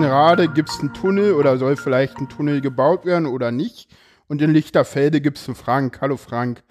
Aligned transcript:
Lichtenrade 0.00 0.48
gibt 0.48 0.70
es 0.70 0.80
einen 0.80 0.94
Tunnel 0.94 1.34
oder 1.34 1.58
soll 1.58 1.76
vielleicht 1.76 2.16
ein 2.16 2.28
Tunnel 2.30 2.62
gebaut 2.62 3.04
werden 3.04 3.26
oder 3.26 3.52
nicht. 3.52 3.86
Und 4.28 4.40
in 4.40 4.50
Lichterfelde 4.50 5.20
gibt 5.20 5.36
es 5.36 5.46
einen 5.46 5.56
Frank. 5.56 6.00
Hallo 6.00 6.16
Frank. 6.16 6.62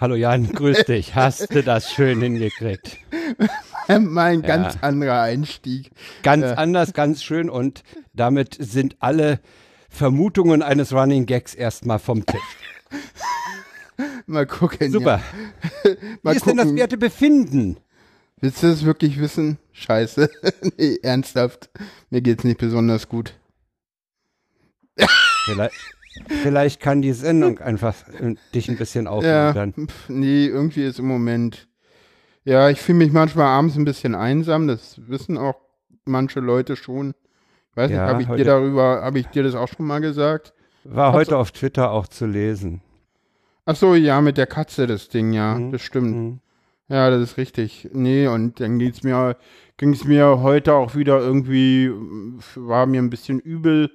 Hallo 0.00 0.16
Jan, 0.16 0.52
grüß 0.52 0.84
dich. 0.86 1.14
Hast 1.14 1.54
du 1.54 1.62
das 1.62 1.92
schön 1.92 2.20
hingekriegt? 2.20 2.96
mein 4.00 4.42
ganz 4.42 4.74
ja. 4.74 4.80
anderer 4.80 5.22
Einstieg. 5.22 5.92
Ganz 6.24 6.46
äh. 6.46 6.54
anders, 6.54 6.94
ganz 6.94 7.22
schön 7.22 7.48
und 7.48 7.84
damit 8.12 8.56
sind 8.58 8.96
alle 8.98 9.38
Vermutungen 9.88 10.60
eines 10.60 10.92
Running 10.92 11.26
Gags 11.26 11.54
erstmal 11.54 12.00
vom 12.00 12.26
Tisch. 12.26 12.40
Mal 14.26 14.46
gucken. 14.46 14.90
Super. 14.90 15.20
Ja. 15.84 15.90
Mal 16.22 16.32
Wie 16.32 16.36
ist 16.36 16.42
gucken. 16.42 16.58
denn 16.58 16.66
das 16.66 16.74
Wertebefinden? 16.74 17.78
Willst 18.40 18.62
du 18.62 18.68
das 18.68 18.84
wirklich 18.84 19.20
wissen? 19.20 19.58
Scheiße. 19.72 20.30
nee, 20.78 20.98
ernsthaft. 21.02 21.70
Mir 22.10 22.20
geht's 22.20 22.44
nicht 22.44 22.58
besonders 22.58 23.08
gut. 23.08 23.34
Vielleicht, 25.44 25.74
vielleicht 26.42 26.80
kann 26.80 27.02
die 27.02 27.12
Sendung 27.12 27.58
einfach 27.58 27.94
dich 28.54 28.68
ein 28.68 28.76
bisschen 28.76 29.06
aufmuntern. 29.06 29.74
Ja, 29.76 29.86
nee, 30.08 30.46
irgendwie 30.46 30.84
ist 30.84 30.98
im 30.98 31.06
Moment. 31.06 31.68
Ja, 32.44 32.68
ich 32.70 32.80
fühle 32.80 32.98
mich 32.98 33.12
manchmal 33.12 33.46
abends 33.46 33.76
ein 33.76 33.84
bisschen 33.84 34.14
einsam. 34.14 34.68
Das 34.68 35.00
wissen 35.08 35.38
auch 35.38 35.56
manche 36.04 36.40
Leute 36.40 36.76
schon. 36.76 37.14
Ich 37.70 37.76
weiß 37.76 37.90
ja, 37.90 38.02
nicht, 38.02 38.12
habe 38.12 38.22
ich 38.22 38.28
dir 38.28 38.44
darüber, 38.44 39.02
habe 39.02 39.18
ich 39.18 39.26
dir 39.28 39.42
das 39.42 39.54
auch 39.54 39.68
schon 39.68 39.86
mal 39.86 40.00
gesagt? 40.00 40.52
War 40.84 41.08
Hab's 41.08 41.16
heute 41.16 41.36
auf 41.36 41.52
Twitter 41.52 41.90
auch 41.90 42.08
zu 42.08 42.26
lesen. 42.26 42.82
Ach 43.66 43.76
so, 43.76 43.94
ja, 43.94 44.20
mit 44.20 44.38
der 44.38 44.46
Katze 44.46 44.86
das 44.86 45.08
Ding, 45.08 45.32
ja, 45.32 45.54
mhm. 45.54 45.72
das 45.72 45.82
stimmt. 45.82 46.16
Mhm. 46.16 46.40
Ja, 46.88 47.10
das 47.10 47.22
ist 47.22 47.36
richtig. 47.36 47.88
Nee, 47.92 48.26
und 48.26 48.60
dann 48.60 48.78
geht's 48.78 49.02
mir, 49.02 49.36
ging 49.76 49.92
es 49.92 50.04
mir 50.04 50.40
heute 50.40 50.74
auch 50.74 50.94
wieder 50.94 51.18
irgendwie, 51.20 51.90
war 52.54 52.86
mir 52.86 53.02
ein 53.02 53.10
bisschen 53.10 53.38
übel. 53.38 53.90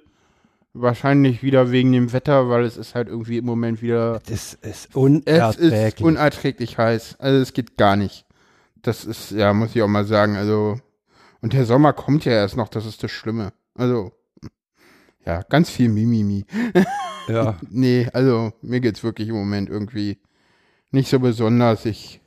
Wahrscheinlich 0.76 1.44
wieder 1.44 1.72
wegen 1.72 1.92
dem 1.92 2.14
Wetter, 2.14 2.50
weil 2.50 2.64
es 2.64 2.78
ist 2.78 2.96
halt 2.96 3.08
irgendwie 3.08 3.38
im 3.38 3.46
Moment 3.46 3.84
wieder. 3.84 4.20
Das 4.28 4.56
ist 4.56 4.96
unerträglich. 4.96 5.72
Es 5.72 5.94
ist 5.94 6.02
unerträglich 6.02 6.78
heiß. 6.80 7.20
Also 7.20 7.40
es 7.40 7.54
geht 7.54 7.78
gar 7.78 7.96
nicht. 7.96 8.26
Das 8.82 9.06
ist, 9.06 9.32
ja, 9.32 9.54
muss 9.54 9.76
ich 9.76 9.82
auch 9.84 9.88
mal 9.88 10.06
sagen. 10.06 10.36
Also, 10.36 10.80
und 11.42 11.54
der 11.54 11.66
Sommer 11.66 11.94
kommt 11.94 12.26
ja 12.26 12.32
erst 12.32 12.58
noch, 12.58 12.70
das 12.70 12.88
ist 12.88 13.04
das 13.04 13.12
Schlimme. 13.12 13.54
Also, 13.76 14.14
ja, 15.26 15.44
ganz 15.44 15.70
viel 15.70 15.90
Mimimi. 15.90 16.46
Ja. 17.28 17.58
nee, 17.70 18.10
also 18.12 18.52
mir 18.62 18.82
geht's 18.82 19.04
wirklich 19.04 19.30
im 19.30 19.36
Moment 19.36 19.70
irgendwie 19.70 20.18
nicht 20.92 21.10
so 21.10 21.20
besonders. 21.20 21.86
Ich 21.86 22.23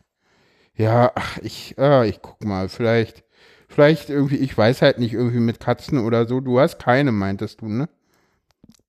ja, 0.77 1.13
ach, 1.15 1.39
ich, 1.39 1.77
äh, 1.79 2.09
ich 2.09 2.21
guck 2.23 2.45
mal, 2.45 2.69
vielleicht, 2.69 3.25
vielleicht 3.69 4.11
irgendwie, 4.11 4.37
ich 4.37 4.57
weiß 4.57 4.83
halt 4.83 4.99
nicht, 4.99 5.15
irgendwie 5.15 5.41
mit 5.41 5.61
Katzen 5.61 5.99
oder 5.99 6.27
so. 6.27 6.41
Du 6.41 6.61
hast 6.61 6.79
keine, 6.79 7.13
meintest 7.13 7.63
du, 7.63 7.69
ne? 7.69 7.89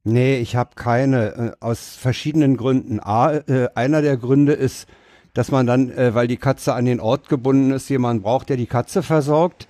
Nee, 0.04 0.38
ich 0.38 0.56
habe 0.56 0.72
keine, 0.76 1.26
äh, 1.34 1.52
aus 1.60 1.96
verschiedenen 1.96 2.58
Gründen. 2.58 3.00
A, 3.00 3.34
äh, 3.48 3.70
einer 3.76 4.02
der 4.02 4.18
Gründe 4.18 4.54
ist, 4.54 4.88
dass 5.34 5.52
man 5.52 5.68
dann, 5.68 5.92
äh, 5.92 6.14
weil 6.14 6.28
die 6.28 6.38
Katze 6.38 6.74
an 6.74 6.86
den 6.86 7.00
Ort 7.00 7.30
gebunden 7.30 7.72
ist, 7.72 7.90
jemanden 7.90 8.24
braucht, 8.24 8.50
der 8.50 8.58
die 8.58 8.68
Katze 8.68 9.04
versorgt. 9.04 9.68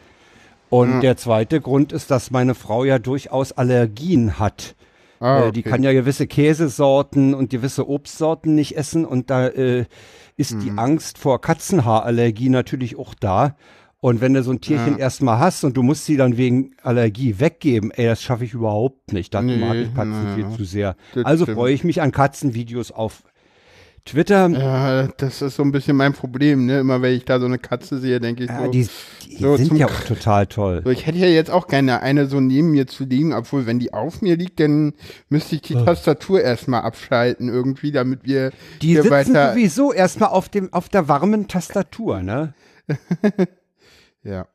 Und 0.69 0.95
ja. 0.95 0.99
der 0.99 1.17
zweite 1.17 1.61
Grund 1.61 1.91
ist, 1.91 2.11
dass 2.11 2.31
meine 2.31 2.55
Frau 2.55 2.83
ja 2.83 2.99
durchaus 2.99 3.51
Allergien 3.51 4.39
hat. 4.39 4.75
Ah, 5.19 5.39
okay. 5.39 5.47
äh, 5.47 5.51
die 5.51 5.63
kann 5.63 5.83
ja 5.83 5.93
gewisse 5.93 6.27
Käsesorten 6.27 7.33
und 7.33 7.49
gewisse 7.49 7.87
Obstsorten 7.87 8.55
nicht 8.55 8.77
essen 8.77 9.05
und 9.05 9.29
da 9.29 9.47
äh, 9.47 9.85
ist 10.35 10.55
mhm. 10.55 10.59
die 10.59 10.71
Angst 10.71 11.17
vor 11.17 11.41
Katzenhaarallergie 11.41 12.49
natürlich 12.49 12.97
auch 12.97 13.13
da. 13.13 13.55
Und 13.99 14.21
wenn 14.21 14.35
du 14.35 14.43
so 14.43 14.51
ein 14.51 14.61
Tierchen 14.61 14.93
ja. 14.93 14.99
erstmal 14.99 15.39
hast 15.39 15.63
und 15.63 15.75
du 15.75 15.81
musst 15.81 16.05
sie 16.05 16.17
dann 16.17 16.37
wegen 16.37 16.75
Allergie 16.83 17.39
weggeben, 17.39 17.89
ey, 17.89 18.05
das 18.05 18.21
schaffe 18.21 18.45
ich 18.45 18.53
überhaupt 18.53 19.11
nicht. 19.11 19.33
Dann 19.33 19.47
nee, 19.47 19.57
mag 19.57 19.75
ich 19.75 19.93
Katzen 19.93 20.23
na, 20.23 20.35
viel 20.35 20.49
zu 20.55 20.65
sehr. 20.65 20.95
Also 21.23 21.47
freue 21.47 21.73
ich 21.73 21.83
mich 21.83 22.01
an 22.01 22.11
Katzenvideos 22.11 22.91
auf 22.91 23.23
Twitter. 24.07 24.49
Ja, 24.49 25.07
das 25.17 25.41
ist 25.41 25.55
so 25.55 25.63
ein 25.63 25.71
bisschen 25.71 25.95
mein 25.95 26.13
Problem, 26.13 26.65
ne? 26.65 26.79
Immer 26.79 27.01
wenn 27.01 27.13
ich 27.13 27.25
da 27.25 27.39
so 27.39 27.45
eine 27.45 27.59
Katze 27.59 27.99
sehe, 27.99 28.19
denke 28.19 28.43
ich 28.43 28.49
ja, 28.49 28.65
so. 28.65 28.71
Die, 28.71 28.87
die 29.27 29.37
so 29.37 29.55
sind 29.57 29.75
ja 29.77 29.87
auch 29.87 30.01
total 30.01 30.47
toll. 30.47 30.81
So, 30.83 30.89
ich 30.89 31.05
hätte 31.05 31.19
ja 31.19 31.27
jetzt 31.27 31.51
auch 31.51 31.67
gerne 31.67 32.01
eine 32.01 32.27
so 32.27 32.39
neben 32.39 32.71
mir 32.71 32.87
zu 32.87 33.05
liegen, 33.05 33.33
obwohl 33.33 33.65
wenn 33.65 33.79
die 33.79 33.93
auf 33.93 34.21
mir 34.21 34.35
liegt, 34.35 34.59
dann 34.59 34.93
müsste 35.29 35.55
ich 35.55 35.61
die 35.61 35.75
oh. 35.75 35.85
Tastatur 35.85 36.41
erstmal 36.41 36.81
abschalten 36.81 37.49
irgendwie, 37.49 37.91
damit 37.91 38.21
wir 38.23 38.51
Die 38.81 38.95
sitzen 38.95 39.11
weiter 39.11 39.51
sowieso 39.51 39.93
erstmal 39.93 40.29
auf 40.29 40.49
dem 40.49 40.73
auf 40.73 40.89
der 40.89 41.07
warmen 41.07 41.47
Tastatur, 41.47 42.23
ne? 42.23 42.53
ja. 44.23 44.47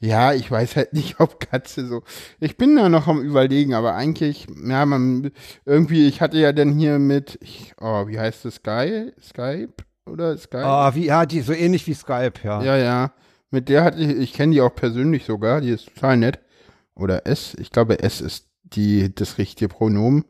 Ja, 0.00 0.32
ich 0.32 0.50
weiß 0.50 0.76
halt 0.76 0.94
nicht, 0.94 1.20
ob 1.20 1.38
Katze 1.40 1.86
so. 1.86 2.02
Ich 2.40 2.56
bin 2.56 2.74
da 2.74 2.88
noch 2.88 3.06
am 3.06 3.20
überlegen, 3.20 3.74
aber 3.74 3.94
eigentlich, 3.94 4.46
ja, 4.66 4.86
man, 4.86 5.30
irgendwie, 5.66 6.08
ich 6.08 6.22
hatte 6.22 6.38
ja 6.38 6.52
dann 6.52 6.72
hier 6.72 6.98
mit, 6.98 7.38
ich, 7.42 7.74
oh, 7.80 8.06
wie 8.08 8.18
heißt 8.18 8.46
das, 8.46 8.56
Sky? 8.56 9.12
Skype? 9.22 9.74
Oder 10.06 10.36
Skype? 10.38 10.64
Oh, 10.64 10.94
wie, 10.94 11.06
ja, 11.06 11.26
die, 11.26 11.42
so 11.42 11.52
ähnlich 11.52 11.86
wie 11.86 11.94
Skype, 11.94 12.32
ja. 12.42 12.62
Ja, 12.62 12.76
ja. 12.76 13.12
Mit 13.50 13.68
der 13.68 13.84
hatte 13.84 13.98
ich, 13.98 14.08
ich 14.10 14.32
kenne 14.32 14.54
die 14.54 14.62
auch 14.62 14.74
persönlich 14.74 15.24
sogar, 15.26 15.60
die 15.60 15.70
ist 15.70 15.94
total 15.94 16.16
nett. 16.16 16.38
Oder 16.94 17.26
S, 17.26 17.54
ich 17.58 17.70
glaube, 17.70 18.00
S 18.00 18.22
ist 18.22 18.46
die, 18.62 19.14
das 19.14 19.36
richtige 19.36 19.68
Pronomen. 19.68 20.24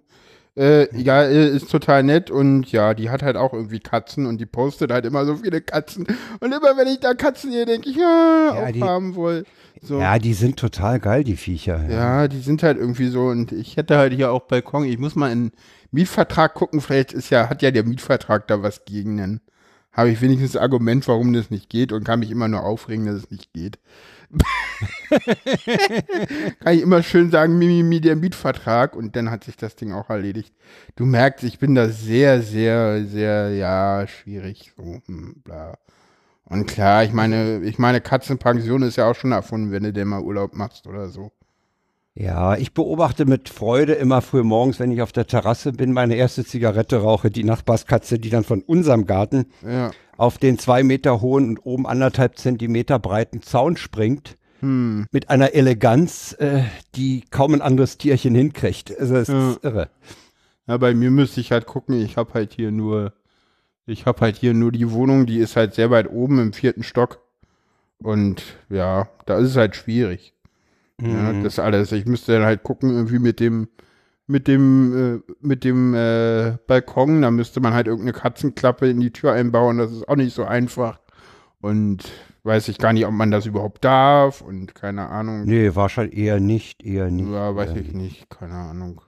Äh, 0.57 0.95
ja, 1.01 1.23
äh, 1.23 1.49
ist 1.49 1.71
total 1.71 2.03
nett 2.03 2.31
und 2.31 2.73
ja, 2.73 2.93
die 2.95 3.09
hat 3.09 3.23
halt 3.23 3.37
auch 3.37 3.53
irgendwie 3.53 3.79
Katzen 3.79 4.27
und 4.27 4.41
die 4.41 4.47
postet 4.47 4.91
halt 4.91 5.07
immer 5.07 5.25
so 5.25 5.37
viele 5.37 5.61
Katzen. 5.61 6.07
Und 6.41 6.53
immer 6.53 6.77
wenn 6.77 6.89
ich 6.89 6.99
da 6.99 7.15
Katzen 7.15 7.53
sehe, 7.53 7.67
denke 7.67 7.89
ich, 7.89 7.97
ja, 7.97 8.53
ja 8.55 8.67
auch 8.67 8.89
haben 8.89 9.15
wohl. 9.15 9.45
So. 9.83 9.99
Ja, 9.99 10.19
die 10.19 10.35
sind 10.35 10.59
total 10.59 11.01
geil, 11.01 11.25
die 11.25 11.37
Viecher. 11.37 11.83
Ja. 11.89 12.23
ja. 12.23 12.29
die 12.29 12.41
sind 12.41 12.63
halt 12.63 12.79
irgendwie 12.79 13.09
so 13.09 13.29
und 13.29 13.53
ich 13.53 13.77
hätte 13.77 13.97
halt 13.97 14.13
hier 14.13 14.31
auch 14.33 14.43
Balkon. 14.43 14.85
Ich 14.85 14.99
muss 14.99 15.17
mal 15.17 15.33
in 15.33 15.53
Mietvertrag 15.91 16.55
gucken, 16.55 16.81
vielleicht 16.81 17.13
ist 17.13 17.31
ja, 17.31 17.49
hat 17.49 17.63
ja 17.63 17.71
der 17.71 17.85
Mietvertrag 17.85 18.47
da 18.49 18.63
was 18.63 18.85
gegen, 18.85 19.17
dann 19.17 19.41
habe 19.93 20.11
ich 20.11 20.21
wenigstens 20.21 20.57
ein 20.57 20.63
Argument, 20.63 21.07
warum 21.09 21.33
das 21.33 21.51
nicht 21.51 21.69
geht 21.69 21.93
und 21.93 22.05
kann 22.05 22.21
mich 22.21 22.31
immer 22.31 22.49
nur 22.49 22.63
aufregen, 22.63 23.07
dass 23.07 23.17
es 23.17 23.31
nicht 23.31 23.53
geht. 23.53 23.79
Kann 26.61 26.75
ich 26.75 26.83
immer 26.83 27.03
schön 27.03 27.33
sagen, 27.33 27.59
Mimimi, 27.59 28.01
der 28.01 28.15
Mietvertrag 28.15 28.95
und 28.95 29.17
dann 29.17 29.31
hat 29.31 29.43
sich 29.45 29.57
das 29.57 29.75
Ding 29.75 29.93
auch 29.93 30.09
erledigt. 30.09 30.55
Du 30.95 31.05
merkst, 31.05 31.43
ich 31.45 31.59
bin 31.59 31.75
da 31.75 31.89
sehr, 31.89 32.41
sehr, 32.41 33.05
sehr, 33.05 33.51
ja, 33.51 34.07
schwierig, 34.07 34.73
so, 34.77 35.03
hm, 35.07 35.43
bla. 35.43 35.77
Und 36.51 36.67
klar, 36.67 37.05
ich 37.05 37.13
meine, 37.13 37.61
ich 37.63 37.79
meine, 37.79 38.01
Katzenpension 38.01 38.83
ist 38.83 38.97
ja 38.97 39.09
auch 39.09 39.15
schon 39.15 39.31
erfunden, 39.31 39.71
wenn 39.71 39.85
du 39.85 39.93
denn 39.93 40.09
mal 40.09 40.21
Urlaub 40.21 40.55
machst 40.55 40.89
oder 40.89 41.09
so. 41.09 41.31
Ja, 42.15 42.57
ich 42.57 42.75
beobachte 42.75 43.25
mit 43.25 43.49
Freude 43.49 43.93
immer 43.93 44.21
früh 44.21 44.43
morgens, 44.43 44.81
wenn 44.81 44.91
ich 44.91 45.01
auf 45.01 45.13
der 45.13 45.29
Terrasse 45.29 45.73
bin, 45.73 45.93
meine 45.93 46.17
erste 46.17 46.45
Zigarette 46.45 46.97
rauche, 46.99 47.31
die 47.31 47.45
Nachbarskatze, 47.45 48.19
die 48.19 48.31
dann 48.31 48.43
von 48.43 48.63
unserem 48.63 49.07
Garten 49.07 49.47
ja. 49.63 49.93
auf 50.17 50.39
den 50.39 50.59
zwei 50.59 50.83
Meter 50.83 51.21
hohen 51.21 51.51
und 51.51 51.59
oben 51.61 51.87
anderthalb 51.87 52.37
Zentimeter 52.37 52.99
breiten 52.99 53.43
Zaun 53.43 53.77
springt. 53.77 54.37
Hm. 54.59 55.07
Mit 55.13 55.31
einer 55.31 55.55
Eleganz, 55.55 56.35
äh, 56.41 56.65
die 56.97 57.23
kaum 57.31 57.55
ein 57.55 57.63
anderes 57.63 57.97
Tierchen 57.97 58.35
hinkriegt. 58.35 58.93
Also 58.99 59.15
es 59.15 59.29
ja. 59.29 59.53
ist 59.53 59.65
irre. 59.65 59.89
Ja, 60.67 60.77
bei 60.79 60.95
mir 60.95 61.13
müsste 61.13 61.41
ich 61.41 61.53
halt 61.53 61.67
gucken, 61.67 62.01
ich 62.05 62.17
habe 62.17 62.35
halt 62.35 62.53
hier 62.53 62.73
nur, 62.73 63.13
ich 63.91 64.07
habe 64.07 64.21
halt 64.21 64.37
hier 64.37 64.55
nur 64.55 64.73
die 64.73 64.91
Wohnung, 64.91 65.27
die 65.27 65.39
ist 65.39 65.57
halt 65.57 65.75
sehr 65.75 65.91
weit 65.91 66.11
oben 66.11 66.39
im 66.39 66.53
vierten 66.53 66.83
Stock. 66.83 67.21
Und 67.99 68.43
ja, 68.71 69.09
da 69.27 69.39
ist 69.39 69.51
es 69.51 69.57
halt 69.57 69.77
schwierig. 69.77 70.35
Mhm. 71.01 71.11
Ja, 71.11 71.43
das 71.43 71.59
alles. 71.59 71.93
Ich 71.93 72.07
müsste 72.07 72.33
dann 72.33 72.45
halt 72.45 72.63
gucken, 72.63 72.91
irgendwie 72.91 73.19
mit 73.19 73.41
dem, 73.41 73.69
mit 74.27 74.49
dem, 74.49 75.23
äh, 75.27 75.33
mit 75.41 75.65
dem 75.65 75.95
äh, 75.95 76.57
Balkon, 76.67 77.23
da 77.23 77.31
müsste 77.31 77.61
man 77.61 77.75
halt 77.75 77.89
irgendeine 77.89 78.13
Katzenklappe 78.19 78.89
in 78.89 79.01
die 79.01 79.13
Tür 79.13 79.33
einbauen. 79.33 79.79
Das 79.79 79.93
ist 79.93 80.09
auch 80.09 80.17
nicht 80.17 80.35
so 80.35 80.45
einfach. 80.45 81.01
Und 81.61 82.11
weiß 82.45 82.69
ich 82.69 82.79
gar 82.79 82.93
nicht, 82.95 83.05
ob 83.07 83.13
man 83.13 83.31
das 83.31 83.45
überhaupt 83.45 83.85
darf 83.85 84.41
und 84.41 84.75
keine 84.75 85.09
Ahnung. 85.09 85.45
Nee, 85.45 85.75
wahrscheinlich 85.75 86.17
eher 86.17 86.41
nicht, 86.41 86.83
eher 86.83 87.11
nicht. 87.11 87.29
Ja, 87.29 87.55
weiß 87.55 87.75
ich 87.77 87.93
nicht. 87.93 88.31
keine 88.31 88.55
Ahnung. 88.55 89.03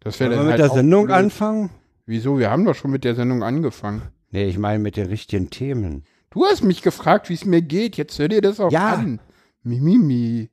Das 0.00 0.18
Wollen 0.18 0.30
wir 0.32 0.38
mit 0.38 0.48
halt 0.48 0.60
der 0.60 0.70
Sendung 0.70 1.06
blöd. 1.06 1.16
anfangen? 1.16 1.70
Wieso? 2.10 2.40
Wir 2.40 2.50
haben 2.50 2.64
doch 2.64 2.74
schon 2.74 2.90
mit 2.90 3.04
der 3.04 3.14
Sendung 3.14 3.44
angefangen. 3.44 4.02
Nee, 4.32 4.48
ich 4.48 4.58
meine 4.58 4.80
mit 4.80 4.96
den 4.96 5.06
richtigen 5.06 5.48
Themen. 5.48 6.02
Du 6.30 6.44
hast 6.44 6.64
mich 6.64 6.82
gefragt, 6.82 7.28
wie 7.28 7.34
es 7.34 7.44
mir 7.44 7.62
geht. 7.62 7.96
Jetzt 7.96 8.18
hör 8.18 8.26
dir 8.26 8.40
das 8.40 8.58
auch 8.58 8.72
ja. 8.72 8.94
an. 8.94 9.20
Mimimi 9.62 10.50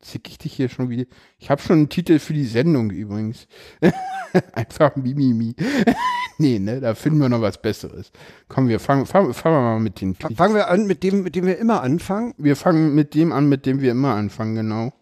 zick 0.00 0.28
ich 0.28 0.38
dich 0.38 0.52
hier 0.52 0.68
schon 0.68 0.88
wieder. 0.88 1.06
Ich 1.36 1.50
habe 1.50 1.60
schon 1.60 1.78
einen 1.78 1.88
Titel 1.88 2.20
für 2.20 2.32
die 2.32 2.44
Sendung 2.44 2.90
übrigens. 2.90 3.48
Einfach 4.52 4.94
Mimimi. 4.94 5.56
nee, 6.38 6.60
ne, 6.60 6.80
da 6.80 6.94
finden 6.94 7.18
wir 7.18 7.28
noch 7.28 7.40
was 7.40 7.60
Besseres. 7.60 8.12
Komm, 8.46 8.68
wir 8.68 8.78
fangen, 8.78 9.04
fangen 9.06 9.34
wir 9.42 9.50
mal 9.50 9.80
mit 9.80 10.00
den 10.00 10.16
Tweets. 10.16 10.36
Fangen 10.36 10.54
wir 10.54 10.68
an 10.68 10.86
mit 10.86 11.02
dem, 11.02 11.24
mit 11.24 11.34
dem 11.34 11.44
wir 11.44 11.58
immer 11.58 11.82
anfangen? 11.82 12.34
Wir 12.38 12.54
fangen 12.54 12.94
mit 12.94 13.14
dem 13.14 13.32
an, 13.32 13.48
mit 13.48 13.66
dem 13.66 13.80
wir 13.80 13.90
immer 13.90 14.14
anfangen, 14.14 14.54
genau. 14.54 14.92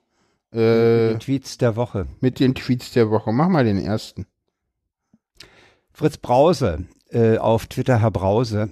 Äh, 0.54 1.08
mit 1.08 1.12
den 1.12 1.20
Tweets 1.20 1.58
der 1.58 1.76
Woche. 1.76 2.06
Mit 2.22 2.40
den 2.40 2.54
Tweets 2.54 2.92
der 2.92 3.10
Woche. 3.10 3.30
Mach 3.30 3.50
mal 3.50 3.64
den 3.64 3.76
ersten. 3.76 4.24
Fritz 6.00 6.16
Brause, 6.16 6.86
äh, 7.10 7.36
auf 7.36 7.66
Twitter 7.66 8.00
Herr 8.00 8.10
Brause, 8.10 8.70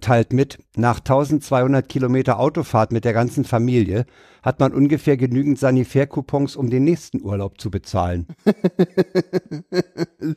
teilt 0.00 0.32
mit, 0.32 0.58
nach 0.74 0.98
1200 0.98 1.88
Kilometer 1.88 2.40
Autofahrt 2.40 2.90
mit 2.90 3.04
der 3.04 3.12
ganzen 3.12 3.44
Familie 3.44 4.04
hat 4.42 4.58
man 4.58 4.74
ungefähr 4.74 5.16
genügend 5.16 5.60
Sanitärcoupons, 5.60 6.56
um 6.56 6.68
den 6.68 6.82
nächsten 6.82 7.22
Urlaub 7.22 7.60
zu 7.60 7.70
bezahlen. 7.70 8.26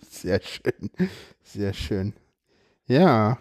Sehr 0.07 0.39
schön. 0.43 0.91
Sehr 1.41 1.73
schön. 1.73 2.13
Ja. 2.85 3.39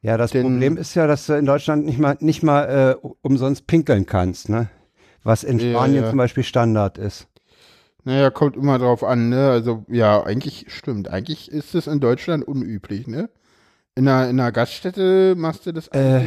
Ja, 0.00 0.16
das 0.16 0.30
Denn- 0.30 0.42
Problem 0.42 0.76
ist 0.76 0.94
ja, 0.94 1.08
dass 1.08 1.26
du 1.26 1.32
in 1.32 1.44
Deutschland 1.44 1.86
nicht 1.86 1.98
mal, 1.98 2.16
nicht 2.20 2.44
mal 2.44 2.98
äh, 3.02 3.06
umsonst 3.22 3.66
pinkeln 3.66 4.06
kannst, 4.06 4.48
ne? 4.48 4.68
Was 5.24 5.42
in 5.42 5.58
Ja, 5.58 5.70
Spanien 5.72 6.04
ja. 6.04 6.10
zum 6.10 6.18
Beispiel 6.18 6.44
Standard 6.44 6.98
ist. 6.98 7.26
Naja, 8.06 8.30
kommt 8.30 8.56
immer 8.56 8.78
drauf 8.78 9.02
an, 9.02 9.30
ne? 9.30 9.50
Also, 9.50 9.84
ja, 9.88 10.22
eigentlich 10.24 10.66
stimmt. 10.68 11.08
Eigentlich 11.10 11.50
ist 11.50 11.74
es 11.74 11.88
in 11.88 11.98
Deutschland 11.98 12.46
unüblich, 12.46 13.08
ne? 13.08 13.28
In 13.96 14.06
einer, 14.06 14.30
in 14.30 14.38
einer 14.38 14.52
Gaststätte 14.52 15.34
machst 15.36 15.66
du 15.66 15.72
das 15.72 15.88
Äh, 15.88 16.20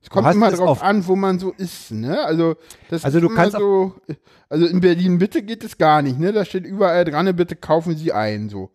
es 0.00 0.08
kommt 0.08 0.32
immer 0.34 0.50
drauf 0.50 0.68
auf- 0.68 0.82
an, 0.82 1.06
wo 1.06 1.14
man 1.14 1.38
so 1.38 1.52
ist, 1.52 1.90
ne? 1.90 2.24
Also, 2.24 2.54
das 2.88 3.04
Also 3.04 3.18
ist 3.18 3.22
du 3.22 3.28
immer 3.28 3.36
kannst 3.36 3.58
so, 3.58 3.94
also 4.48 4.64
in 4.66 4.80
Berlin 4.80 5.18
bitte 5.18 5.42
geht 5.42 5.62
es 5.62 5.76
gar 5.76 6.00
nicht, 6.00 6.18
ne? 6.18 6.32
Da 6.32 6.46
steht 6.46 6.64
überall 6.64 7.04
dran, 7.04 7.36
bitte 7.36 7.54
kaufen 7.54 7.96
Sie 7.98 8.10
ein, 8.12 8.48
so, 8.48 8.70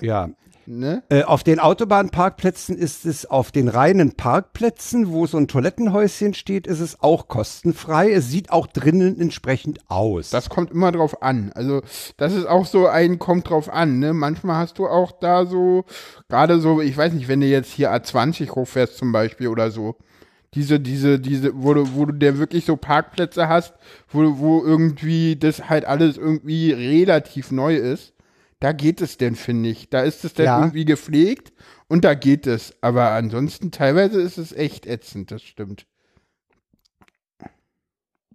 ja. 0.00 0.30
Ne? 0.68 1.02
Äh, 1.08 1.24
auf 1.24 1.42
den 1.42 1.58
Autobahnparkplätzen 1.58 2.76
ist 2.76 3.06
es 3.06 3.26
auf 3.26 3.50
den 3.50 3.68
reinen 3.68 4.12
Parkplätzen, 4.12 5.10
wo 5.10 5.26
so 5.26 5.38
ein 5.38 5.48
Toilettenhäuschen 5.48 6.34
steht, 6.34 6.66
ist 6.66 6.80
es 6.80 7.02
auch 7.02 7.28
kostenfrei. 7.28 8.12
Es 8.12 8.28
sieht 8.28 8.50
auch 8.50 8.66
drinnen 8.66 9.20
entsprechend 9.20 9.80
aus. 9.88 10.30
Das 10.30 10.48
kommt 10.48 10.70
immer 10.70 10.92
drauf 10.92 11.22
an. 11.22 11.50
Also, 11.54 11.82
das 12.16 12.34
ist 12.34 12.46
auch 12.46 12.66
so 12.66 12.86
ein, 12.86 13.18
kommt 13.18 13.48
drauf 13.48 13.68
an, 13.72 13.98
ne? 13.98 14.12
Manchmal 14.12 14.56
hast 14.56 14.78
du 14.78 14.86
auch 14.86 15.12
da 15.12 15.46
so, 15.46 15.84
gerade 16.28 16.60
so, 16.60 16.80
ich 16.80 16.96
weiß 16.96 17.12
nicht, 17.12 17.28
wenn 17.28 17.40
du 17.40 17.46
jetzt 17.46 17.72
hier 17.72 17.92
A20 17.92 18.50
hochfährst 18.50 18.96
zum 18.98 19.12
Beispiel 19.12 19.48
oder 19.48 19.70
so, 19.70 19.96
diese, 20.54 20.80
diese, 20.80 21.20
diese, 21.20 21.62
wo 21.62 21.74
du, 21.74 21.94
wo 21.94 22.06
du 22.06 22.12
der 22.12 22.38
wirklich 22.38 22.64
so 22.64 22.76
Parkplätze 22.76 23.48
hast, 23.48 23.74
wo, 24.08 24.38
wo 24.38 24.62
irgendwie 24.64 25.36
das 25.36 25.68
halt 25.68 25.84
alles 25.84 26.16
irgendwie 26.16 26.72
relativ 26.72 27.50
neu 27.50 27.76
ist, 27.76 28.14
da 28.60 28.72
geht 28.72 29.00
es 29.00 29.16
denn, 29.18 29.36
finde 29.36 29.68
ich. 29.70 29.88
Da 29.90 30.02
ist 30.02 30.24
es 30.24 30.34
dann 30.34 30.46
Ja. 30.46 30.58
irgendwie 30.60 30.84
gepflegt 30.84 31.52
und 31.88 32.04
da 32.04 32.14
geht 32.14 32.46
es. 32.46 32.74
Aber 32.80 33.10
ansonsten 33.10 33.70
teilweise 33.70 34.20
ist 34.20 34.38
es 34.38 34.52
echt 34.52 34.86
ätzend, 34.86 35.30
das 35.30 35.42
stimmt. 35.42 35.86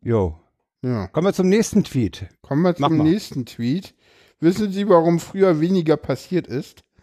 jo. 0.02 0.40
Ja. 0.82 1.08
Kommen 1.08 1.28
wir 1.28 1.34
zum 1.34 1.48
nächsten 1.48 1.84
Tweet. 1.86 2.28
Kommen 2.42 2.62
wir 2.64 2.76
Mach 2.78 2.90
zum 2.90 2.98
mal. 2.98 3.04
nächsten 3.06 3.46
Tweet. 3.46 3.96
Wissen 4.42 4.70
Sie, 4.72 4.90
warum 4.90 5.20
früher 5.22 5.62
weniger 5.62 5.98
passiert 5.98 6.48
ist? 6.48 6.84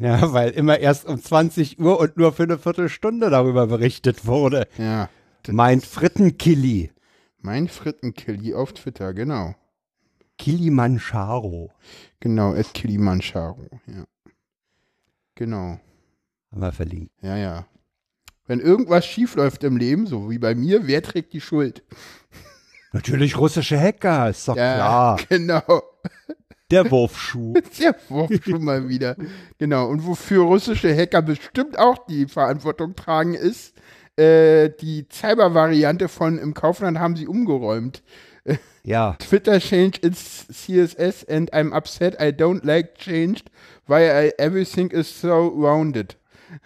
Ja, 0.00 0.32
weil 0.32 0.50
immer 0.50 0.80
erst 0.80 1.06
um 1.06 1.22
20 1.22 1.78
Uhr 1.78 2.00
und 2.00 2.16
nur 2.16 2.32
für 2.32 2.42
eine 2.42 2.58
Viertelstunde 2.58 3.30
darüber 3.30 3.68
berichtet 3.68 4.26
wurde. 4.26 4.66
Ja. 4.76 5.08
Mein 5.48 5.80
Frittenkilli. 5.80 6.90
Mein 7.40 7.68
Frittenkilli 7.68 8.54
auf 8.54 8.72
Twitter, 8.72 9.14
genau. 9.14 9.54
Kilimanjaro. 10.42 11.70
Genau, 12.18 12.52
at 12.52 12.74
Kilimanjaro, 12.74 13.68
ja. 13.86 14.04
Genau. 15.36 15.78
Haben 16.50 16.60
wir 16.60 16.72
verlinkt. 16.72 17.12
Ja, 17.22 17.36
ja. 17.36 17.66
Wenn 18.48 18.58
irgendwas 18.58 19.06
schief 19.06 19.36
läuft 19.36 19.62
im 19.62 19.76
Leben, 19.76 20.08
so 20.08 20.30
wie 20.30 20.40
bei 20.40 20.56
mir, 20.56 20.88
wer 20.88 21.00
trägt 21.00 21.32
die 21.32 21.40
Schuld? 21.40 21.84
Natürlich 22.92 23.38
russische 23.38 23.78
Hacker, 23.80 24.30
ist 24.30 24.48
doch 24.48 24.56
Ja, 24.56 24.74
klar. 24.74 25.20
genau. 25.28 25.82
Der 26.72 26.90
Wurfschuh. 26.90 27.54
Sehr 27.70 27.94
Wurf 28.08 28.32
schon 28.42 28.64
mal 28.64 28.88
wieder. 28.88 29.14
Genau. 29.58 29.86
Und 29.86 30.04
wofür 30.04 30.42
russische 30.42 30.92
Hacker 30.92 31.22
bestimmt 31.22 31.78
auch 31.78 32.04
die 32.06 32.26
Verantwortung 32.26 32.96
tragen, 32.96 33.34
ist, 33.34 33.74
äh, 34.16 34.70
die 34.80 35.06
Cyber-Variante 35.08 36.08
von 36.08 36.36
im 36.38 36.52
Kaufland 36.52 36.98
haben 36.98 37.14
sie 37.14 37.28
umgeräumt. 37.28 38.02
Ja. 38.84 39.16
Twitter 39.18 39.60
changed 39.60 40.04
its 40.04 40.46
CSS 40.50 41.24
and 41.28 41.50
I'm 41.52 41.72
upset 41.72 42.20
I 42.20 42.32
don't 42.32 42.64
like 42.64 42.96
changed 42.98 43.50
why 43.86 44.10
I, 44.10 44.32
everything 44.38 44.90
is 44.90 45.08
so 45.08 45.48
rounded. 45.48 46.16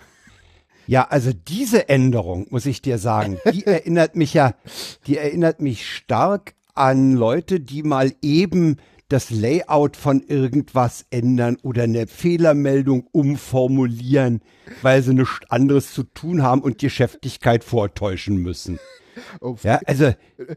Ja, 0.88 1.02
also 1.02 1.32
diese 1.32 1.88
Änderung, 1.88 2.46
muss 2.50 2.64
ich 2.64 2.80
dir 2.80 2.98
sagen, 2.98 3.40
die 3.52 3.66
erinnert 3.66 4.14
mich 4.14 4.34
ja, 4.34 4.54
die 5.08 5.16
erinnert 5.16 5.60
mich 5.60 5.84
stark 5.84 6.54
an 6.74 7.14
Leute, 7.14 7.58
die 7.58 7.82
mal 7.82 8.12
eben 8.22 8.76
das 9.08 9.30
Layout 9.30 9.96
von 9.96 10.20
irgendwas 10.20 11.04
ändern 11.10 11.58
oder 11.62 11.84
eine 11.84 12.06
Fehlermeldung 12.06 13.08
umformulieren, 13.10 14.42
weil 14.82 15.02
sie 15.02 15.14
nichts 15.14 15.40
anderes 15.48 15.92
zu 15.92 16.04
tun 16.04 16.42
haben 16.42 16.60
und 16.60 16.78
Geschäftigkeit 16.78 17.64
vortäuschen 17.64 18.36
müssen. 18.36 18.78
Oh, 19.40 19.56
Ja, 19.62 19.80
also 19.86 20.12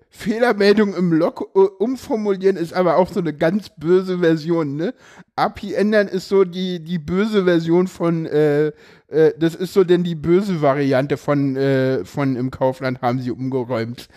Fehlermeldung 0.09 0.93
im 0.95 1.13
Log 1.13 1.49
äh, 1.55 1.59
umformulieren 1.59 2.57
ist 2.57 2.73
aber 2.73 2.97
auch 2.97 3.09
so 3.09 3.19
eine 3.19 3.33
ganz 3.33 3.69
böse 3.69 4.19
Version, 4.19 4.75
ne? 4.75 4.93
API 5.35 5.73
ändern 5.73 6.07
ist 6.07 6.29
so 6.29 6.43
die, 6.43 6.79
die 6.79 6.99
böse 6.99 7.45
Version 7.45 7.87
von, 7.87 8.25
äh, 8.25 8.67
äh, 9.07 9.33
das 9.37 9.55
ist 9.55 9.73
so 9.73 9.83
denn 9.83 10.03
die 10.03 10.15
böse 10.15 10.61
Variante 10.61 11.17
von, 11.17 11.55
äh, 11.55 12.03
von 12.05 12.35
im 12.35 12.51
Kaufland 12.51 13.01
haben 13.01 13.19
sie 13.19 13.31
umgeräumt. 13.31 14.07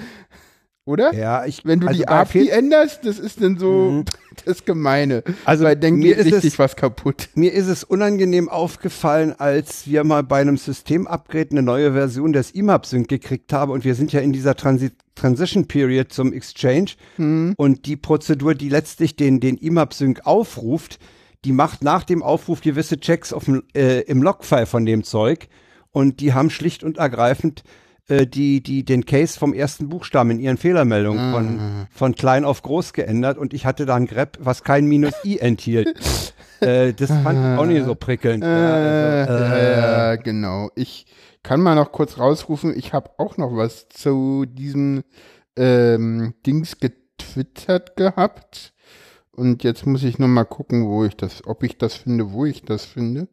Oder? 0.84 1.14
ja, 1.14 1.44
ich 1.44 1.64
Wenn 1.64 1.80
du 1.80 1.86
also 1.86 1.98
die 1.98 2.08
API 2.08 2.48
änderst, 2.48 3.06
das 3.06 3.18
ist 3.20 3.40
dann 3.40 3.56
so 3.56 4.04
das 4.44 4.64
Gemeine. 4.64 5.22
Also 5.44 5.64
Weil 5.64 5.76
dann 5.76 5.94
mir 5.96 6.16
ist 6.16 6.26
richtig 6.26 6.52
es- 6.54 6.58
was 6.58 6.76
kaputt. 6.76 7.28
Mir 7.34 7.52
ist 7.52 7.66
es 7.68 7.84
unangenehm 7.84 8.48
aufgefallen, 8.48 9.34
als 9.38 9.86
wir 9.86 10.04
mal 10.04 10.22
bei 10.22 10.40
einem 10.40 10.56
Systemupgrade 10.56 11.50
eine 11.52 11.62
neue 11.62 11.92
Version 11.92 12.32
des 12.32 12.50
IMAP-Sync 12.52 13.08
gekriegt 13.08 13.52
haben 13.52 13.72
und 13.72 13.84
wir 13.84 13.94
sind 13.94 14.12
ja 14.12 14.20
in 14.20 14.32
dieser 14.32 14.54
Transi 14.56 14.90
Transition 15.14 15.66
Period 15.68 16.10
zum 16.12 16.32
Exchange 16.32 16.92
und 17.56 17.84
die 17.86 17.96
Prozedur, 17.96 18.54
die 18.54 18.70
letztlich 18.70 19.14
den, 19.14 19.40
den 19.40 19.58
IMAP-Sync 19.58 20.22
aufruft, 20.24 20.98
die 21.44 21.52
macht 21.52 21.84
nach 21.84 22.04
dem 22.04 22.22
Aufruf 22.22 22.62
gewisse 22.62 22.98
Checks 22.98 23.32
auf 23.32 23.44
äh, 23.74 24.00
im 24.02 24.22
Logfile 24.22 24.64
von 24.66 24.86
dem 24.86 25.04
Zeug 25.04 25.48
und 25.90 26.20
die 26.20 26.32
haben 26.32 26.48
schlicht 26.48 26.82
und 26.82 26.96
ergreifend 26.96 27.62
äh, 28.08 28.26
die, 28.26 28.62
die 28.62 28.84
den 28.84 29.06
Case 29.06 29.38
vom 29.38 29.54
ersten 29.54 29.88
Buchstaben 29.88 30.30
in 30.30 30.40
ihren 30.40 30.56
Fehlermeldungen 30.56 31.32
von, 31.32 31.86
von 31.90 32.14
klein 32.14 32.44
auf 32.44 32.62
groß 32.62 32.92
geändert 32.92 33.38
und 33.38 33.54
ich 33.54 33.64
hatte 33.64 33.86
da 33.86 33.94
ein 33.94 34.06
Grep, 34.06 34.38
was 34.40 34.64
kein 34.64 34.86
Minus 34.86 35.14
i 35.24 35.38
enthielt. 35.38 36.00
äh, 36.60 36.92
das 36.92 37.10
fand 37.10 37.38
ich 37.38 37.58
auch 37.58 37.66
nicht 37.66 37.84
so 37.84 37.94
prickelnd. 37.94 38.42
Äh, 38.42 38.46
ja, 38.46 39.24
also, 39.24 39.44
äh, 39.44 40.18
genau. 40.22 40.70
Ich 40.74 41.06
kann 41.42 41.60
mal 41.60 41.74
noch 41.74 41.92
kurz 41.92 42.18
rausrufen, 42.18 42.76
ich 42.76 42.92
habe 42.92 43.10
auch 43.18 43.36
noch 43.36 43.56
was 43.56 43.88
zu 43.88 44.46
diesem 44.46 45.04
ähm, 45.56 46.34
Dings 46.46 46.78
getwittert 46.78 47.96
gehabt. 47.96 48.72
Und 49.34 49.64
jetzt 49.64 49.86
muss 49.86 50.02
ich 50.02 50.18
noch 50.18 50.28
mal 50.28 50.44
gucken, 50.44 50.86
wo 50.86 51.04
ich 51.04 51.16
das, 51.16 51.46
ob 51.46 51.62
ich 51.62 51.78
das 51.78 51.94
finde, 51.94 52.32
wo 52.32 52.44
ich 52.44 52.62
das 52.62 52.84
finde. 52.84 53.28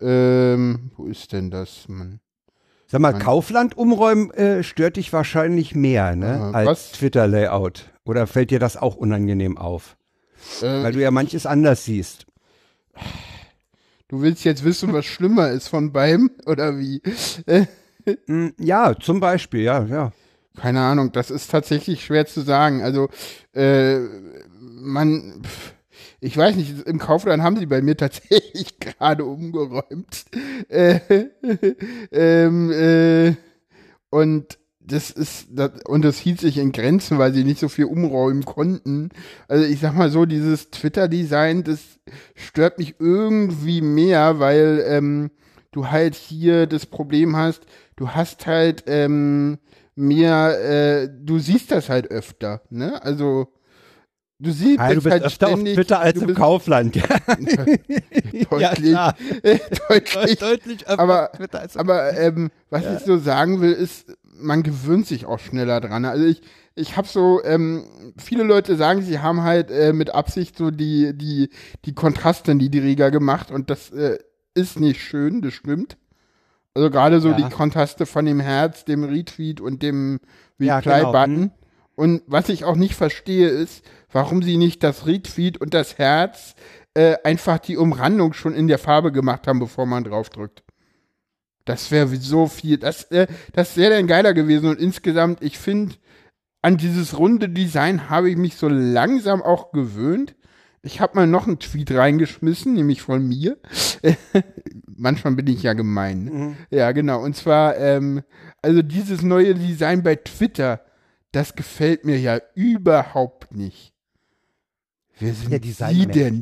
Ähm, 0.00 0.90
wo 0.96 1.06
ist 1.06 1.32
denn 1.32 1.50
das, 1.50 1.88
Mann? 1.88 2.20
Sag 2.92 3.00
mal, 3.00 3.14
Kaufland 3.14 3.74
umräumen 3.78 4.30
äh, 4.32 4.62
stört 4.62 4.98
dich 4.98 5.14
wahrscheinlich 5.14 5.74
mehr, 5.74 6.14
ne? 6.14 6.50
Äh, 6.52 6.56
als? 6.56 6.92
Twitter-Layout. 6.92 7.90
Oder 8.04 8.26
fällt 8.26 8.50
dir 8.50 8.58
das 8.58 8.76
auch 8.76 8.96
unangenehm 8.96 9.56
auf? 9.56 9.96
Äh, 10.60 10.82
Weil 10.82 10.92
du 10.92 11.00
ja 11.00 11.10
manches 11.10 11.46
anders 11.46 11.86
siehst. 11.86 12.26
du 14.08 14.20
willst 14.20 14.44
jetzt 14.44 14.62
wissen, 14.62 14.92
was 14.92 15.06
schlimmer 15.06 15.48
ist 15.48 15.68
von 15.68 15.90
beim 15.90 16.32
oder 16.44 16.78
wie? 16.78 17.00
Hm, 18.26 18.52
ja, 18.58 18.94
zum 19.00 19.20
Beispiel, 19.20 19.62
ja, 19.62 19.84
ja. 19.86 20.12
Keine 20.58 20.82
Ahnung, 20.82 21.12
das 21.12 21.30
ist 21.30 21.50
tatsächlich 21.50 22.04
schwer 22.04 22.26
zu 22.26 22.42
sagen. 22.42 22.82
Also, 22.82 23.08
äh, 23.54 24.00
man, 24.60 25.40
pf, 25.42 25.72
ich 26.22 26.36
weiß 26.36 26.54
nicht, 26.54 26.86
im 26.86 27.00
Kaufland 27.00 27.42
haben 27.42 27.56
sie 27.56 27.66
bei 27.66 27.82
mir 27.82 27.96
tatsächlich 27.96 28.78
gerade 28.80 29.24
umgeräumt. 29.24 30.24
Äh, 30.68 31.00
ähm, 32.12 32.70
äh, 32.70 33.34
und 34.08 34.58
das 34.78 35.10
ist, 35.10 35.48
das, 35.50 35.72
und 35.84 36.04
das 36.04 36.18
hielt 36.18 36.40
sich 36.40 36.58
in 36.58 36.70
Grenzen, 36.70 37.18
weil 37.18 37.32
sie 37.32 37.42
nicht 37.42 37.58
so 37.58 37.68
viel 37.68 37.86
umräumen 37.86 38.44
konnten. 38.44 39.08
Also 39.48 39.64
ich 39.64 39.80
sag 39.80 39.94
mal 39.94 40.10
so, 40.10 40.24
dieses 40.24 40.70
Twitter-Design, 40.70 41.64
das 41.64 41.80
stört 42.36 42.78
mich 42.78 42.96
irgendwie 43.00 43.80
mehr, 43.80 44.38
weil 44.38 44.84
ähm, 44.86 45.30
du 45.72 45.90
halt 45.90 46.14
hier 46.14 46.66
das 46.68 46.86
Problem 46.86 47.36
hast, 47.36 47.62
du 47.96 48.10
hast 48.10 48.46
halt 48.46 48.84
ähm, 48.86 49.58
mehr, 49.96 51.02
äh, 51.02 51.08
du 51.20 51.40
siehst 51.40 51.72
das 51.72 51.88
halt 51.88 52.12
öfter, 52.12 52.62
ne? 52.70 53.02
Also 53.02 53.48
du 54.42 54.50
siehst 54.52 54.78
Ah, 54.80 54.88
du 54.88 54.94
bist 54.96 55.10
halt 55.10 55.22
öfter 55.24 55.46
ständig, 55.48 55.72
auf 55.72 55.76
Twitter 55.76 56.00
als 56.00 56.20
im 56.22 56.34
Kaufland. 56.34 56.96
Ja, 58.50 58.70
deutlich, 58.74 58.90
klar. 58.92 59.14
deutlich 59.88 60.38
deutlich 60.38 60.80
öfter 60.88 60.98
aber, 60.98 61.30
auf 61.30 61.36
Twitter 61.38 61.60
als 61.60 61.74
im 61.74 61.80
aber 61.80 62.18
ähm, 62.18 62.50
was 62.70 62.82
ich 62.84 63.04
so 63.04 63.18
sagen 63.18 63.60
will, 63.60 63.72
ist, 63.72 64.12
man 64.34 64.62
gewöhnt 64.62 65.06
sich 65.06 65.26
auch 65.26 65.38
schneller 65.38 65.80
dran. 65.80 66.04
Also 66.04 66.24
ich, 66.24 66.42
ich 66.74 66.96
habe 66.96 67.06
so, 67.06 67.42
ähm, 67.44 67.84
viele 68.16 68.42
Leute 68.44 68.76
sagen, 68.76 69.02
sie 69.02 69.18
haben 69.20 69.42
halt 69.42 69.70
äh, 69.70 69.92
mit 69.92 70.14
Absicht 70.14 70.56
so 70.56 70.70
die, 70.70 71.16
die, 71.16 71.50
die 71.84 71.94
Kontraste 71.94 72.54
niedriger 72.54 73.10
gemacht 73.10 73.50
und 73.50 73.70
das 73.70 73.90
äh, 73.90 74.18
ist 74.54 74.80
nicht 74.80 75.00
schön, 75.02 75.42
das 75.42 75.54
stimmt. 75.54 75.96
Also 76.74 76.90
gerade 76.90 77.20
so 77.20 77.28
Ja. 77.30 77.36
die 77.36 77.48
Kontraste 77.54 78.06
von 78.06 78.24
dem 78.24 78.40
Herz, 78.40 78.84
dem 78.86 79.04
Retweet 79.04 79.60
und 79.60 79.82
dem 79.82 80.20
Ja, 80.58 80.78
Reply-Button. 80.78 81.34
genau. 81.36 81.52
Und 81.94 82.22
was 82.26 82.48
ich 82.48 82.64
auch 82.64 82.76
nicht 82.76 82.94
verstehe, 82.94 83.48
ist, 83.48 83.84
warum 84.10 84.42
sie 84.42 84.56
nicht 84.56 84.82
das 84.82 85.06
Retweet 85.06 85.58
und 85.58 85.74
das 85.74 85.98
Herz 85.98 86.54
äh, 86.94 87.16
einfach 87.24 87.58
die 87.58 87.76
Umrandung 87.76 88.32
schon 88.32 88.54
in 88.54 88.68
der 88.68 88.78
Farbe 88.78 89.12
gemacht 89.12 89.46
haben, 89.46 89.58
bevor 89.58 89.86
man 89.86 90.04
draufdrückt. 90.04 90.62
Das 91.64 91.90
wäre 91.90 92.08
so 92.08 92.46
viel. 92.46 92.78
Das, 92.78 93.04
äh, 93.04 93.26
das 93.52 93.76
wäre 93.76 93.94
dann 93.94 94.06
geiler 94.06 94.34
gewesen. 94.34 94.68
Und 94.68 94.80
insgesamt, 94.80 95.42
ich 95.42 95.58
finde, 95.58 95.94
an 96.60 96.76
dieses 96.76 97.18
runde 97.18 97.48
Design 97.48 98.08
habe 98.08 98.30
ich 98.30 98.36
mich 98.36 98.56
so 98.56 98.68
langsam 98.68 99.42
auch 99.42 99.72
gewöhnt. 99.72 100.34
Ich 100.82 101.00
habe 101.00 101.14
mal 101.14 101.26
noch 101.26 101.46
einen 101.46 101.60
Tweet 101.60 101.92
reingeschmissen, 101.92 102.74
nämlich 102.74 103.02
von 103.02 103.26
mir. 103.26 103.56
Manchmal 104.86 105.34
bin 105.34 105.46
ich 105.46 105.62
ja 105.62 105.74
gemein. 105.74 106.24
Ne? 106.24 106.56
Ja, 106.70 106.90
genau. 106.92 107.22
Und 107.22 107.36
zwar, 107.36 107.76
ähm, 107.76 108.22
also 108.62 108.82
dieses 108.82 109.22
neue 109.22 109.54
Design 109.54 110.02
bei 110.02 110.16
Twitter, 110.16 110.80
das 111.32 111.54
gefällt 111.54 112.04
mir 112.04 112.18
ja 112.18 112.40
überhaupt 112.54 113.54
nicht. 113.54 113.92
Wer 115.18 115.34
sind 115.34 115.64
Sie 115.64 116.06
denn? 116.06 116.40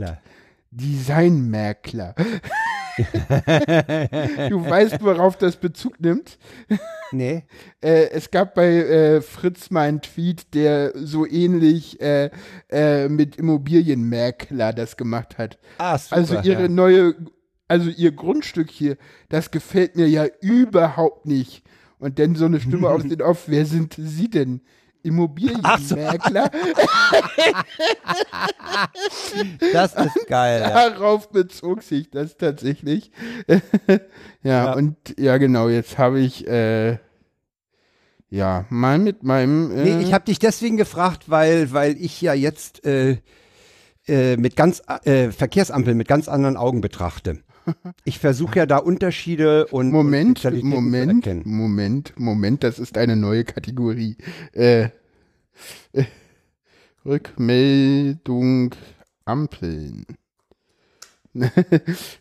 Designmäkler. 0.70 2.14
Designmäkler. 2.14 2.14
du 4.50 4.68
weißt, 4.68 5.02
worauf 5.02 5.36
das 5.36 5.56
Bezug 5.56 6.00
nimmt. 6.00 6.38
Nee. 7.12 7.44
Äh, 7.80 8.10
es 8.10 8.30
gab 8.30 8.54
bei 8.54 8.68
äh, 8.68 9.20
Fritz 9.20 9.70
mal 9.70 9.88
einen 9.88 10.00
Tweet, 10.00 10.54
der 10.54 10.92
so 10.94 11.26
ähnlich 11.26 12.00
äh, 12.00 12.30
äh, 12.68 13.08
mit 13.08 13.36
Immobilienmäkler 13.36 14.72
das 14.72 14.96
gemacht 14.96 15.38
hat. 15.38 15.58
Ah, 15.78 15.98
super, 15.98 16.16
Also 16.16 16.40
ihre 16.40 16.62
ja. 16.62 16.68
neue, 16.68 17.14
also 17.68 17.90
ihr 17.90 18.12
Grundstück 18.12 18.70
hier, 18.70 18.96
das 19.28 19.50
gefällt 19.50 19.96
mir 19.96 20.08
ja 20.08 20.26
überhaupt 20.40 21.26
nicht. 21.26 21.64
Und 21.98 22.18
dann 22.18 22.34
so 22.34 22.46
eine 22.46 22.60
Stimme 22.60 22.88
aus 22.88 23.02
den 23.08 23.22
Off, 23.22 23.44
wer 23.46 23.66
sind 23.66 23.96
Sie 23.98 24.30
denn? 24.30 24.60
Immobilienmäkler? 25.02 26.50
Das 29.72 29.94
ist 29.94 30.26
geil. 30.26 30.60
Darauf 30.60 31.30
bezog 31.30 31.82
sich 31.82 32.10
das 32.10 32.36
tatsächlich. 32.36 33.10
ja, 33.48 33.98
Ja. 34.42 34.72
und 34.74 34.96
ja, 35.18 35.38
genau, 35.38 35.68
jetzt 35.68 35.98
habe 35.98 36.20
ich 36.20 36.46
äh, 36.46 36.98
ja 38.28 38.64
mal 38.70 38.98
mit 38.98 39.22
meinem. 39.22 39.70
Äh, 39.76 39.84
Nee, 39.84 40.02
ich 40.02 40.12
habe 40.12 40.24
dich 40.24 40.38
deswegen 40.38 40.76
gefragt, 40.76 41.24
weil, 41.30 41.72
weil 41.72 41.96
ich 41.98 42.20
ja 42.20 42.34
jetzt 42.34 42.84
äh, 42.84 43.18
äh, 44.06 44.36
mit 44.36 44.56
ganz 44.56 44.82
äh, 45.04 45.30
Verkehrsampeln 45.30 45.96
mit 45.96 46.08
ganz 46.08 46.28
anderen 46.28 46.56
Augen 46.56 46.80
betrachte. 46.80 47.38
Ich 48.04 48.18
versuche 48.18 48.58
ja 48.58 48.66
da 48.66 48.78
Unterschiede 48.78 49.66
und 49.66 49.90
Moment, 49.90 50.44
und 50.44 50.62
Moment, 50.64 51.26
erkennen. 51.26 51.42
Moment, 51.46 52.12
Moment, 52.18 52.64
das 52.64 52.78
ist 52.78 52.96
eine 52.98 53.16
neue 53.16 53.44
Kategorie. 53.44 54.16
Äh, 54.52 54.88
äh, 55.92 56.04
Rückmeldung 57.04 58.74
Ampeln. 59.24 60.04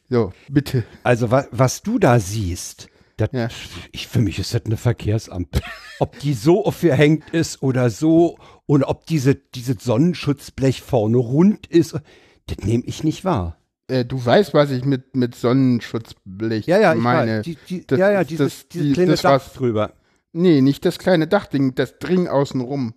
so, 0.10 0.34
bitte. 0.50 0.84
Also 1.04 1.32
wa 1.32 1.46
was 1.52 1.82
du 1.82 1.98
da 2.00 2.20
siehst, 2.20 2.90
das, 3.18 3.30
Ja. 3.34 3.50
ich, 3.92 4.08
für 4.08 4.20
mich 4.20 4.40
ist 4.40 4.54
das 4.54 4.66
eine 4.66 4.78
Verkehrsampel. 4.78 5.62
Ob 6.00 6.20
die 6.20 6.34
so 6.34 6.66
aufgehängt 6.66 7.30
ist 7.32 7.62
oder 7.62 7.90
so 7.90 8.38
und 8.66 8.84
ob 8.84 9.06
diese, 9.08 9.36
dieses 9.36 9.84
Sonnenschutzblech 9.84 10.82
vorne 10.82 11.18
rund 11.18 11.68
ist, 11.68 12.00
das 12.48 12.58
nehme 12.66 12.84
ich 12.86 13.04
nicht 13.04 13.26
wahr. 13.26 13.59
Äh, 13.90 14.06
du 14.06 14.24
weißt, 14.24 14.54
was 14.54 14.70
ich 14.72 14.86
mit, 14.86 15.16
mit 15.16 15.36
Sonnenschutzblech 15.36 16.68
Ja, 16.68 16.80
ja, 16.80 16.94
ich 16.94 17.02
meine. 17.02 17.40
weiß. 17.40 17.46
Die, 17.46 17.58
die, 17.68 17.88
Das 17.88 18.00
ja, 18.00 18.12
ja, 18.12 18.24
dieses, 18.24 18.60
das- 18.60 18.68
dieses 18.70 18.88
die- 18.88 18.94
kleine 18.94 19.12
das, 19.12 19.22
Dach 19.24 19.32
was- 19.34 19.54
drüber. 19.54 19.94
Nee, 20.32 20.62
nicht 20.62 20.86
das 20.86 21.00
kleine 21.00 21.28
Dachding, 21.28 21.74
das 21.74 21.98
Dring 21.98 22.28
außenrum. 22.28 22.94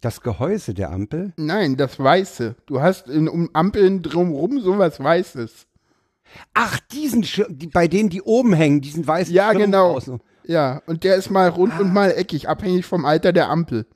Das 0.00 0.20
Gehäuse 0.20 0.74
der 0.74 0.90
Ampel. 0.90 1.32
Nein, 1.36 1.76
das 1.76 1.98
Weiße. 1.98 2.56
Du 2.66 2.80
hast 2.80 3.08
in, 3.08 3.28
um 3.28 3.50
Ampeln 3.52 4.02
drumrum 4.02 4.60
sowas 4.60 5.00
Weißes. 5.00 5.66
Ach, 6.54 6.78
diesen, 6.92 7.24
Schir 7.24 7.46
die, 7.48 7.66
bei 7.68 7.88
denen 7.88 8.08
die 8.10 8.22
oben 8.22 8.52
hängen, 8.52 8.80
diesen 8.80 9.06
weißen 9.06 9.32
Ja, 9.34 9.50
Schirm 9.50 9.62
genau. 9.62 9.96
außen. 9.96 10.20
Ja, 10.44 10.82
und 10.86 11.02
der 11.04 11.16
ist 11.16 11.30
mal 11.30 11.48
rund 11.48 11.78
und 11.80 11.92
mal 11.92 12.10
eckig, 12.12 12.48
abhängig 12.48 12.86
vom 12.86 13.04
Alter 13.04 13.32
der 13.32 13.48
Ampel 13.48 13.86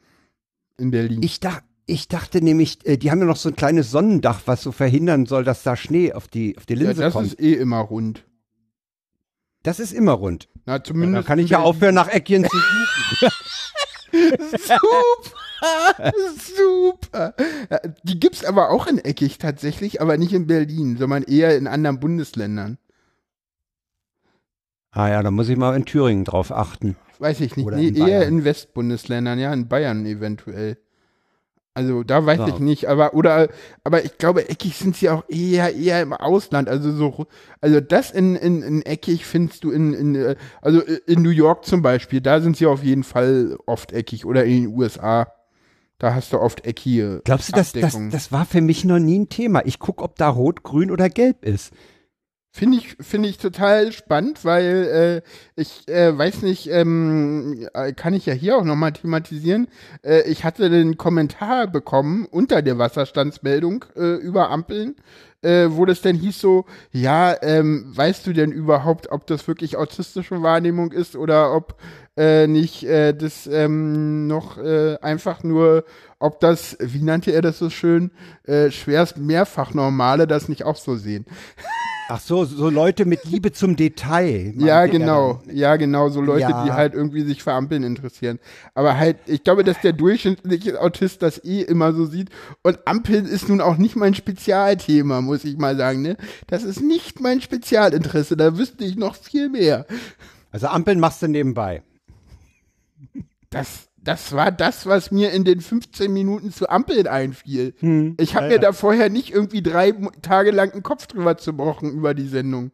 in 0.79 0.91
Berlin. 0.91 1.23
Ich, 1.23 1.41
dach, 1.41 1.61
ich 1.93 2.09
dachte 2.09 2.43
nämlich, 2.43 2.85
äh, 2.87 2.97
die 2.97 3.11
haben 3.11 3.21
ja 3.21 3.25
noch 3.27 3.37
so 3.37 3.49
ein 3.51 3.57
kleines 3.57 3.91
Sonnendach, 3.91 4.41
was 4.47 4.63
so 4.63 4.73
verhindern 4.73 5.27
soll, 5.27 5.45
dass 5.45 5.63
da 5.63 5.77
Schnee 5.77 6.13
auf 6.13 6.27
die, 6.29 6.57
auf 6.57 6.67
die 6.67 6.75
ja, 6.75 6.81
Linse 6.81 7.03
das 7.03 7.13
kommt. 7.13 7.27
ist 7.29 7.41
eh 7.41 7.55
immer 7.55 7.79
rund. 7.81 8.25
das 9.63 9.79
ist 9.81 9.93
immer 9.93 10.13
rund. 10.13 10.49
Na, 10.67 10.75
Ja, 10.77 10.85
zumindest. 10.85 11.17
dann 11.19 11.25
kann 11.25 11.39
ich 11.39 11.51
ja 11.51 11.61
aufhören, 11.61 11.95
nach 11.95 12.09
Eckchen 12.09 12.45
zu 12.45 12.57
suchen. 12.57 13.29
Super! 14.59 16.13
Super! 16.37 17.35
Ja, 17.71 17.79
Die 18.03 18.19
gibt's 18.21 18.45
aber 18.45 18.71
auch 18.71 18.87
in 18.87 18.99
eckig 18.99 19.39
tatsächlich, 19.39 20.01
aber 20.01 20.17
nicht 20.19 20.33
in 20.33 20.47
Berlin, 20.47 20.97
sondern 20.99 21.23
eher 21.23 21.57
in 21.57 21.67
anderen 21.67 22.01
Bundesländern. 22.01 22.79
ah 24.91 25.09
ja, 25.09 25.23
da 25.23 25.31
muss 25.31 25.49
ich 25.49 25.57
mal 25.57 25.75
in 25.77 25.85
Thüringen 25.85 26.25
drauf 26.25 26.51
achten. 26.53 26.97
Weiß 27.19 27.41
ich 27.41 27.57
nicht. 27.57 27.65
Oder 27.67 27.77
nee, 27.77 27.89
in 27.89 27.97
eher 27.97 28.27
in 28.27 28.45
Westbundesländern, 28.45 29.39
ja, 29.39 29.53
in 29.53 29.69
Bayern 29.69 30.05
eventuell. 30.07 30.79
Also 31.75 32.03
da 32.03 32.25
weiß 32.27 32.39
Ja. 32.41 32.49
ich 32.49 32.59
nicht, 32.59 32.87
aber 32.87 33.15
oder 33.15 33.49
aber 33.83 34.05
ich 34.05 34.19
glaube, 34.19 34.49
eckig 34.49 34.77
sind 34.77 34.95
sie 34.97 35.09
auch 35.09 35.25
eher 35.29 35.75
eher 35.75 36.03
im 36.03 36.13
Ausland. 36.13 36.69
Also 36.69 36.93
so, 36.93 37.27
also 37.63 37.81
das 37.81 38.11
in, 38.11 38.37
in, 38.37 38.63
in 38.63 38.83
eckig 38.83 39.25
findest 39.25 39.65
du 39.65 39.71
in, 39.71 39.95
in 39.95 40.15
äh, 40.15 40.37
also 40.61 40.83
in 40.83 41.23
New 41.23 41.31
York 41.31 41.65
zum 41.65 41.81
Beispiel, 41.81 42.21
da 42.21 42.41
sind 42.43 42.59
sie 42.59 42.67
auf 42.67 42.83
jeden 42.83 43.05
Fall 43.05 43.57
oft 43.67 43.93
eckig 43.93 44.27
oder 44.27 44.45
in 44.45 44.65
den 44.65 44.77
USA. 44.77 45.29
Da 45.99 46.15
hast 46.15 46.33
du 46.33 46.41
oft 46.41 46.67
eckige 46.67 47.23
Glaubst 47.25 47.49
du, 47.49 47.53
das, 47.53 47.73
das, 47.73 47.97
das 48.11 48.33
war 48.33 48.45
für 48.45 48.61
mich 48.61 48.85
noch 48.85 48.99
nie 48.99 49.21
ein 49.21 49.29
Thema? 49.29 49.63
Ich 49.65 49.79
guck, 49.79 50.03
ob 50.03 50.17
da 50.17 50.29
rot, 50.29 50.65
grün 50.65 50.91
oder 50.91 51.09
gelb 51.09 51.45
ist. 51.45 51.73
Finde 52.55 52.77
ich, 52.77 52.97
finde 53.01 53.31
ich 53.31 53.39
total 53.39 53.93
spannend, 53.93 54.45
weil 54.45 55.23
äh, 55.25 55.59
ich 55.59 55.89
äh, 55.89 56.17
weiß 56.17 56.43
nicht, 56.43 56.69
ähm, 56.69 57.67
äh, 57.73 57.95
kann 57.95 58.13
ich 58.13 58.27
ja 58.27 58.35
hier 58.35 58.59
auch 58.59 58.65
nochmal 58.65 58.93
thematisieren. 58.93 59.69
Äh, 60.05 60.29
ich 60.31 60.45
hatte 60.45 60.69
den 60.69 60.99
Kommentar 60.99 61.67
bekommen 61.67 62.27
unter 62.31 62.61
der 62.61 62.77
Wasserstandsmeldung 62.77 63.87
äh, 63.97 64.17
über 64.17 64.51
Ampeln, 64.51 64.97
äh, 65.41 65.69
wo 65.71 65.87
das 65.87 66.03
denn 66.03 66.15
hieß 66.15 66.39
so, 66.39 66.67
ja, 66.91 67.35
ähm, 67.41 67.87
weißt 67.97 68.27
du 68.27 68.35
denn 68.35 68.53
überhaupt, 68.53 69.11
ob 69.11 69.27
das 69.27 69.49
wirklich 69.49 69.79
autistische 69.79 70.43
Wahrnehmung 70.43 70.93
ist 70.93 71.17
oder 71.17 71.55
ob 71.55 71.81
äh, 72.19 72.47
nicht 72.47 72.85
äh, 72.85 73.15
das 73.15 73.47
ähm, 73.47 74.27
noch 74.27 74.59
äh, 74.59 74.99
einfach 75.01 75.43
nur, 75.43 75.85
ob 76.19 76.39
das, 76.41 76.77
wie 76.81 77.01
nannte 77.01 77.31
er 77.31 77.41
das 77.41 77.59
so 77.59 77.71
schön, 77.71 78.11
äh, 78.45 78.71
schwerst 78.71 79.17
mehrfach 79.17 79.73
Normale 79.73 80.27
das 80.27 80.51
nicht 80.51 80.65
auch 80.65 80.77
so 80.77 80.97
sehen. 80.97 81.25
Ach 82.09 82.21
so, 82.21 82.45
so 82.45 82.69
Leute 82.69 83.07
mit 83.07 83.25
Liebe 83.25 83.53
zum 83.53 83.77
Detail. 83.77 84.53
Ja, 84.59 84.87
genau. 84.87 85.41
Ja, 85.51 85.77
genau. 85.77 86.09
So 86.11 86.21
Leute, 86.21 86.43
Ja. 86.51 86.65
die 86.65 86.73
halt 86.73 86.95
irgendwie 86.95 87.23
sich 87.23 87.43
für 87.43 87.53
Ampeln 87.53 87.85
interessieren. 87.85 88.39
Aber 88.75 88.99
halt, 88.99 89.17
ich 89.27 89.45
glaube, 89.45 89.65
dass 89.65 89.81
der 89.81 89.93
durchschnittliche 89.95 90.81
Autist 90.81 91.23
das 91.23 91.43
eh 91.43 91.63
immer 91.63 91.93
so 91.95 92.05
sieht. 92.05 92.29
Und 92.63 92.87
Ampeln 92.87 93.25
ist 93.27 93.49
nun 93.49 93.61
auch 93.61 93.79
nicht 93.79 93.97
mein 93.97 94.15
Spezialthema, 94.15 95.21
muss 95.23 95.45
ich 95.45 95.57
mal 95.57 95.77
sagen. 95.77 96.03
Ne? 96.03 96.17
Das 96.49 96.65
ist 96.65 96.83
nicht 96.83 97.21
mein 97.21 97.41
Spezialinteresse. 97.41 98.37
Da 98.37 98.59
wüsste 98.59 98.85
ich 98.85 98.97
noch 98.97 99.15
viel 99.17 99.49
mehr. 99.49 99.87
Also 100.51 100.67
Ampeln 100.67 101.01
machst 101.01 101.23
du 101.23 101.29
nebenbei. 101.29 101.83
Das, 103.49 103.89
das 104.03 104.33
war 104.33 104.51
das, 104.51 104.87
was 104.87 105.11
mir 105.11 105.31
in 105.31 105.45
den 105.45 105.61
15 105.61 106.13
Minuten 106.13 106.53
zu 106.53 106.69
Ampeln 106.69 107.07
einfiel. 107.07 107.75
Hm, 107.79 108.17
Ich 108.19 108.35
habe 108.35 108.47
ja, 108.47 108.53
mir 108.53 108.59
da 108.59 108.73
vorher 108.73 109.09
nicht 109.11 109.31
irgendwie 109.33 109.63
drei 109.63 109.93
Tage 110.23 110.51
lang 110.51 110.73
den 110.73 110.83
Kopf 110.83 111.07
drüber 111.07 111.37
zerbrochen 111.39 111.91
über 111.93 112.13
die 112.15 112.27
Sendung. 112.29 112.73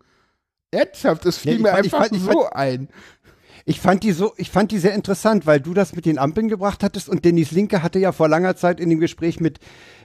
Ernsthaft, 0.70 1.24
das 1.24 1.38
fiel 1.38 1.54
Ja, 1.54 1.58
mir 1.62 1.68
fand- 1.70 1.86
ich 1.86 1.94
einfach 1.94 2.08
fand- 2.08 2.22
so 2.32 2.46
ein. 2.50 2.88
Ich 3.68 3.80
fand 3.80 4.02
die 4.02 4.12
so, 4.12 4.32
ich 4.38 4.50
fand 4.50 4.70
die 4.72 4.78
sehr 4.78 4.94
interessant, 4.94 5.46
weil 5.46 5.60
du 5.60 5.74
das 5.74 5.94
mit 5.94 6.06
den 6.06 6.18
Ampeln 6.18 6.48
gebracht 6.48 6.82
hattest 6.82 7.06
und 7.08 7.24
Dennis 7.26 7.50
Linke 7.50 7.82
hatte 7.82 7.98
ja 7.98 8.12
vor 8.12 8.26
langer 8.26 8.56
Zeit 8.56 8.80
in 8.80 8.88
dem 8.88 8.98
Gespräch 8.98 9.40
mit 9.40 9.58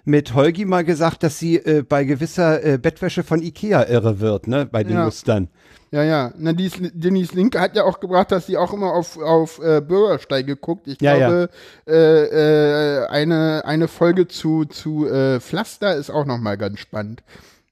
mit 0.06 0.34
Holgi 0.34 0.66
mal 0.66 0.84
gesagt, 0.84 1.24
dass 1.24 1.40
sie 1.40 1.56
äh, 1.60 1.82
bei 1.82 2.04
gewisser 2.04 2.62
äh, 2.62 2.78
Bettwäsche 2.78 3.24
von 3.24 3.42
Ikea 3.42 3.84
irre 3.88 4.20
wird, 4.20 4.48
ne, 4.48 4.66
bei 4.66 4.84
den 4.84 4.96
Ja. 4.98 5.06
Mustern. 5.06 5.48
Ja, 5.92 6.04
ja. 6.04 6.34
Na, 6.38 6.52
dies, 6.52 6.74
Denise 6.94 7.34
Linke 7.36 7.62
hat 7.62 7.78
ja 7.78 7.84
auch 7.86 8.02
gebracht, 8.02 8.32
dass 8.34 8.48
sie 8.48 8.58
auch 8.58 8.74
immer 8.74 8.92
auf, 8.94 9.18
auf 9.18 9.60
äh, 9.64 9.80
Bürgersteige 9.80 10.58
guckt. 10.58 10.88
Ich 10.90 11.00
Ja, 11.02 11.16
glaube, 11.16 11.50
Äh, 11.88 13.04
äh, 13.04 13.08
eine, 13.08 13.64
eine 13.64 13.88
Folge 13.88 14.28
zu, 14.28 14.66
zu 14.66 15.08
äh, 15.08 15.40
Pflaster 15.40 15.96
ist 15.96 16.10
auch 16.10 16.26
nochmal 16.26 16.58
ganz 16.58 16.80
spannend. 16.80 17.24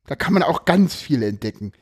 Da 0.07 0.15
kann 0.15 0.33
man 0.33 0.43
auch 0.43 0.63
ganz 0.63 0.95
viel 0.95 1.21
entdecken. 1.23 1.73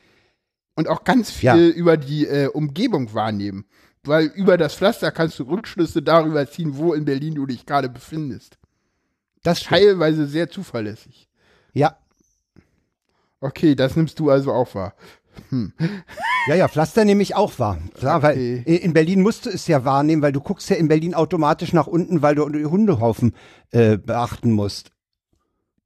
Und 0.76 0.88
auch 0.88 1.04
ganz 1.04 1.30
viel 1.30 1.46
Ja. 1.48 1.56
über 1.58 1.96
die 1.98 2.26
äh, 2.26 2.48
Umgebung 2.48 3.14
wahrnehmen. 3.14 3.66
Weil 4.04 4.26
über 4.28 4.58
das 4.58 4.76
Pflaster 4.76 5.12
kannst 5.12 5.38
du 5.40 5.44
Rückschlüsse 5.44 6.02
darüber 6.02 6.50
ziehen, 6.50 6.78
wo 6.78 6.94
in 6.94 7.06
Berlin 7.06 7.36
du 7.36 7.46
dich 7.46 7.66
gerade 7.66 7.90
befindest. 7.90 8.58
Das 9.44 9.60
stimmt. 9.60 9.82
Teilweise 9.82 10.26
sehr 10.26 10.50
zuverlässig. 10.50 11.28
Ja, 11.74 11.98
Okay, 13.42 13.74
das 13.76 13.96
nimmst 13.96 14.20
du 14.20 14.30
also 14.30 14.52
auch 14.52 14.76
wahr. 14.76 14.94
Ja, 16.50 16.56
ja, 16.56 16.68
Pflaster 16.68 17.06
nehme 17.06 17.24
ich 17.24 17.36
auch 17.36 17.58
wahr. 17.58 17.78
Klar, 17.94 18.18
Okay. 18.18 18.64
weil 18.66 18.76
in 18.76 18.92
Berlin 18.92 19.22
musst 19.22 19.46
du 19.46 19.50
es 19.50 19.66
ja 19.68 19.86
wahrnehmen, 19.86 20.22
weil 20.22 20.34
du 20.34 20.42
guckst 20.42 20.70
ja 20.70 20.76
in 20.76 20.90
Berlin 20.90 21.14
automatisch 21.14 21.72
nach 21.72 21.88
unten, 21.88 22.22
weil 22.22 22.36
du 22.36 22.50
die 22.50 22.66
Hundehaufen 22.66 23.34
äh, 23.72 23.98
beachten 23.98 24.52
musst. 24.52 24.92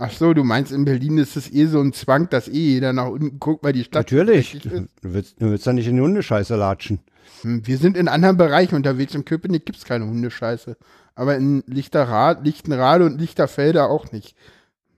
Ach 0.06 0.12
so, 0.12 0.34
du 0.34 0.44
meinst, 0.44 0.74
in 0.74 0.84
Berlin 0.84 1.18
ist 1.18 1.38
es 1.38 1.50
eh 1.54 1.66
so 1.66 1.80
ein 1.80 1.94
Zwang, 1.94 2.30
dass 2.30 2.50
eh 2.50 2.52
jeder 2.74 2.92
nach 2.92 3.08
unten 3.08 3.40
guckt, 3.40 3.64
weil 3.64 3.72
die 3.72 3.86
Stadt 3.86 4.12
Natürlich. 4.12 4.60
Du 4.62 4.88
willst, 5.02 5.42
du 5.42 5.50
willst 5.50 5.66
ja 5.66 5.72
nicht 5.72 5.88
in 5.88 5.96
die 5.96 6.02
Hundescheiße 6.02 6.58
latschen. 6.58 7.00
Hm, 7.42 7.66
Wir 7.66 7.78
sind 7.78 7.96
in 7.96 8.10
anderen 8.10 8.36
Bereichen 8.36 8.76
unterwegs. 8.76 9.16
In 9.16 9.24
Köpenick 9.24 9.66
gibt's 9.66 9.86
keine 9.86 10.06
Hundescheiße. 10.06 10.76
Aber 11.16 11.38
in 11.38 11.64
Lichterrad, 11.68 12.44
Lichtenrade 12.44 13.06
und 13.06 13.18
Lichterfelde 13.18 13.86
auch 13.86 14.12
nicht. 14.12 14.36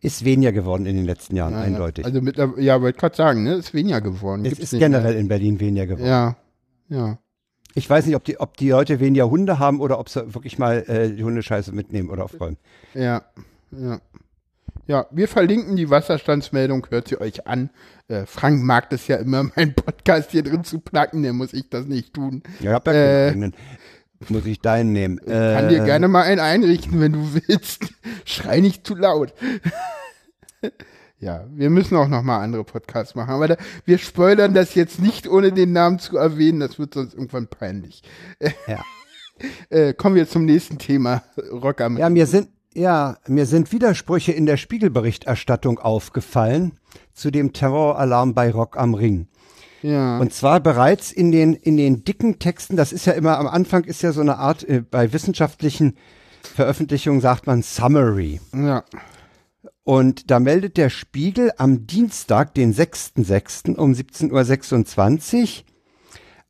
Ist 0.01 0.25
weniger 0.25 0.51
geworden 0.51 0.87
in 0.87 0.95
den 0.95 1.05
letzten 1.05 1.35
Jahren, 1.35 1.53
Ja, 1.53 1.61
eindeutig. 1.61 2.03
Also 2.03 2.21
mittlerweile, 2.21 2.63
ja, 2.63 2.81
wollte 2.81 2.97
gerade 2.99 3.15
sagen, 3.15 3.43
ne, 3.43 3.53
ist 3.53 3.75
weniger 3.75 4.01
geworden. 4.01 4.43
es 4.43 4.55
Gibt's 4.55 4.73
ist 4.73 4.79
generell 4.79 5.15
in 5.15 5.27
Berlin 5.27 5.59
weniger 5.59 5.85
geworden. 5.85 6.03
Mehr. 6.03 6.35
Ja, 6.89 6.97
ja. 6.97 7.19
Ich 7.75 7.87
weiß 7.87 8.07
nicht, 8.07 8.15
ob 8.15 8.23
die, 8.23 8.39
ob 8.39 8.57
die 8.57 8.69
Leute 8.69 8.99
weniger 8.99 9.29
Hunde 9.29 9.59
haben 9.59 9.81
oder 9.81 9.99
ob 9.99 10.09
sie 10.09 10.33
wirklich 10.33 10.57
mal 10.57 10.83
äh, 10.87 11.11
die 11.13 11.23
Hundescheiße 11.23 11.73
mitnehmen 11.73 12.09
oder 12.09 12.23
aufräumen. 12.23 12.57
Ja, 12.95 13.21
ja. 13.71 13.99
Ja, 14.87 15.07
wir 15.11 15.27
verlinken 15.27 15.75
die 15.75 15.89
Wasserstandsmeldung, 15.89 16.85
hört 16.89 17.07
sie 17.07 17.19
euch 17.19 17.47
an. 17.47 17.71
Äh, 18.07 18.25
Frank 18.27 18.61
mag 18.63 18.89
das 18.91 19.07
ja 19.07 19.15
immer, 19.17 19.43
meinen 19.55 19.73
Podcast 19.73 20.31
hier 20.31 20.43
drin 20.43 20.63
zu 20.63 20.79
placken, 20.79 21.23
der 21.23 21.33
muss 21.33 21.53
ich 21.53 21.69
das 21.69 21.85
nicht 21.87 22.13
tun. 22.13 22.43
Ja, 22.59 22.71
ich 22.71 22.75
hab 22.75 22.87
ja 22.87 22.93
Äh, 22.93 23.31
keinen. 23.31 23.55
Muss 24.29 24.45
ich 24.45 24.59
deinen 24.61 24.93
nehmen. 24.93 25.19
Ich 25.19 25.27
kann 25.31 25.69
dir 25.69 25.83
Äh, 25.83 25.85
gerne 25.85 26.07
mal 26.07 26.21
einen 26.23 26.39
einrichten, 26.39 26.99
wenn 27.01 27.13
du 27.13 27.33
willst. 27.33 27.85
Schrei 28.25 28.59
nicht 28.61 28.87
zu 28.87 28.95
laut. 28.95 29.33
ja, 31.19 31.45
wir 31.51 31.69
müssen 31.69 31.95
auch 31.97 32.07
noch 32.07 32.23
mal 32.23 32.39
andere 32.41 32.63
Podcasts 32.63 33.13
machen, 33.15 33.31
aber 33.31 33.47
da, 33.49 33.57
wir 33.85 33.97
spoilern 33.97 34.53
das 34.53 34.73
jetzt 34.73 34.99
nicht, 34.99 35.27
ohne 35.27 35.51
den 35.51 35.73
Namen 35.73 35.99
zu 35.99 36.17
erwähnen. 36.17 36.59
Das 36.61 36.79
wird 36.79 36.93
sonst 36.93 37.13
irgendwann 37.13 37.47
peinlich. 37.47 38.03
Ja. 38.67 38.83
Äh, 39.69 39.93
kommen 39.93 40.15
wir 40.15 40.27
zum 40.29 40.45
nächsten 40.45 40.77
Thema. 40.77 41.23
Rock 41.51 41.81
am 41.81 41.97
Ja, 41.97 42.09
mir 42.09 42.25
sind, 42.25 42.47
ja, 42.75 43.17
mir 43.27 43.45
sind 43.45 43.71
Widersprüche 43.71 44.31
in 44.31 44.45
der 44.45 44.57
Spiegelberichterstattung 44.57 45.79
aufgefallen 45.79 46.73
zu 47.13 47.31
dem 47.31 47.53
Terroralarm 47.53 48.33
bei 48.33 48.51
Rock 48.51 48.77
am 48.77 48.93
Ring. 48.93 49.27
ja. 49.81 50.19
Und 50.19 50.33
zwar 50.33 50.59
bereits 50.59 51.11
in 51.11 51.31
den, 51.31 51.53
in 51.53 51.77
den 51.77 52.03
dicken 52.03 52.37
Texten, 52.39 52.75
das 52.75 52.91
ist 52.91 53.05
ja 53.05 53.13
immer, 53.13 53.37
am 53.39 53.47
Anfang 53.47 53.85
ist 53.85 54.01
ja 54.01 54.11
so 54.11 54.21
eine 54.21 54.37
Art, 54.37 54.67
äh, 54.67 54.81
bei 54.81 55.13
wissenschaftlichen 55.13 55.97
Veröffentlichungen 56.43 57.21
sagt 57.21 57.47
man 57.47 57.63
Summary. 57.63 58.39
ja. 58.53 58.83
Und 59.83 60.31
da 60.31 60.39
meldet 60.39 60.77
der 60.77 60.89
Spiegel 60.89 61.51
am 61.57 61.85
Dienstag, 61.85 62.55
den 62.55 62.73
6.6. 62.73 63.75
um 63.75 63.91
17.26 63.91 65.43
Uhr, 65.43 65.47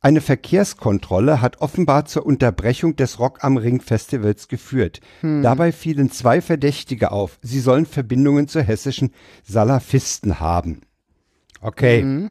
eine 0.06 0.20
Verkehrskontrolle 0.20 1.40
hat 1.40 1.60
offenbar 1.60 2.04
zur 2.04 2.26
Unterbrechung 2.26 2.94
des 2.94 3.18
Rock 3.18 3.42
am 3.42 3.56
Ring 3.56 3.80
Festivals 3.80 4.46
geführt. 4.46 5.00
Dabei 5.20 5.72
fielen 5.72 6.12
zwei 6.12 6.40
Verdächtige 6.40 7.10
auf. 7.10 7.40
Sie 7.42 7.58
sollen 7.58 7.86
Verbindungen 7.86 8.46
zu 8.46 8.62
hessischen 8.62 9.12
Salafisten 9.42 10.38
haben. 10.38 10.82
Okay. 11.60 12.28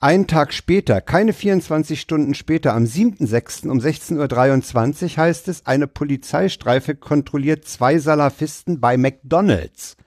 Einen 0.00 0.26
Tag 0.26 0.54
später, 0.54 1.02
keine 1.02 1.34
24 1.34 2.00
Stunden 2.00 2.32
später, 2.32 2.72
am 2.72 2.84
7.6. 2.84 3.68
um 3.68 3.78
16.23 3.78 5.02
Uhr 5.04 5.16
heißt 5.18 5.48
es, 5.48 5.66
eine 5.66 5.86
Polizeistreife 5.86 6.94
kontrolliert 6.94 7.66
zwei 7.66 7.98
Salafisten 7.98 8.80
bei 8.80 8.96
McDonalds. 8.96 9.98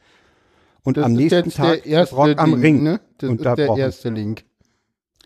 Und 0.82 0.97
Das 0.97 1.06
am 1.06 1.13
nächsten 1.13 1.52
Tag 1.52 1.84
der 1.84 1.86
erste 1.86 2.15
Rock 2.15 2.39
am 2.39 2.49
Link, 2.52 2.63
Ring 2.63 2.84
ne? 2.84 2.99
Das 3.19 3.30
ist 3.30 3.45
der 3.45 3.78
erste 3.78 4.10
Link. 4.10 4.45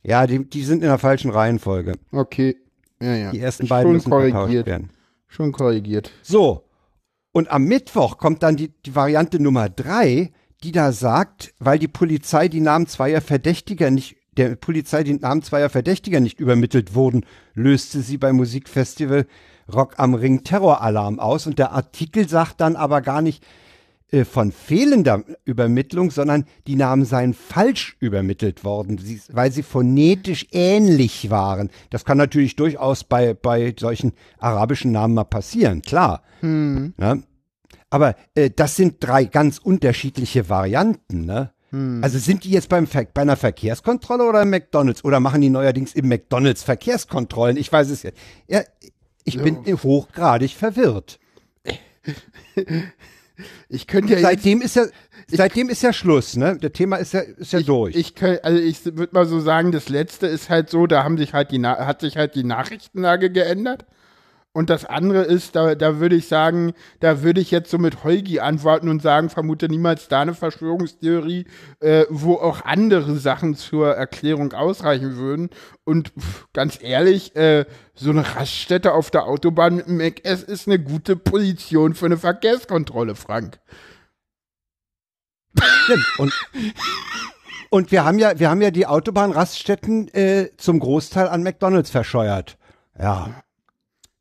Ja, 0.04 0.28
die, 0.28 0.48
die 0.48 0.64
sind 0.64 0.84
in 0.84 0.90
der 0.90 0.98
falschen 0.98 1.32
Reihenfolge. 1.32 1.94
Okay. 2.12 2.58
Ja, 3.02 3.16
ja. 3.16 3.32
Die 3.32 3.40
ersten 3.40 3.68
beiden 3.68 3.88
Schon 3.88 3.94
müssen 3.94 4.10
korrigiert. 4.10 4.66
werden. 4.66 4.90
Schon 5.28 5.52
korrigiert. 5.52 6.12
So. 6.22 6.66
Und 7.32 7.50
am 7.52 7.64
Mittwoch 7.64 8.18
kommt 8.18 8.44
dann 8.44 8.56
die, 8.56 8.70
die 8.86 8.96
Variante 8.96 9.42
Nummer 9.42 9.70
drei, 9.70 10.32
die 10.64 10.72
da 10.72 10.92
sagt, 10.92 11.54
weil 11.60 11.80
die 11.80 11.88
Polizei 11.88 12.48
die 12.48 12.60
Namen 12.60 12.88
zweier 12.88 13.22
Verdächtiger 13.22 13.90
nicht, 13.90 14.18
der 14.38 14.56
Polizei 14.56 15.04
die 15.04 15.14
Namen 15.14 15.42
zweier 15.42 15.70
Verdächtiger 15.70 16.20
nicht 16.20 16.40
übermittelt 16.40 16.96
wurden, 16.96 17.26
löste 17.54 18.02
sie 18.02 18.18
beim 18.18 18.36
Musikfestival 18.36 19.26
Rock 19.74 19.96
am 19.98 20.14
Ring 20.14 20.44
Terroralarm 20.44 21.20
aus. 21.20 21.48
Und 21.48 21.60
der 21.60 21.72
Artikel 21.72 22.28
sagt 22.28 22.62
dann 22.62 22.76
aber 22.76 23.02
gar 23.02 23.22
nicht 23.22 23.44
äh, 24.14 24.26
von 24.26 24.52
fehlender 24.52 25.24
Übermittlung, 25.44 26.12
sondern 26.12 26.46
die 26.68 26.76
Namen 26.76 27.04
seien 27.04 27.34
falsch 27.34 27.98
übermittelt 28.00 28.64
worden, 28.64 29.02
weil 29.32 29.52
sie 29.52 29.64
phonetisch 29.64 30.46
ähnlich 30.52 31.32
waren. 31.32 31.72
Das 31.90 32.06
kann 32.06 32.20
natürlich 32.20 32.56
durchaus 32.56 33.04
bei, 33.04 33.34
bei 33.34 33.74
solchen 33.78 34.14
arabischen 34.38 34.92
Namen 34.92 35.16
mal 35.16 35.24
passieren, 35.24 35.82
klar. 35.82 36.22
Ne? 36.96 37.24
Aber 37.90 38.16
äh, 38.36 38.52
das 38.56 38.76
sind 38.76 38.98
drei 39.00 39.26
ganz 39.26 39.58
unterschiedliche 39.58 40.48
Varianten. 40.48 41.26
Ne? 41.26 41.52
Also 42.04 42.20
sind 42.20 42.44
die 42.44 42.52
jetzt 42.52 42.70
beim 42.70 42.86
Ver 42.86 43.08
bei 43.12 43.24
einer 43.24 43.36
Verkehrskontrolle 43.36 44.30
oder 44.30 44.44
im 44.44 44.52
McDonalds? 44.52 45.04
Oder 45.04 45.20
machen 45.20 45.42
die 45.42 45.50
neuerdings 45.50 45.96
im 45.96 46.08
McDonalds 46.08 46.62
Verkehrskontrollen? 46.62 47.58
Ich 47.58 47.72
weiß 47.72 47.90
es 47.90 48.04
jetzt. 48.04 48.20
Ja, 48.48 48.62
ich 49.24 49.40
bin 49.40 49.66
hochgradig 49.66 50.52
verwirrt. 50.52 51.20
Ich 53.70 53.88
könnte 53.88 54.14
ja 54.14 54.20
jetzt 54.20 54.24
Seitdem 54.28 54.62
ist 54.62 54.76
ja, 54.76 54.86
seitdem 55.28 55.70
ist 55.70 55.84
ja 55.84 55.94
Schluss, 55.94 56.36
ne? 56.36 56.58
Der 56.58 56.74
Thema 56.74 56.98
ist 56.98 57.14
ja, 57.14 57.22
ist 57.22 57.54
ja 57.54 57.60
ich, 57.60 57.66
durch. 57.66 57.96
Ich 57.96 58.16
könnt, 58.16 58.44
also 58.44 58.60
ich 58.60 58.86
würde 58.86 59.14
mal 59.14 59.26
so 59.26 59.40
sagen, 59.40 59.72
das 59.72 59.90
letzte 59.90 60.28
ist 60.28 60.50
halt 60.50 60.70
so, 60.70 60.88
da 60.88 61.04
haben 61.04 61.18
sich 61.18 61.34
halt 61.34 61.52
die 61.52 61.62
hat 61.62 62.02
sich 62.02 62.18
halt 62.18 62.36
die 62.36 62.44
Nachrichtenlage 62.44 63.32
geändert. 63.32 63.86
Und 64.56 64.70
das 64.70 64.86
andere 64.86 65.24
ist, 65.24 65.56
da, 65.56 65.74
da 65.74 66.00
würde 66.00 66.16
ich 66.16 66.28
sagen, 66.28 66.74
da 67.00 67.24
würde 67.24 67.42
ich 67.42 67.50
jetzt 67.50 67.72
so 67.72 67.80
mit 67.80 68.04
Holgi 68.04 68.40
antworten 68.40 68.88
und 68.88 69.02
sagen, 69.02 69.30
vermute 69.30 69.68
niemals 69.68 70.08
da 70.08 70.22
eine 70.22 70.36
Verschwörungstheorie, 70.36 71.48
äh, 71.80 72.06
wo 72.10 72.36
auch 72.36 72.64
andere 72.64 73.16
Sachen 73.16 73.56
zur 73.56 73.96
Erklärung 73.96 74.54
ausreichen 74.54 75.18
würden. 75.18 75.50
Und 75.86 76.10
pff, 76.10 76.46
ganz 76.54 76.78
ehrlich, 76.80 77.36
äh, 77.36 77.66
so 77.96 78.12
eine 78.12 78.36
Raststätte 78.36 78.94
auf 78.94 79.10
der 79.10 79.26
Autobahn 79.26 79.76
mit 79.78 79.88
dem 79.88 79.98
MacS 79.98 80.44
ist 80.44 80.68
eine 80.68 80.78
gute 80.78 81.16
Position 81.16 81.96
für 81.96 82.06
eine 82.06 82.18
Verkehrskontrolle, 82.18 83.16
Frank. 83.16 83.60
Stimmt. 85.84 86.06
Und, 86.20 86.34
und 87.72 87.92
wir 87.92 88.06
haben 88.06 88.20
ja, 88.20 88.38
wir 88.38 88.52
haben 88.52 88.62
ja 88.62 88.70
die 88.70 88.86
Autobahnraststätten 88.86 90.14
äh, 90.14 90.50
zum 90.58 90.80
Großteil 90.80 91.28
an 91.28 91.42
McDonalds 91.42 91.90
verscheuert. 91.90 92.58
Ja. 93.00 93.43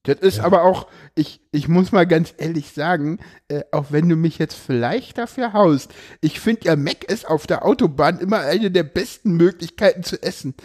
Das 0.04 0.18
ist 0.18 0.40
aber 0.40 0.64
auch, 0.64 0.88
ich, 1.14 1.40
ich 1.52 1.68
muss 1.68 1.92
mal 1.92 2.06
ganz 2.06 2.34
ehrlich 2.36 2.72
sagen, 2.72 3.20
äh, 3.48 3.62
auch 3.70 3.86
wenn 3.90 4.08
du 4.08 4.16
mich 4.16 4.38
jetzt 4.38 4.54
vielleicht 4.54 5.16
dafür 5.16 5.52
haust, 5.52 5.94
ich 6.20 6.40
finde 6.40 6.66
ja 6.66 6.76
Mac 6.76 7.04
ist 7.04 7.28
auf 7.28 7.46
der 7.46 7.64
Autobahn 7.64 8.18
immer 8.18 8.40
eine 8.40 8.72
der 8.72 8.82
besten 8.82 9.36
Möglichkeiten 9.36 10.02
zu 10.02 10.22
essen. 10.22 10.54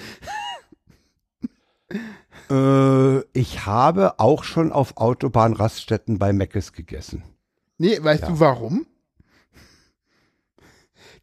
Äh, 2.50 3.20
ich 3.38 3.66
habe 3.66 4.20
auch 4.20 4.46
schon 4.46 4.72
auf 4.72 4.96
Autobahnraststätten 4.96 6.18
bei 6.18 6.32
Meckes 6.32 6.72
gegessen. 6.72 7.24
Nee, 7.78 8.02
weißt 8.02 8.24
du 8.24 8.40
warum? 8.40 8.88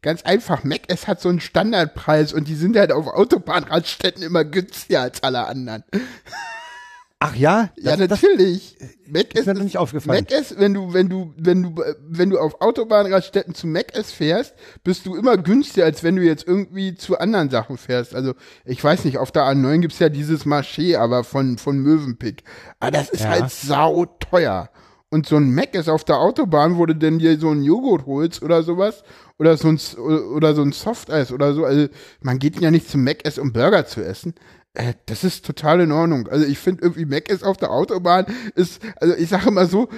Ganz 0.01 0.21
einfach, 0.21 0.63
Mac 0.63 0.81
es 0.87 1.07
hat 1.07 1.21
so 1.21 1.29
einen 1.29 1.39
Standardpreis 1.39 2.31
und 2.31 2.47
die 2.47 2.55
sind 2.55 2.77
halt 2.77 2.91
auf 2.91 3.07
Autobahnraststätten 3.07 4.21
immer 4.21 4.45
günstiger 4.45 5.01
als 5.01 5.23
alle 5.23 5.47
anderen. 5.47 5.83
Ach 7.19 7.33
ja? 7.35 7.69
ja, 7.77 7.95
Das- 7.95 8.07
das- 8.09 8.21
natürlich. 8.21 8.77
Mac 9.07 9.33
ist 9.35 9.45
mir 9.47 9.53
noch 9.53 9.63
nicht 9.63 9.77
aufgefallen. 9.77 10.25
Mac 10.29 10.43
wenn 10.57 10.73
du, 10.73 10.93
wenn 10.93 11.09
du, 11.09 11.33
wenn 11.37 11.63
du, 11.63 11.83
wenn 12.07 12.29
du 12.29 12.37
auf 12.37 12.59
Autobahnraststätten 12.61 13.55
zu 13.55 13.67
Mac 13.67 13.93
fährst, 13.95 14.53
bist 14.83 15.05
du 15.05 15.15
immer 15.15 15.37
günstiger, 15.37 15.85
als 15.85 16.03
wenn 16.03 16.17
du 16.17 16.23
jetzt 16.23 16.45
irgendwie 16.45 16.95
zu 16.95 17.17
anderen 17.17 17.49
Sachen 17.49 17.77
fährst. 17.77 18.13
Also, 18.13 18.33
ich 18.65 18.83
weiß 18.83 19.05
nicht, 19.05 19.17
auf 19.17 19.31
der 19.31 19.43
A9 19.43 19.79
gibt's 19.79 19.99
ja 19.99 20.09
dieses 20.09 20.45
Marché, 20.45 20.97
aber 20.97 21.23
von, 21.23 21.57
von 21.57 21.77
Mövenpick. 21.79 22.43
Aber 22.79 22.91
das 22.91 23.09
ist 23.09 23.23
Ja. 23.23 23.29
halt 23.29 23.49
sau 23.49 24.05
teuer. 24.05 24.69
Und 25.09 25.25
so 25.27 25.37
ein 25.37 25.53
Mac 25.55 25.73
ist 25.75 25.87
auf 25.87 26.03
der 26.03 26.17
Autobahn, 26.19 26.77
wo 26.77 26.85
du 26.85 26.93
denn 26.95 27.19
dir 27.19 27.39
so 27.39 27.49
einen 27.49 27.63
Joghurt 27.63 28.05
holst 28.05 28.43
oder 28.43 28.61
sowas, 28.63 29.03
oder 29.39 29.55
so 29.55 29.69
ein, 29.69 29.75
S- 29.75 29.97
oder 29.97 30.53
so 30.53 30.61
ein 30.63 30.73
Softeis 30.73 31.31
oder 31.31 31.53
so. 31.53 31.63
Also, 31.63 31.87
man 32.21 32.39
geht 32.39 32.59
ja 32.59 32.71
nicht 32.71 32.89
zum 32.89 33.03
Mac 33.05 33.19
um 33.39 33.53
Burger 33.53 33.85
zu 33.85 34.03
essen. 34.03 34.33
Äh, 34.75 34.93
das 35.05 35.23
ist 35.23 35.45
total 35.45 35.81
in 35.81 35.91
Ordnung. 35.91 36.27
Also 36.27 36.45
ich 36.45 36.59
finde 36.59 36.83
irgendwie 36.83 37.05
Mac 37.05 37.29
ist 37.29 37.43
auf 37.43 37.57
der 37.57 37.71
Autobahn 37.71 38.25
ist, 38.55 38.81
also 38.97 39.15
ich 39.15 39.29
sage 39.29 39.47
immer 39.49 39.65
so, 39.65 39.89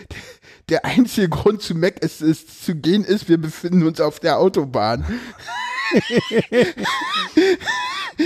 der 0.68 0.84
einzige 0.84 1.28
Grund 1.28 1.62
zu 1.62 1.74
Mac 1.74 2.00
ist, 2.00 2.20
ist 2.20 2.64
zu 2.64 2.74
gehen 2.74 3.04
ist, 3.04 3.28
wir 3.28 3.38
befinden 3.38 3.86
uns 3.86 4.00
auf 4.00 4.20
der 4.20 4.38
Autobahn. 4.38 5.04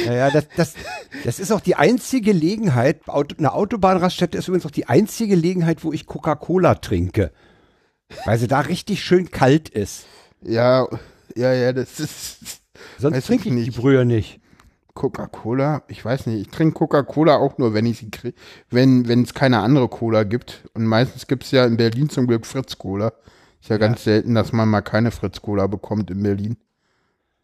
Ja, 0.07 0.15
ja, 0.15 0.31
das, 0.31 0.47
das, 0.57 0.75
das 1.23 1.38
ist 1.38 1.53
auch 1.53 1.61
die 1.61 1.75
einzige 1.75 2.33
Gelegenheit, 2.33 3.03
eine 3.07 3.53
Autobahnraststätte 3.53 4.38
ist 4.38 4.49
übrigens 4.49 4.65
auch 4.65 4.71
die 4.71 4.87
einzige 4.87 5.35
Gelegenheit, 5.35 5.85
wo 5.85 5.93
ich 5.93 6.07
Coca-Cola 6.07 6.77
trinke. 6.77 7.31
Weil 8.25 8.38
sie 8.38 8.49
da 8.49 8.61
richtig 8.61 9.05
schön 9.05 9.31
kalt 9.31 9.69
ist. 9.69 10.07
Ja, 10.41 10.88
ja, 11.37 11.53
ja, 11.53 11.75
das 11.75 12.01
ist. 12.01 12.62
Sonst 12.99 13.27
trinke 13.27 13.51
ich 13.51 13.55
ich 13.55 13.65
die 13.65 13.69
nicht. 13.71 13.77
Brühe 13.79 14.07
nicht. 14.07 14.41
Coca-Cola, 14.94 15.83
ich 15.88 16.05
weiß 16.05 16.26
nicht, 16.26 16.40
ich 16.40 16.48
trinke 16.48 16.74
Coca-Cola 16.74 17.37
auch 17.37 17.57
nur, 17.59 17.72
wenn 17.72 17.87
ich 17.87 17.98
sie 17.98 18.11
kriege, 18.11 18.37
wenn 18.70 19.09
wenn 19.09 19.22
es 19.22 19.33
keine 19.33 19.61
andere 19.61 19.88
Cola 19.88 20.24
gibt. 20.24 20.64
Und 20.74 20.87
meistens 20.87 21.26
gibt 21.26 21.44
es 21.44 21.50
ja 21.50 21.64
in 21.64 21.76
Berlin 21.76 22.11
zum 22.11 22.26
Glück 22.26 22.46
Fritz-Cola. 22.46 23.12
Ist 23.61 23.70
ja, 23.70 23.76
ja, 23.76 23.78
ganz 23.78 24.05
selten, 24.05 24.35
dass 24.35 24.52
man 24.52 24.68
mal 24.68 24.83
keine 24.83 25.11
Fritz-Cola 25.11 25.66
bekommt 25.66 26.11
in 26.11 26.22
Berlin. 26.22 26.57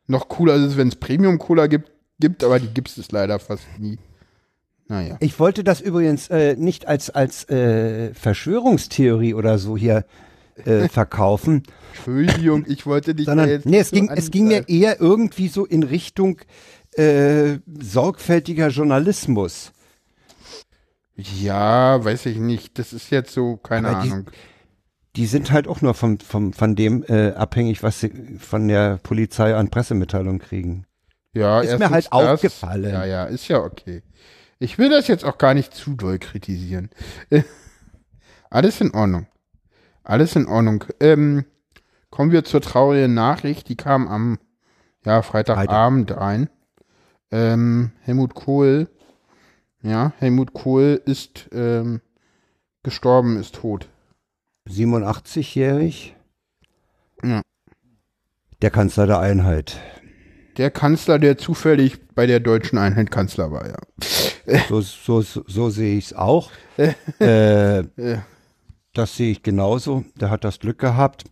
Noch 0.07 0.29
cooler 0.29 0.57
ist 0.57 0.63
es, 0.63 0.77
wenn 0.77 0.89
es 0.89 0.97
Premium-Cola 0.97 1.69
gibt, 1.69 1.91
gibt, 2.19 2.45
aber 2.45 2.59
die 2.59 2.69
gibt 2.69 2.97
es 2.97 3.13
leider 3.13 3.39
fast 3.39 3.65
nie. 3.79 3.99
Naja. 4.89 5.17
Ich 5.21 5.39
wollte 5.39 5.65
das 5.65 5.81
übrigens 5.81 6.29
äh, 6.29 6.57
nicht 6.57 6.89
als, 6.89 7.11
als 7.11 7.49
äh, 7.51 8.15
Verschwörungstheorie 8.15 9.35
oder 9.35 9.59
so 9.59 9.77
hier 9.77 10.07
äh, 10.65 10.89
verkaufen. 10.89 11.63
Entschuldigung, 11.93 12.65
ich 12.67 12.87
wollte 12.87 13.15
dich 13.15 13.27
Sondern, 13.27 13.49
jetzt 13.49 13.67
nee, 13.67 13.79
es 13.79 13.91
ging, 13.91 14.09
es 14.09 14.31
ging 14.31 14.49
mir 14.49 14.69
eher 14.69 15.01
irgendwie 15.01 15.49
so 15.49 15.67
in 15.67 15.83
Richtung 15.83 16.39
äh, 16.99 17.61
sorgfältiger 17.81 18.69
Journalismus. 18.69 19.73
Ja, 21.15 22.05
weiß 22.05 22.27
ich 22.27 22.39
nicht. 22.39 22.79
Das 22.79 22.93
ist 22.93 23.11
jetzt 23.11 23.33
so, 23.33 23.57
keine 23.57 23.89
Aber 23.89 23.99
Ahnung. 23.99 24.27
Die, 25.17 25.23
die, 25.23 25.27
sind 25.27 25.51
halt 25.51 25.67
auch 25.67 25.81
nur 25.81 25.95
vom, 25.95 26.21
vom, 26.21 26.53
von 26.53 26.77
dem 26.77 27.05
äh, 27.09 27.33
abhängig, 27.33 27.83
was 27.83 28.01
sie 28.01 28.39
von 28.39 28.69
der 28.69 28.99
Polizei 29.03 29.55
an 29.55 29.69
Pressemitteilungen 29.69 30.39
kriegen. 30.39 30.87
Ja, 31.35 31.61
ist 31.61 31.79
mir 31.79 31.91
halt 31.91 32.13
aufgefallen. 32.13 32.93
Ja, 32.93 33.05
ja, 33.05 33.25
ist 33.25 33.49
ja 33.49 33.59
okay. 33.59 34.03
Ich 34.59 34.79
will 34.79 34.91
das 34.91 35.09
jetzt 35.09 35.25
auch 35.25 35.39
gar 35.39 35.55
nicht 35.55 35.75
zu 35.75 35.95
doll 35.95 36.19
kritisieren. 36.19 36.91
Alles 38.51 38.81
in 38.81 38.95
Ordnung. 38.95 39.27
Alles 40.03 40.37
in 40.37 40.47
Ordnung. 40.47 40.85
Ähm, 41.01 41.45
kommen 42.11 42.33
wir 42.33 42.45
zur 42.45 42.61
traurigen 42.61 43.15
Nachricht. 43.15 43.69
Die 43.69 43.77
kam 43.77 44.09
am 44.09 44.39
ja, 45.05 45.23
Freitagabend 45.23 46.17
rein. 46.17 46.49
Ähm, 47.31 47.93
Helmut 48.03 48.35
Kohl, 48.35 48.89
ja, 49.83 50.13
Helmut 50.19 50.55
Kohl 50.55 51.01
ist 51.05 51.49
ähm, 51.53 52.01
gestorben, 52.83 53.39
ist 53.39 53.57
tot. 53.57 53.89
87-jährig? 54.69 56.17
Ja. 57.23 57.43
Der 58.63 58.71
Kanzler 58.71 59.07
der 59.07 59.21
Einheit. 59.21 59.79
Der 60.57 60.71
Kanzler, 60.71 61.19
der 61.19 61.39
zufällig 61.39 62.01
bei 62.15 62.27
der 62.27 62.41
deutschen 62.41 62.79
Einheit 62.79 63.11
Kanzler 63.11 63.53
war, 63.53 63.67
ja. 63.69 63.77
So, 64.69 64.81
so, 64.81 65.23
so, 65.23 65.45
so 65.47 65.71
sehe 65.71 65.97
ich 65.97 66.07
es 66.07 66.13
auch. 66.15 66.51
äh, 67.19 67.85
das 68.95 69.17
sehe 69.17 69.31
ich 69.31 69.43
genauso. 69.43 70.05
Der 70.17 70.31
hat 70.31 70.45
das 70.45 70.59
Glück 70.59 70.79
gehabt. 70.79 71.25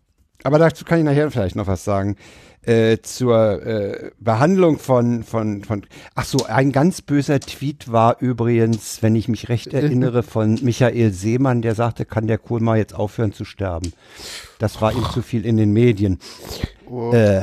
Aber 0.45 0.59
dazu 0.59 0.85
kann 0.85 0.99
ich 0.99 1.05
nachher 1.05 1.31
vielleicht 1.31 1.57
noch 1.57 1.67
was 1.67 1.83
sagen. 1.83 2.17
Äh, 2.66 2.98
zur 3.00 3.64
äh, 3.64 4.11
Behandlung 4.18 4.81
von, 4.81 5.22
von, 5.22 5.62
von, 5.62 5.83
ach 6.16 6.24
so, 6.24 6.46
ein 6.46 6.72
ganz 6.72 7.00
böser 7.00 7.38
Tweet 7.38 7.92
war 7.92 8.16
übrigens, 8.20 9.02
wenn 9.02 9.14
ich 9.14 9.29
mich 9.29 9.48
recht 9.48 9.68
erinnere, 9.72 10.24
von 10.24 10.59
Michael 10.62 11.12
Seemann, 11.12 11.62
der 11.62 11.76
sagte, 11.76 12.05
kann 12.05 12.26
der 12.26 12.38
Kohl 12.38 12.61
mal 12.61 12.76
jetzt 12.76 12.92
aufhören 12.92 13.33
zu 13.33 13.44
sterben. 13.44 13.92
Das 14.59 14.81
war 14.83 14.92
ihm 14.92 15.05
zu 15.12 15.22
viel 15.22 15.46
in 15.46 15.57
den 15.57 15.72
Medien. 15.72 16.18
Oh. 16.90 17.12
Äh, 17.12 17.42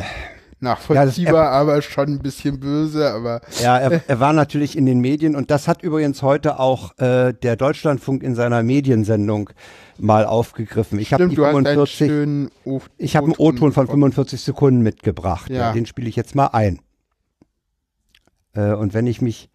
Nachvollziehbar, 0.64 1.34
ja, 1.34 1.44
er, 1.44 1.52
aber 1.52 1.82
schon 1.82 2.08
ein 2.08 2.20
bisschen 2.20 2.60
böse, 2.60 3.12
aber. 3.12 3.42
Ja, 3.62 3.78
er, 3.78 4.02
er, 4.08 4.20
war 4.20 4.34
natürlich 4.34 4.78
in 4.78 4.86
den 4.86 5.00
Medien 5.00 5.36
und 5.36 5.52
das 5.52 5.68
hat 5.68 5.84
übrigens 5.84 6.22
heute 6.22 6.60
auch 6.60 6.98
äh, 6.98 7.34
der 7.34 7.56
Deutschlandfunk 7.56 8.24
in 8.24 8.34
seiner 8.34 8.64
Mediensendung 8.64 9.50
mal 9.98 10.26
aufgegriffen. 10.26 11.00
Ich 11.00 11.14
habe 11.14 11.30
45, 11.30 12.50
ich 12.98 13.16
habe 13.16 13.26
einen 13.28 13.36
O-Ton 13.38 13.74
von 13.74 13.88
45 13.88 14.42
Sekunden 14.42 14.82
mitgebracht. 14.82 15.50
Ja. 15.50 15.58
Ja, 15.58 15.74
den 15.74 15.86
spiele 15.86 16.10
ich 16.10 16.16
jetzt 16.16 16.34
mal 16.34 16.48
ein. 16.48 16.80
Äh, 18.54 18.74
und 18.74 18.94
wenn 18.94 19.06
ich 19.06 19.22
mich 19.22 19.50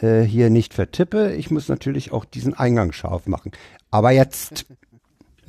äh, 0.00 0.22
hier 0.22 0.50
nicht 0.50 0.74
vertippe, 0.74 1.32
ich 1.32 1.50
muss 1.50 1.68
natürlich 1.68 2.12
auch 2.12 2.24
diesen 2.24 2.54
Eingang 2.54 2.92
scharf 2.92 3.26
machen. 3.26 3.52
Aber 3.90 4.10
jetzt 4.10 4.66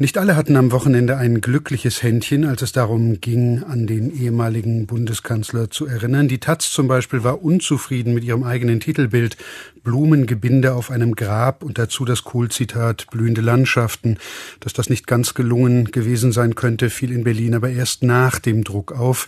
nicht 0.01 0.17
alle 0.17 0.35
hatten 0.35 0.57
am 0.57 0.71
Wochenende 0.71 1.17
ein 1.17 1.41
glückliches 1.41 2.01
Händchen, 2.01 2.43
als 2.43 2.63
es 2.63 2.71
darum 2.71 3.21
ging, 3.21 3.63
an 3.63 3.85
den 3.85 4.11
ehemaligen 4.11 4.87
Bundeskanzler 4.87 5.69
zu 5.69 5.85
erinnern. 5.85 6.27
Die 6.27 6.39
Taz 6.39 6.71
zum 6.71 6.87
Beispiel 6.87 7.23
war 7.23 7.43
unzufrieden 7.43 8.15
mit 8.15 8.23
ihrem 8.23 8.43
eigenen 8.43 8.79
Titelbild 8.79 9.37
Blumengebinde 9.83 10.73
auf 10.73 10.89
einem 10.89 11.13
Grab 11.13 11.63
und 11.63 11.77
dazu 11.77 12.03
das 12.03 12.23
Kohl-Zitat 12.23 13.11
blühende 13.11 13.41
Landschaften. 13.41 14.17
Dass 14.59 14.73
das 14.73 14.89
nicht 14.89 15.05
ganz 15.05 15.35
gelungen 15.35 15.91
gewesen 15.91 16.31
sein 16.31 16.55
könnte, 16.55 16.89
fiel 16.89 17.11
in 17.11 17.23
Berlin 17.23 17.53
aber 17.53 17.69
erst 17.69 18.01
nach 18.01 18.39
dem 18.39 18.63
Druck 18.63 18.91
auf. 18.91 19.27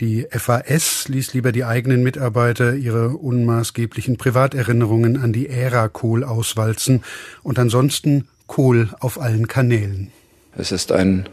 Die 0.00 0.26
FAS 0.30 1.08
ließ 1.08 1.32
lieber 1.32 1.50
die 1.50 1.64
eigenen 1.64 2.02
Mitarbeiter 2.02 2.74
ihre 2.74 3.16
unmaßgeblichen 3.16 4.18
Privaterinnerungen 4.18 5.16
an 5.16 5.32
die 5.32 5.48
Ära 5.48 5.88
Kohl 5.88 6.24
auswalzen 6.24 7.02
und 7.42 7.58
ansonsten 7.58 8.28
Kohl 8.50 8.88
auf 8.98 9.20
allen 9.20 9.46
Kanälen. 9.46 10.10
Es 10.56 10.72
ist 10.72 10.90
ein 10.90 11.28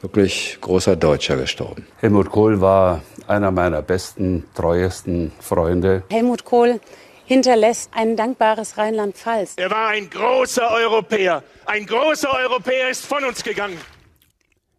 wirklich 0.00 0.58
großer 0.60 0.94
Deutscher 0.94 1.36
gestorben. 1.36 1.84
Helmut 1.96 2.30
Kohl 2.30 2.60
war 2.60 3.02
einer 3.26 3.50
meiner 3.50 3.82
besten, 3.82 4.44
treuesten 4.54 5.32
Freunde. 5.40 6.04
Helmut 6.08 6.44
Kohl 6.44 6.78
hinterlässt 7.24 7.90
ein 7.96 8.14
dankbares 8.14 8.78
Rheinland-Pfalz. 8.78 9.54
Er 9.56 9.72
war 9.72 9.88
ein 9.88 10.08
großer 10.08 10.70
Europäer. 10.70 11.42
Ein 11.64 11.84
großer 11.84 12.32
Europäer 12.32 12.90
ist 12.90 13.04
von 13.04 13.24
uns 13.24 13.42
gegangen. 13.42 13.78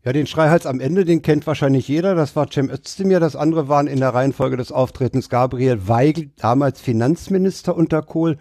Ja, 0.06 0.13
den 0.13 0.25
Schreihals 0.25 0.65
am 0.65 0.80
Ende, 0.80 1.03
den 1.03 1.21
kennt 1.21 1.45
wahrscheinlich 1.47 1.89
jeder. 1.89 2.15
Das 2.15 2.38
war 2.38 2.49
Cem 2.49 2.69
Özdemir. 2.69 3.19
Das 3.19 3.36
andere 3.36 3.67
waren 3.67 3.88
in 3.88 3.99
der 3.99 4.13
Reihenfolge 4.13 4.56
des 4.56 4.71
Auftretens 4.71 5.27
Gabriel 5.27 5.89
Weigel, 5.89 6.30
damals 6.38 6.80
Finanzminister 6.80 7.75
unter 7.75 8.03
Kohl, 8.03 8.38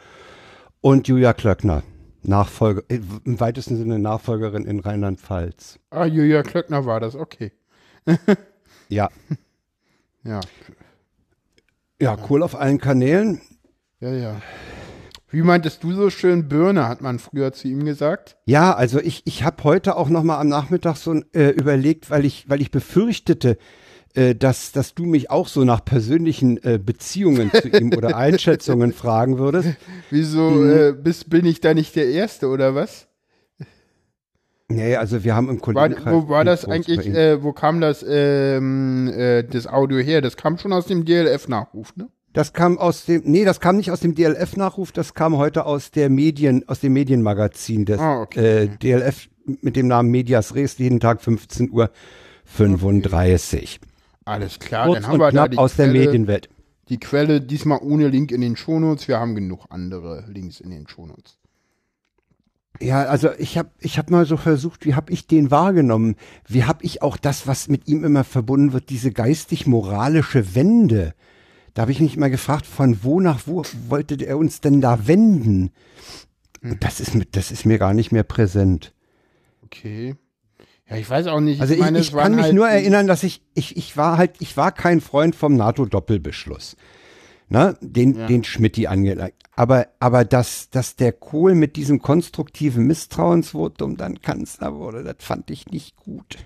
und 0.80 1.08
Julia 1.08 1.32
Klöckner. 1.32 1.82
Nachfolger, 2.26 2.82
im 2.88 3.40
weitesten 3.40 3.76
Sinne 3.76 3.98
Nachfolgerin 3.98 4.64
in 4.64 4.80
Rheinland-Pfalz. 4.80 5.78
Ah, 5.90 6.04
Julia 6.04 6.42
Klöckner 6.42 6.84
war 6.86 7.00
das, 7.00 7.14
okay. 7.14 7.52
ja. 8.88 9.08
Ja. 10.24 10.40
Ja, 12.00 12.16
cool 12.28 12.42
auf 12.42 12.54
allen 12.54 12.78
Kanälen. 12.78 13.40
Ja, 14.00 14.12
ja. 14.12 14.42
Wie 15.28 15.42
meintest 15.42 15.82
du 15.82 15.92
so 15.92 16.10
schön, 16.10 16.48
Birne, 16.48 16.88
hat 16.88 17.00
man 17.00 17.18
früher 17.18 17.52
zu 17.52 17.68
ihm 17.68 17.84
gesagt? 17.84 18.36
Ja, 18.44 18.74
also 18.74 19.00
ich, 19.00 19.22
ich 19.24 19.42
habe 19.42 19.64
heute 19.64 19.96
auch 19.96 20.08
noch 20.08 20.22
mal 20.22 20.38
am 20.38 20.48
Nachmittag 20.48 20.96
so 20.96 21.14
äh, 21.32 21.50
überlegt, 21.50 22.10
weil 22.10 22.24
ich, 22.24 22.48
weil 22.48 22.60
ich 22.60 22.70
befürchtete, 22.70 23.50
äh, 23.52 23.56
dass, 24.34 24.72
dass 24.72 24.94
du 24.94 25.04
mich 25.04 25.30
auch 25.30 25.48
so 25.48 25.64
nach 25.64 25.84
persönlichen 25.84 26.62
äh, 26.62 26.78
Beziehungen 26.78 27.50
zu 27.50 27.68
ihm 27.68 27.92
oder 27.92 28.16
Einschätzungen 28.16 28.92
fragen 28.92 29.38
würdest. 29.38 29.70
Wieso 30.10 30.50
mhm. 30.50 30.70
äh, 30.70 30.92
bist, 30.92 31.28
bin 31.28 31.44
ich 31.44 31.60
da 31.60 31.74
nicht 31.74 31.96
der 31.96 32.08
Erste 32.08 32.48
oder 32.48 32.74
was? 32.74 33.08
Nee, 34.68 34.96
also 34.96 35.22
wir 35.22 35.34
haben 35.34 35.48
im 35.48 35.60
Kollegenkreis. 35.60 36.12
Wo 36.12 36.28
war 36.28 36.44
das 36.44 36.64
eigentlich, 36.64 37.06
äh, 37.06 37.42
wo 37.42 37.52
kam 37.52 37.80
das, 37.80 38.04
ähm, 38.08 39.08
äh, 39.16 39.44
das 39.44 39.68
Audio 39.68 39.98
her? 39.98 40.20
Das 40.20 40.36
kam 40.36 40.58
schon 40.58 40.72
aus 40.72 40.86
dem 40.86 41.04
DLF-Nachruf, 41.04 41.94
ne? 41.96 42.08
Das 42.32 42.52
kam 42.52 42.76
aus 42.76 43.06
dem, 43.06 43.22
nee, 43.24 43.44
das 43.44 43.60
kam 43.60 43.76
nicht 43.76 43.90
aus 43.90 44.00
dem 44.00 44.14
DLF-Nachruf, 44.14 44.92
das 44.92 45.14
kam 45.14 45.38
heute 45.38 45.64
aus 45.64 45.90
der 45.90 46.10
Medien, 46.10 46.68
aus 46.68 46.80
dem 46.80 46.92
Medienmagazin 46.92 47.86
des 47.86 47.98
ah, 47.98 48.20
okay. 48.20 48.64
äh, 48.64 48.68
DLF 48.68 49.28
mit 49.62 49.76
dem 49.76 49.86
Namen 49.86 50.10
Medias 50.10 50.54
Res, 50.54 50.76
jeden 50.78 51.00
Tag 51.00 51.22
15 51.22 51.70
Uhr 51.70 51.90
35. 52.44 53.80
Okay. 53.80 53.90
Alles 54.26 54.58
klar, 54.58 54.86
Kurz 54.86 55.00
dann 55.00 55.06
haben 55.06 55.20
wir 55.20 55.30
da 55.30 55.48
die 55.48 55.56
aus 55.56 55.74
Quelle, 55.74 55.92
der 55.92 56.04
Medienwelt. 56.04 56.48
Die 56.88 56.98
Quelle 56.98 57.40
diesmal 57.40 57.78
ohne 57.80 58.08
Link 58.08 58.32
in 58.32 58.40
den 58.40 58.56
Shownotes. 58.56 59.06
Wir 59.06 59.18
haben 59.18 59.36
genug 59.36 59.66
andere 59.70 60.24
Links 60.28 60.60
in 60.60 60.70
den 60.70 60.86
Shownotes. 60.88 61.38
Ja, 62.80 63.04
also 63.04 63.30
ich 63.38 63.56
habe 63.56 63.70
ich 63.78 63.98
hab 63.98 64.10
mal 64.10 64.26
so 64.26 64.36
versucht, 64.36 64.84
wie 64.84 64.94
habe 64.94 65.12
ich 65.12 65.28
den 65.28 65.50
wahrgenommen? 65.50 66.16
Wie 66.46 66.64
habe 66.64 66.84
ich 66.84 67.02
auch 67.02 67.16
das, 67.16 67.46
was 67.46 67.68
mit 67.68 67.86
ihm 67.88 68.04
immer 68.04 68.24
verbunden 68.24 68.72
wird, 68.72 68.90
diese 68.90 69.12
geistig-moralische 69.12 70.54
Wende? 70.56 71.14
Da 71.74 71.82
habe 71.82 71.92
ich 71.92 72.00
mich 72.00 72.16
mal 72.16 72.30
gefragt, 72.30 72.66
von 72.66 73.04
wo 73.04 73.20
nach 73.20 73.42
wo 73.46 73.62
wollte 73.88 74.22
er 74.24 74.38
uns 74.38 74.60
denn 74.60 74.80
da 74.80 75.06
wenden? 75.06 75.70
Hm. 76.62 76.78
Das 76.80 76.98
ist, 76.98 77.16
das 77.30 77.52
ist 77.52 77.64
mir 77.64 77.78
gar 77.78 77.94
nicht 77.94 78.10
mehr 78.10 78.24
präsent. 78.24 78.92
Okay. 79.64 80.16
Ja, 80.88 80.96
ich 80.96 81.08
weiß 81.08 81.26
auch 81.26 81.40
nicht. 81.40 81.60
Also 81.60 81.74
ich, 81.74 81.80
meine, 81.80 81.98
ich 81.98 82.12
kann 82.12 82.34
mich 82.34 82.44
halt 82.44 82.54
nur 82.54 82.68
erinnern, 82.68 83.06
dass 83.06 83.22
ich, 83.22 83.42
ich, 83.54 83.76
ich 83.76 83.96
war 83.96 84.18
halt, 84.18 84.36
ich 84.40 84.56
war 84.56 84.72
kein 84.72 85.00
Freund 85.00 85.34
vom 85.34 85.56
NATO-Doppelbeschluss. 85.56 86.76
Ne, 87.48 87.76
den, 87.80 88.18
ja. 88.18 88.26
den 88.26 88.42
Schmidti 88.42 88.88
angelegt. 88.88 89.44
Aber, 89.54 89.86
aber 90.00 90.24
dass, 90.24 90.68
dass 90.70 90.96
der 90.96 91.12
Kohl 91.12 91.54
mit 91.54 91.76
diesem 91.76 92.02
konstruktiven 92.02 92.88
Misstrauensvotum 92.88 93.96
dann 93.96 94.20
Kanzler 94.20 94.74
wurde, 94.74 95.04
das 95.04 95.16
fand 95.20 95.48
ich 95.52 95.66
nicht 95.66 95.94
gut. 95.96 96.38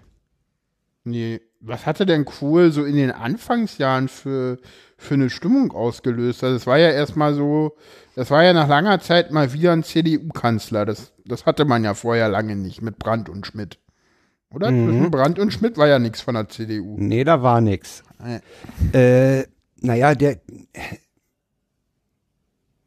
Nee, 1.05 1.41
was 1.61 1.87
hatte 1.87 2.05
denn 2.05 2.27
Kohl 2.27 2.71
so 2.71 2.85
in 2.85 2.97
den 2.97 3.11
Anfangsjahren 3.11 4.09
für, 4.09 4.59
für 4.99 5.15
eine 5.15 5.31
Stimmung 5.31 5.73
ausgelöst? 5.73 6.45
Also 6.45 6.57
es 6.57 6.67
war 6.67 6.79
ja 6.79 6.91
erstmal 6.91 7.35
so, 7.35 7.77
das 8.15 8.31
war 8.31 8.45
ja 8.45 8.53
nach 8.53 8.69
langer 8.69 9.01
Zeit 9.01 9.31
mal 9.31 9.55
wieder 9.55 9.73
ein 9.73 9.83
CDU-Kanzler. 9.83 10.85
Das, 10.85 11.13
das 11.25 11.47
hatte 11.47 11.65
man 11.65 11.83
ja 11.83 11.95
vorher 11.95 12.29
lange 12.29 12.57
nicht 12.57 12.83
mit 12.83 12.99
Brandt 12.99 13.31
und 13.31 13.47
Schmidt. 13.47 13.79
Oder? 14.53 14.71
Mhm. 14.71 14.89
Zwischen 14.89 15.11
Brandt 15.11 15.39
und 15.39 15.53
Schmidt 15.53 15.77
war 15.77 15.87
ja 15.87 15.99
nichts 15.99 16.21
von 16.21 16.35
der 16.35 16.49
CDU. 16.49 16.97
Nee, 16.99 17.25
da 17.25 17.43
war 17.43 17.61
nichts. 17.61 18.03
Äh, 18.93 19.45
naja, 19.81 20.15
der, 20.15 20.41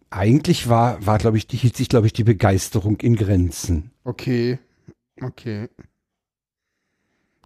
eigentlich 0.09 0.69
war, 0.69 1.03
war 1.05 1.17
glaube 1.17 1.37
ich, 1.37 1.47
die, 1.47 1.57
hielt 1.57 1.75
sich, 1.75 1.89
glaube 1.89 2.07
ich, 2.07 2.13
die 2.13 2.23
Begeisterung 2.23 2.97
in 2.97 3.15
Grenzen. 3.15 3.91
Okay. 4.03 4.59
Okay. 5.21 5.69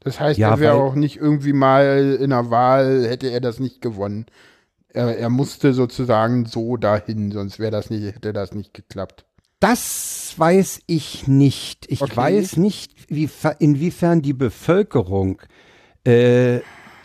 Das 0.01 0.19
heißt, 0.19 0.39
Ja, 0.39 0.51
er 0.51 0.59
wäre 0.59 0.75
auch 0.75 0.95
nicht 0.95 1.17
irgendwie 1.17 1.53
mal 1.53 2.17
in 2.19 2.31
einer 2.31 2.49
Wahl, 2.49 3.07
hätte 3.07 3.29
er 3.29 3.41
das 3.41 3.59
nicht 3.59 3.81
gewonnen. 3.81 4.25
Er, 4.89 5.17
er 5.17 5.29
musste 5.29 5.73
sozusagen 5.73 6.45
so 6.45 6.77
dahin, 6.77 7.31
sonst 7.31 7.59
wäre 7.59 7.71
das 7.71 7.89
nicht, 7.89 8.15
hätte 8.15 8.33
das 8.33 8.53
nicht 8.53 8.73
geklappt. 8.73 9.26
Das 9.59 10.35
weiß 10.37 10.81
ich 10.85 11.27
nicht. 11.27 11.85
Ich 11.89 12.01
Okay. 12.01 12.15
weiß 12.15 12.57
nicht, 12.57 12.93
wie, 13.09 13.29
inwiefern 13.59 14.21
die 14.21 14.33
Bevölkerung 14.33 15.41
äh, 16.03 16.59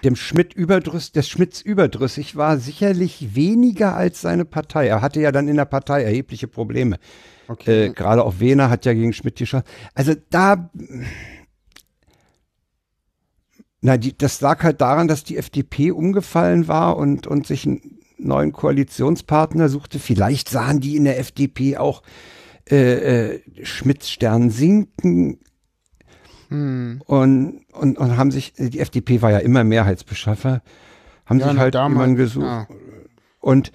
dem 0.05 0.17
Schmidt 0.17 0.53
überdrüss, 0.53 1.12
des 1.12 1.29
Schmidts 1.29 1.62
überdrüssig 1.62 2.37
war, 2.37 2.59
sicherlich 2.59 3.35
weniger 3.35 3.97
als 3.97 4.21
seine 4.21 4.45
Partei. 4.45 4.88
Er 4.88 5.01
hatte 5.01 5.21
ja 5.21 5.33
dann 5.33 5.49
in 5.49 5.57
der 5.57 5.65
Partei 5.65 6.03
erhebliche 6.03 6.49
Probleme. 6.49 6.99
Okay. 7.49 7.87
Äh, 7.87 7.91
Gerade 7.91 8.25
auch 8.25 8.38
Wehner 8.41 8.69
hat 8.69 8.85
ja 8.85 8.93
gegen 8.93 9.12
Schmidt 9.12 9.37
geschossen. 9.37 9.65
Also 9.95 10.15
da, 10.31 10.71
na, 13.81 13.97
die, 13.97 14.17
das 14.17 14.41
lag 14.41 14.62
halt 14.62 14.81
daran, 14.81 15.09
dass 15.09 15.25
die 15.25 15.37
FDP 15.38 15.91
umgefallen 15.91 16.69
war 16.69 16.97
und, 16.97 17.27
und 17.27 17.47
sich 17.47 17.67
einen 17.67 17.99
neuen 18.19 18.53
Koalitionspartner 18.53 19.69
suchte. 19.69 19.99
Vielleicht 19.99 20.49
sahen 20.49 20.81
die 20.81 20.97
in 20.97 21.05
der 21.05 21.19
FDP 21.19 21.77
auch 21.79 22.03
äh, 22.70 23.35
äh, 23.35 23.40
Schmidts 23.64 24.11
Stern 24.11 24.51
sinken 24.51 25.40
hm. 26.48 27.03
und, 27.07 27.64
und, 27.72 27.98
und 27.98 28.16
haben 28.16 28.31
sich, 28.31 28.53
die 28.55 28.79
FDP 28.81 29.22
war 29.22 29.31
ja 29.31 29.38
immer 29.38 29.64
Mehrheitsbeschaffer, 29.64 30.62
haben 31.27 31.38
Ja, 31.40 31.51
sich 31.51 31.59
halt 31.59 31.75
damals, 31.75 31.94
jemanden 31.94 32.16
gesucht 32.16 32.46
ja. 32.46 32.66
und 33.40 33.72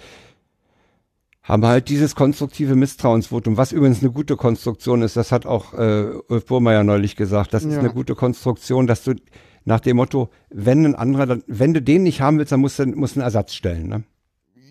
haben 1.44 1.66
halt 1.66 1.88
dieses 1.90 2.14
konstruktive 2.16 2.76
Misstrauensvotum, 2.76 3.56
was 3.56 3.72
übrigens 3.72 4.02
eine 4.02 4.12
gute 4.12 4.36
Konstruktion 4.36 5.02
ist, 5.02 5.16
das 5.16 5.32
hat 5.32 5.46
auch 5.46 5.74
äh, 5.74 6.12
Ulf 6.28 6.46
Burmeier 6.46 6.84
neulich 6.84 7.16
gesagt, 7.16 7.54
das 7.54 7.64
ist 7.64 7.74
Ja. 7.74 7.80
eine 7.80 7.90
gute 7.90 8.16
Konstruktion, 8.16 8.86
dass 8.86 9.04
du 9.04 9.16
nach 9.64 9.80
dem 9.80 9.98
Motto, 9.98 10.30
wenn 10.50 10.86
ein 10.86 10.96
anderer, 10.96 11.26
dann, 11.26 11.44
wenn 11.48 11.74
du 11.74 11.82
den 11.82 12.04
nicht 12.04 12.22
haben 12.22 12.38
willst, 12.38 12.52
dann 12.52 12.62
musst 12.62 12.80
du 12.80 12.86
musst 12.86 13.16
du 13.16 13.20
einen 13.20 13.26
Ersatz 13.26 13.54
stellen. 13.54 13.88
Ne? 13.88 14.04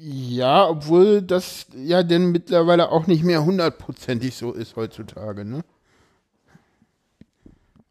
Ja, 0.09 0.69
obwohl 0.69 1.21
das 1.21 1.67
ja 1.75 2.05
denn 2.05 2.31
mittlerweile 2.31 2.93
auch 2.93 3.09
nicht 3.09 3.25
mehr 3.25 3.45
hundertprozentig 3.45 4.37
so 4.37 4.53
ist 4.53 4.77
heutzutage, 4.77 5.45
ne? 5.45 5.65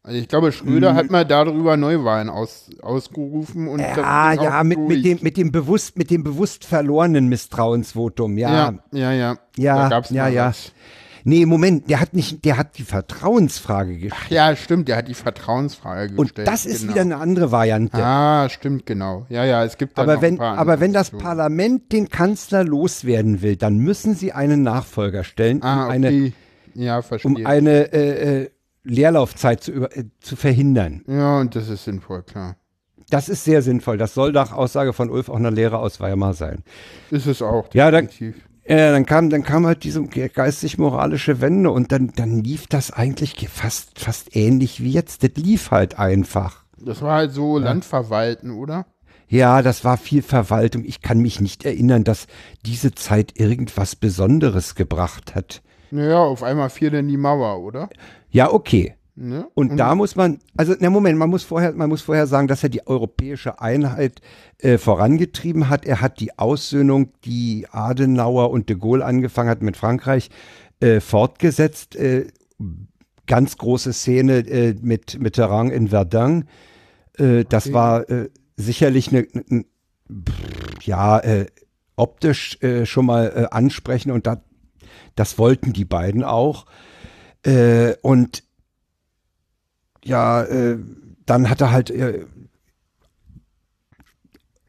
Also 0.02 0.18
ich 0.18 0.26
glaube, 0.26 0.50
Schröder 0.50 0.94
hat 0.94 1.10
mal 1.10 1.26
darüber 1.26 1.76
Neuwahlen 1.76 2.30
aus, 2.30 2.70
ausgerufen 2.80 3.68
und 3.68 3.80
Ja, 3.80 4.32
ja, 4.32 4.64
mit, 4.64 4.78
mit, 4.78 5.04
dem, 5.04 5.18
mit, 5.20 5.36
dem 5.36 5.52
bewusst, 5.52 5.98
mit 5.98 6.10
dem 6.10 6.24
bewusst 6.24 6.64
verlorenen 6.64 7.28
Misstrauensvotum, 7.28 8.38
ja. 8.38 8.72
ja, 8.92 9.12
ja, 9.12 9.12
ja. 9.12 9.38
Ja, 9.58 10.00
ja, 10.08 10.28
ja. 10.28 10.52
Nee, 11.28 11.44
Moment, 11.44 11.90
der 11.90 11.98
hat 12.00 12.14
nicht, 12.14 12.44
der 12.44 12.56
hat 12.56 12.78
die 12.78 12.84
Vertrauensfrage 12.84 13.98
gestellt. 13.98 14.30
Ja, 14.30 14.54
stimmt, 14.54 14.86
der 14.86 14.96
hat 14.98 15.08
die 15.08 15.14
Vertrauensfrage 15.14 16.14
Und 16.14 16.28
gestellt. 16.28 16.46
das 16.46 16.64
ist 16.66 16.82
genau. 16.82 16.92
wieder 16.92 17.00
eine 17.02 17.16
andere 17.16 17.50
Variante. 17.50 17.96
Ah, 18.02 18.48
stimmt, 18.48 18.86
genau. 18.86 19.26
Ja, 19.28 19.44
ja, 19.44 19.64
es 19.64 19.76
gibt 19.76 19.98
da 19.98 20.04
noch 20.04 20.12
aber 20.12 20.22
wenn, 20.22 20.40
aber 20.40 20.78
wenn 20.78 20.92
das. 20.92 21.10
Parlament 21.10 21.90
den 21.92 22.08
Kanzler 22.10 22.62
loswerden 22.62 23.42
will, 23.42 23.56
dann 23.56 23.78
müssen 23.78 24.14
sie 24.14 24.32
einen 24.32 24.62
Nachfolger 24.62 25.24
stellen, 25.24 25.62
Ah, 25.64 25.86
um 25.86 25.90
eine, 25.90 26.06
okay. 26.06 26.32
ja, 26.74 27.02
verstehe. 27.02 27.28
um 27.34 27.44
eine 27.44 27.92
äh, 27.92 28.42
äh, 28.44 28.50
Leerlaufzeit 28.84 29.64
zu, 29.64 29.72
über, 29.72 29.96
äh, 29.96 30.04
zu 30.20 30.36
verhindern. 30.36 31.02
ja, 31.08 31.40
und 31.40 31.56
das 31.56 31.68
ist 31.68 31.84
sinnvoll, 31.84 32.22
klar. 32.22 32.54
Das 33.10 33.28
ist 33.28 33.42
sehr 33.44 33.62
sinnvoll. 33.62 33.98
Das 33.98 34.14
soll 34.14 34.30
nach 34.32 34.52
Aussage 34.52 34.92
von 34.92 35.10
Ulf 35.10 35.28
auch 35.28 35.36
eine 35.36 35.50
Lehre 35.50 35.78
aus 35.78 35.98
Weimar 36.00 36.34
sein. 36.34 36.62
Ist 37.10 37.26
es 37.26 37.42
auch, 37.42 37.66
Ja, 37.72 37.90
dann- 37.90 38.08
Äh, 38.66 38.90
dann 38.90 39.06
kam, 39.06 39.30
dann 39.30 39.44
kam 39.44 39.64
halt 39.64 39.84
diese 39.84 40.02
geistig-moralische 40.02 41.40
Wende 41.40 41.70
und 41.70 41.92
dann, 41.92 42.12
dann 42.16 42.42
lief 42.42 42.66
das 42.66 42.90
eigentlich 42.90 43.36
ge- 43.36 43.48
fast, 43.48 44.00
fast 44.00 44.34
ähnlich 44.34 44.82
wie 44.82 44.90
jetzt. 44.90 45.22
Das 45.22 45.30
lief 45.36 45.70
halt 45.70 45.98
einfach. 45.98 46.64
Das 46.78 47.00
war 47.00 47.14
halt 47.16 47.32
so 47.32 47.58
Landverwalten, 47.58 48.50
oder? 48.50 48.86
Ja, 49.28 49.62
das 49.62 49.84
war 49.84 49.96
viel 49.96 50.22
Verwaltung. 50.22 50.84
Ich 50.84 51.00
kann 51.00 51.18
mich 51.20 51.40
nicht 51.40 51.64
erinnern, 51.64 52.04
dass 52.04 52.26
diese 52.64 52.92
Zeit 52.92 53.38
irgendwas 53.38 53.96
Besonderes 53.96 54.74
gebracht 54.74 55.34
hat. 55.34 55.62
Naja, 55.90 56.18
auf 56.18 56.42
einmal 56.42 56.70
fiel 56.70 56.90
dann 56.90 57.08
die 57.08 57.16
Mauer, 57.16 57.60
oder? 57.60 57.88
Ja, 58.30 58.52
okay. 58.52 58.94
Ne? 59.18 59.48
Und 59.54 59.78
da 59.78 59.94
muss 59.94 60.14
man, 60.14 60.40
also 60.58 60.74
na 60.78 60.90
Moment, 60.90 61.18
man 61.18 61.30
muss 61.30 61.42
vorher, 61.42 61.72
man 61.72 61.88
muss 61.88 62.02
vorher 62.02 62.26
sagen, 62.26 62.48
dass 62.48 62.62
er 62.62 62.68
die 62.68 62.86
europäische 62.86 63.60
Einheit 63.60 64.20
äh, 64.58 64.76
vorangetrieben 64.76 65.70
hat. 65.70 65.86
Er 65.86 66.02
hat 66.02 66.20
die 66.20 66.38
Aussöhnung, 66.38 67.08
die 67.24 67.66
Adenauer 67.70 68.50
und 68.50 68.68
de 68.68 68.76
Gaulle 68.76 69.06
angefangen 69.06 69.48
hat 69.48 69.62
mit 69.62 69.76
Frankreich, 69.78 70.28
äh, 70.80 71.00
fortgesetzt. 71.00 71.96
Äh, 71.96 72.26
ganz 73.26 73.56
große 73.56 73.92
Szene 73.92 74.38
äh, 74.48 74.74
mit 74.80 75.18
Mitterrand 75.20 75.72
in 75.72 75.88
Verdun. 75.88 76.44
Äh, 77.18 77.44
das 77.48 77.66
Okay. 77.66 77.74
war 77.74 78.10
äh, 78.10 78.28
sicherlich 78.56 79.08
eine, 79.08 79.26
eine 79.50 79.64
ja 80.82 81.20
optisch 81.96 82.58
schon 82.84 83.06
mal 83.06 83.48
ansprechen 83.50 84.12
und 84.12 84.26
da, 84.26 84.40
das 85.16 85.36
wollten 85.36 85.72
die 85.72 85.84
beiden 85.84 86.22
auch. 86.22 86.66
Und 88.02 88.44
ja, 90.06 90.42
äh, 90.42 90.78
dann 91.24 91.50
hat 91.50 91.60
er 91.60 91.72
halt 91.72 91.90
äh, 91.90 92.24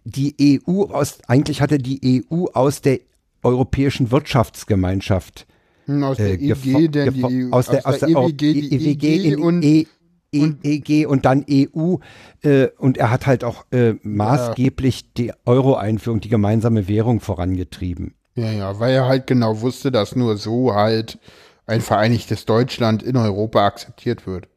die 0.04 0.62
EU 0.68 0.84
aus, 0.84 1.20
eigentlich 1.28 1.62
hatte 1.62 1.78
die 1.78 2.24
EU 2.32 2.46
aus 2.54 2.82
der 2.82 3.00
Europäischen 3.44 4.12
Wirtschaftsgemeinschaft 4.12 5.48
Hm, 5.88 6.04
aus 6.04 6.18
der 6.18 6.28
äh, 6.28 6.34
EG, 6.34 6.54
gefo- 6.54 6.88
denn 6.90 7.14
die 7.14 7.24
EU, 7.24 7.50
aus 7.52 7.68
der, 7.68 7.88
aus 7.88 8.00
der, 8.00 8.10
EWG, 8.10 8.54
die 8.54 8.76
EWG 8.76 9.36
und 9.38 9.64
e, 9.64 9.88
e, 10.34 10.54
EG 10.62 11.06
und 11.06 11.26
dann 11.26 11.46
EU 11.50 11.96
äh, 12.44 12.68
und 12.78 12.98
er 12.98 13.10
hat 13.10 13.26
halt 13.26 13.46
auch 13.46 13.66
äh, 13.72 13.96
maßgeblich 14.04 15.14
die 15.14 15.32
Euro-Einführung, 15.46 16.20
die 16.20 16.30
gemeinsame 16.30 16.90
Währung 16.90 17.22
vorangetrieben. 17.22 18.16
Ja, 18.36 18.52
ja, 18.52 18.80
weil 18.80 18.94
er 18.94 19.08
halt 19.08 19.28
genau 19.28 19.62
wusste, 19.62 19.92
dass 19.92 20.16
nur 20.16 20.38
so 20.38 20.74
halt 20.74 21.20
ein 21.66 21.82
vereinigtes 21.82 22.46
Deutschland 22.46 23.02
in 23.02 23.16
Europa 23.16 23.66
akzeptiert 23.66 24.28
wird. 24.28 24.48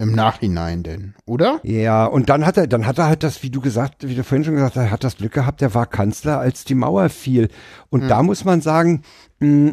Im 0.00 0.12
Nachhinein 0.12 0.84
denn, 0.84 1.14
oder? 1.26 1.58
Ja, 1.64 2.04
und 2.06 2.28
dann 2.28 2.46
hat 2.46 2.56
er, 2.56 2.68
dann 2.68 2.86
hat 2.86 2.98
er 2.98 3.06
halt 3.08 3.24
das, 3.24 3.42
wie 3.42 3.50
du 3.50 3.60
gesagt, 3.60 4.06
wie 4.06 4.14
du 4.14 4.22
vorhin 4.22 4.44
schon 4.44 4.54
gesagt 4.54 4.76
hast, 4.76 4.84
er 4.84 4.90
hat 4.92 5.02
das 5.02 5.16
Glück 5.16 5.32
gehabt, 5.32 5.60
der 5.60 5.74
war 5.74 5.86
Kanzler, 5.86 6.38
als 6.38 6.64
die 6.64 6.76
Mauer 6.76 7.08
fiel. 7.08 7.48
Und 7.90 8.06
da 8.08 8.22
muss 8.22 8.44
man 8.44 8.60
sagen, 8.60 9.02
mh, 9.40 9.72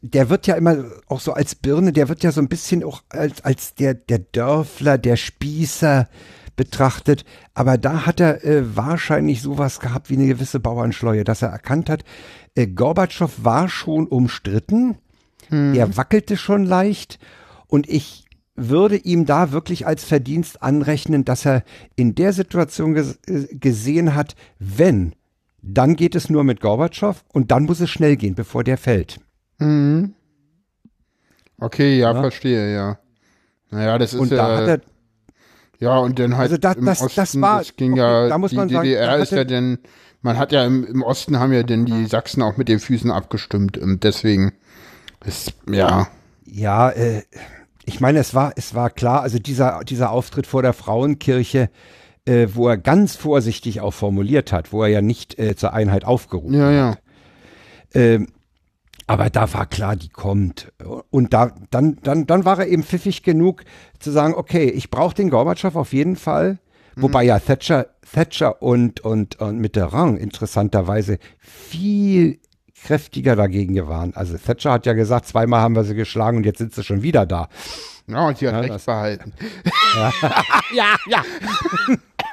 der 0.00 0.28
wird 0.30 0.46
ja 0.46 0.54
immer 0.54 0.84
auch 1.08 1.18
so 1.18 1.32
als 1.32 1.56
Birne, 1.56 1.92
der 1.92 2.08
wird 2.08 2.22
ja 2.22 2.30
so 2.30 2.40
ein 2.40 2.48
bisschen 2.48 2.84
auch 2.84 3.02
als, 3.08 3.44
als 3.44 3.74
der, 3.74 3.94
der 3.94 4.20
Dörfler, 4.20 4.96
der 4.96 5.16
Spießer 5.16 6.08
betrachtet. 6.54 7.24
Aber 7.54 7.76
da 7.76 8.06
hat 8.06 8.20
er 8.20 8.44
äh, 8.44 8.76
wahrscheinlich 8.76 9.42
sowas 9.42 9.80
gehabt 9.80 10.08
wie 10.08 10.14
eine 10.14 10.26
gewisse 10.26 10.60
Bauernschleue, 10.60 11.24
dass 11.24 11.42
er 11.42 11.48
erkannt 11.48 11.90
hat, 11.90 12.04
äh, 12.54 12.68
Gorbatschow 12.68 13.32
war 13.42 13.68
schon 13.68 14.06
umstritten, 14.06 14.98
er 15.74 15.96
wackelte 15.96 16.36
schon 16.36 16.64
leicht 16.64 17.18
und 17.66 17.88
ich 17.88 18.23
würde 18.56 18.96
ihm 18.96 19.26
da 19.26 19.50
wirklich 19.52 19.86
als 19.86 20.04
Verdienst 20.04 20.62
anrechnen, 20.62 21.24
dass 21.24 21.44
er 21.44 21.64
in 21.96 22.14
der 22.14 22.32
Situation 22.32 22.94
ges 22.94 23.18
äh, 23.26 23.46
gesehen 23.56 24.14
hat, 24.14 24.36
wenn, 24.58 25.14
dann 25.62 25.96
geht 25.96 26.14
es 26.14 26.30
nur 26.30 26.44
mit 26.44 26.60
Gorbatschow 26.60 27.24
und 27.32 27.50
dann 27.50 27.64
muss 27.64 27.80
es 27.80 27.90
schnell 27.90 28.16
gehen, 28.16 28.34
bevor 28.34 28.62
der 28.64 28.78
fällt. 28.78 29.18
Mhm. 29.58 30.14
Okay, 31.58 31.98
ja, 31.98 32.12
Ja. 32.12 32.20
verstehe, 32.20 32.74
ja. 32.74 32.98
Naja, 33.70 33.98
das 33.98 34.14
ist 34.14 34.20
Und 34.20 34.30
ja, 34.30 34.36
da 34.36 34.56
hat 34.58 34.68
er, 34.68 34.80
ja, 35.80 35.98
und 35.98 36.18
dann 36.18 36.36
halt 36.36 36.44
Also 36.50 36.56
das- 36.58 36.76
im 36.76 36.84
das- 36.84 37.02
Osten, 37.02 37.16
das 37.16 37.40
war- 37.40 37.62
ging 37.76 37.92
okay, 37.92 38.00
ja, 38.00 38.28
da 38.28 38.38
muss 38.38 38.50
die 38.50 38.56
man 38.56 38.68
sagen, 38.68 38.84
DDR 38.84 39.06
da 39.06 39.14
ist 39.16 39.32
ja 39.32 39.44
denn, 39.44 39.78
man 40.22 40.38
hat 40.38 40.52
ja 40.52 40.64
im, 40.64 40.84
im 40.84 41.02
Osten 41.02 41.38
haben 41.38 41.52
ja 41.52 41.62
denn 41.62 41.86
die 41.86 42.06
Sachsen 42.06 42.42
auch 42.42 42.56
mit 42.56 42.68
den 42.68 42.78
Füßen 42.78 43.10
abgestimmt 43.10 43.78
und 43.78 44.04
deswegen 44.04 44.52
ist, 45.24 45.54
ja, 45.68 46.06
ja, 46.46 46.90
äh, 46.90 47.22
ich 47.86 48.00
meine, 48.00 48.18
es 48.18 48.34
war, 48.34 48.52
es 48.56 48.74
war 48.74 48.90
klar, 48.90 49.22
also 49.22 49.38
dieser, 49.38 49.80
dieser 49.84 50.10
Auftritt 50.10 50.46
vor 50.46 50.62
der 50.62 50.72
Frauenkirche, 50.72 51.70
äh, 52.24 52.48
wo 52.52 52.68
er 52.68 52.76
ganz 52.76 53.16
vorsichtig 53.16 53.80
auch 53.80 53.92
formuliert 53.92 54.52
hat, 54.52 54.72
wo 54.72 54.82
er 54.82 54.88
ja 54.88 55.02
nicht 55.02 55.38
äh, 55.38 55.56
zur 55.56 55.72
Einheit 55.72 56.04
aufgerufen 56.04 56.54
ja, 56.54 56.70
ja. 56.70 56.96
Ähm, 57.94 58.28
aber 59.06 59.28
da 59.28 59.52
war 59.52 59.66
klar, 59.66 59.96
die 59.96 60.08
kommt. 60.08 60.72
Und 61.10 61.34
da, 61.34 61.52
dann, 61.70 61.98
dann, 62.02 62.26
dann 62.26 62.44
war 62.46 62.58
er 62.58 62.68
eben 62.68 62.82
pfiffig 62.82 63.22
genug 63.22 63.64
zu 63.98 64.10
sagen, 64.10 64.34
okay, 64.34 64.64
ich 64.70 64.90
brauche 64.90 65.14
den 65.14 65.28
Gorbatschow 65.28 65.76
auf 65.76 65.92
jeden 65.92 66.16
Fall. 66.16 66.58
Wobei 66.96 67.24
ja 67.24 67.38
Thatcher, 67.38 67.88
Thatcher 68.12 68.62
und, 68.62 69.00
und, 69.00 69.40
und 69.40 69.58
Mitterrand 69.58 70.18
interessanterweise 70.18 71.18
viel 71.38 72.38
kräftiger 72.84 73.34
dagegen 73.36 73.74
waren. 73.88 74.14
Also 74.14 74.36
Thatcher 74.36 74.72
hat 74.72 74.86
ja 74.86 74.92
gesagt, 74.92 75.26
zweimal 75.26 75.60
haben 75.60 75.74
wir 75.74 75.84
sie 75.84 75.94
geschlagen 75.94 76.36
und 76.38 76.46
jetzt 76.46 76.58
sind 76.58 76.74
sie 76.74 76.84
schon 76.84 77.02
wieder 77.02 77.26
da. 77.26 77.48
Ja, 78.06 78.26
und 78.28 78.36
sie 78.38 78.46
hat 78.46 78.54
Ja, 78.54 78.60
recht 78.60 78.74
das- 78.74 78.84
behalten. 78.84 79.32
ja, 80.74 80.94
ja. 81.08 81.22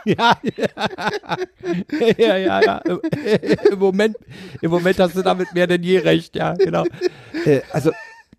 Ja, 0.04 0.36
ja, 2.18 2.38
ja, 2.38 2.62
ja. 2.64 2.78
Im 3.72 3.80
Moment, 3.80 4.18
Im 4.62 4.72
Moment 4.72 5.00
hast 5.00 5.16
du 5.16 5.22
damit 5.22 5.54
mehr 5.54 5.68
denn 5.68 5.84
je 5.84 6.00
recht, 6.00 6.36
ja, 6.36 6.54
genau. 6.54 6.86
Äh, 7.46 7.62
also, 7.72 7.92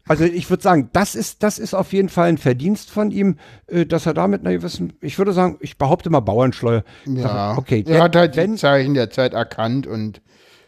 also 0.08 0.24
ich 0.24 0.50
würde 0.50 0.62
sagen, 0.62 0.90
das 0.92 1.14
ist, 1.14 1.42
das 1.44 1.60
ist 1.60 1.74
auf 1.74 1.92
jeden 1.92 2.08
Fall 2.08 2.28
ein 2.28 2.38
Verdienst 2.38 2.90
von 2.90 3.12
ihm, 3.12 3.36
äh, 3.68 3.86
dass 3.86 4.06
er 4.06 4.14
damit 4.14 4.40
einer 4.40 4.52
gewissen, 4.56 4.94
ich 5.00 5.18
würde 5.18 5.32
sagen, 5.32 5.56
ich 5.60 5.78
behaupte 5.78 6.10
mal 6.10 6.18
Bauernschleuer. 6.20 6.82
Ja, 7.06 7.56
okay, 7.56 7.84
er 7.86 8.02
hat 8.02 8.16
halt 8.16 8.36
wenn- 8.36 8.52
die 8.54 8.58
Zeichen 8.58 8.94
der 8.94 9.10
Zeit 9.10 9.32
erkannt 9.32 9.86
und 9.86 10.20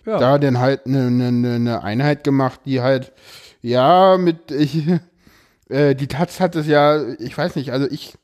Ja. 0.06 0.18
da 0.18 0.38
dann 0.38 0.58
halt 0.58 0.86
eine 0.86 1.10
ne, 1.10 1.32
ne, 1.32 1.58
ne 1.58 1.82
Einheit 1.82 2.24
gemacht, 2.24 2.60
die 2.66 2.80
halt, 2.80 3.12
ja, 3.62 4.16
mit, 4.18 4.50
ich, 4.50 4.86
äh, 5.68 5.94
die 5.94 6.08
Taz 6.08 6.40
hat 6.40 6.56
es 6.56 6.66
ja, 6.66 7.02
ich 7.18 7.36
weiß 7.36 7.56
nicht, 7.56 7.72
also 7.72 7.86
ich, 7.90 8.14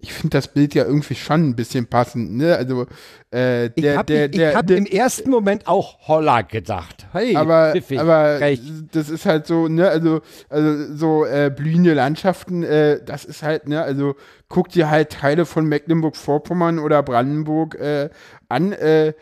ich 0.00 0.12
finde 0.12 0.36
das 0.36 0.48
Bild 0.48 0.74
ja 0.74 0.84
irgendwie 0.84 1.14
schon 1.14 1.48
ein 1.48 1.56
bisschen 1.56 1.86
passend, 1.86 2.36
ne, 2.36 2.56
also, 2.56 2.86
äh, 3.32 3.66
Ich 3.66 3.82
der, 3.82 3.96
habe 3.96 4.06
der, 4.06 4.28
der, 4.28 4.54
hab 4.54 4.66
der, 4.66 4.76
im 4.76 4.86
ersten 4.86 5.30
Moment 5.30 5.66
auch 5.66 6.06
Holla 6.06 6.42
gedacht. 6.42 7.06
Hey, 7.12 7.34
aber, 7.34 7.72
pfiffig, 7.72 7.98
aber 7.98 8.40
recht. 8.40 8.62
das 8.92 9.08
ist 9.08 9.26
halt 9.26 9.46
so, 9.46 9.66
ne, 9.68 9.88
also, 9.88 10.20
also 10.48 10.94
so 10.94 11.24
äh, 11.24 11.50
blühende 11.54 11.94
Landschaften, 11.94 12.62
äh, 12.62 13.02
das 13.04 13.24
ist 13.24 13.42
halt, 13.42 13.68
ne, 13.68 13.82
also 13.82 14.14
guck 14.48 14.68
dir 14.68 14.90
halt 14.90 15.10
Teile 15.10 15.46
von 15.46 15.66
Mecklenburg-Vorpommern 15.66 16.78
oder 16.78 17.02
Brandenburg 17.02 17.74
äh, 17.76 18.10
an, 18.48 18.72
äh, 18.72 19.14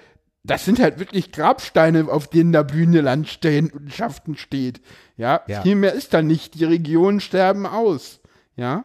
das 0.47 0.65
sind 0.65 0.79
halt 0.79 0.99
wirklich 0.99 1.33
Grabsteine, 1.33 2.09
auf 2.09 2.29
denen 2.29 2.53
da 2.53 2.63
blühende 2.63 3.01
Landschaften 3.01 4.37
steht. 4.37 4.81
Ja, 5.17 5.43
Ja. 5.47 5.63
viel 5.63 5.75
mehr 5.75 5.93
ist 5.93 6.15
da 6.15 6.23
nicht. 6.23 6.55
Die 6.55 6.65
Regionen 6.65 7.21
sterben 7.21 7.67
aus. 7.67 8.21
Ja. 8.57 8.85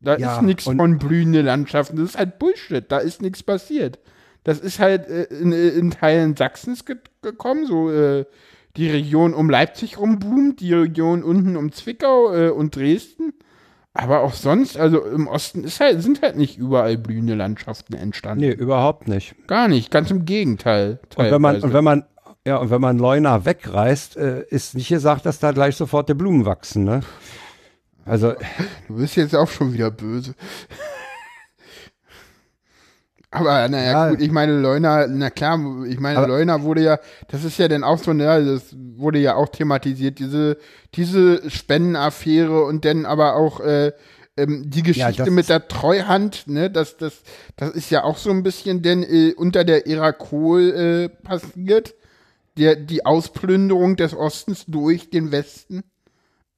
Da 0.00 0.16
Ja, 0.16 0.36
ist 0.36 0.42
nichts 0.42 0.64
von 0.64 0.98
blühende 0.98 1.42
Landschaften. 1.42 1.96
Das 1.96 2.10
ist 2.10 2.18
halt 2.18 2.38
Bullshit. 2.38 2.84
Da 2.90 2.98
ist 2.98 3.22
nichts 3.22 3.42
passiert. 3.42 3.98
Das 4.44 4.58
ist 4.58 4.80
halt 4.80 5.08
äh, 5.08 5.24
in, 5.24 5.52
in 5.52 5.90
Teilen 5.92 6.34
Sachsens 6.36 6.84
ge 6.84 6.96
gekommen, 7.22 7.66
so 7.66 7.88
äh, 7.90 8.24
die 8.76 8.90
Region 8.90 9.32
um 9.34 9.48
Leipzig 9.48 9.98
rum 9.98 10.18
boomt, 10.18 10.58
die 10.60 10.72
Region 10.74 11.22
unten 11.22 11.56
um 11.56 11.70
Zwickau 11.70 12.34
äh, 12.34 12.48
und 12.50 12.74
Dresden. 12.74 13.34
Aber 13.94 14.20
auch 14.20 14.32
sonst, 14.32 14.78
also 14.78 15.04
im 15.04 15.28
Osten 15.28 15.64
ist 15.64 15.78
halt, 15.80 16.02
sind 16.02 16.22
halt 16.22 16.36
nicht 16.36 16.56
überall 16.56 16.96
blühende 16.96 17.34
Landschaften 17.34 17.94
entstanden. 17.94 18.40
Nee, 18.44 18.52
überhaupt 18.52 19.06
nicht. 19.06 19.34
Gar 19.46 19.68
nicht, 19.68 19.90
ganz 19.90 20.10
im 20.10 20.24
Gegenteil. 20.24 20.98
Und 21.16 21.30
wenn 21.30 21.42
man, 21.42 21.54
teilweise. 21.54 21.66
und 21.66 21.72
wenn 21.74 21.84
man, 21.84 22.04
ja, 22.46 22.56
und 22.56 22.70
wenn 22.70 22.80
man 22.80 22.98
Leuna 22.98 23.44
wegreißt, 23.44 24.16
äh, 24.16 24.44
ist 24.48 24.74
nicht 24.74 24.88
gesagt, 24.88 25.26
dass 25.26 25.40
da 25.40 25.52
gleich 25.52 25.76
sofort 25.76 26.08
die 26.08 26.14
Blumen 26.14 26.46
wachsen, 26.46 26.84
ne? 26.84 27.00
Also, 28.04 28.32
Du 28.88 28.96
bist 28.96 29.16
jetzt 29.16 29.36
auch 29.36 29.48
schon 29.48 29.72
wieder 29.74 29.90
böse. 29.90 30.34
Aber 33.32 33.66
naja, 33.68 33.92
Ja. 33.92 34.10
gut, 34.10 34.20
ich 34.20 34.30
meine, 34.30 34.60
Leuna, 34.60 35.06
na 35.08 35.30
klar, 35.30 35.58
ich 35.86 35.98
meine, 35.98 36.18
Aber- 36.18 36.28
Leuna 36.28 36.62
wurde 36.62 36.82
ja, 36.82 36.98
das 37.28 37.44
ist 37.44 37.58
ja 37.58 37.66
dann 37.66 37.82
auch 37.82 37.98
so, 37.98 38.12
ne, 38.12 38.44
das 38.44 38.74
wurde 38.96 39.18
ja 39.18 39.34
auch 39.36 39.48
thematisiert, 39.48 40.18
diese, 40.18 40.58
diese 40.94 41.48
Spendenaffäre 41.50 42.62
und 42.64 42.84
dann 42.84 43.06
aber 43.06 43.36
auch 43.36 43.60
äh, 43.60 43.92
ähm, 44.36 44.70
die 44.70 44.82
Geschichte 44.82 45.24
das 45.24 45.30
mit 45.30 45.48
der 45.48 45.66
Treuhand, 45.66 46.46
ne, 46.46 46.70
das, 46.70 46.98
das, 46.98 47.22
das 47.56 47.70
ist 47.70 47.90
ja 47.90 48.04
auch 48.04 48.18
so 48.18 48.30
ein 48.30 48.42
bisschen 48.42 48.82
denn 48.82 49.02
äh, 49.02 49.32
unter 49.34 49.64
der 49.64 49.86
Ära 49.86 50.12
Kohl 50.12 50.70
äh, 50.70 51.08
passiert. 51.08 51.94
Der, 52.58 52.76
die 52.76 53.06
Ausplünderung 53.06 53.96
des 53.96 54.14
Ostens 54.14 54.66
durch 54.66 55.08
den 55.08 55.32
Westen 55.32 55.84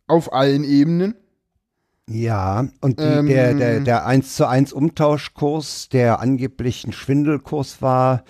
auf 0.08 0.32
allen 0.32 0.64
Ebenen. 0.64 1.14
Ja, 2.10 2.68
und 2.82 3.00
die, 3.00 3.02
Ähm. 3.04 3.26
der, 3.28 3.54
der, 3.54 3.80
der 3.80 4.06
1 4.06 4.36
zu 4.36 4.46
1 4.46 4.72
Umtauschkurs, 4.74 5.88
der 5.88 6.20
angeblich 6.20 6.84
ein 6.86 6.92
Schwindelkurs 6.92 7.80
war, 7.80 8.24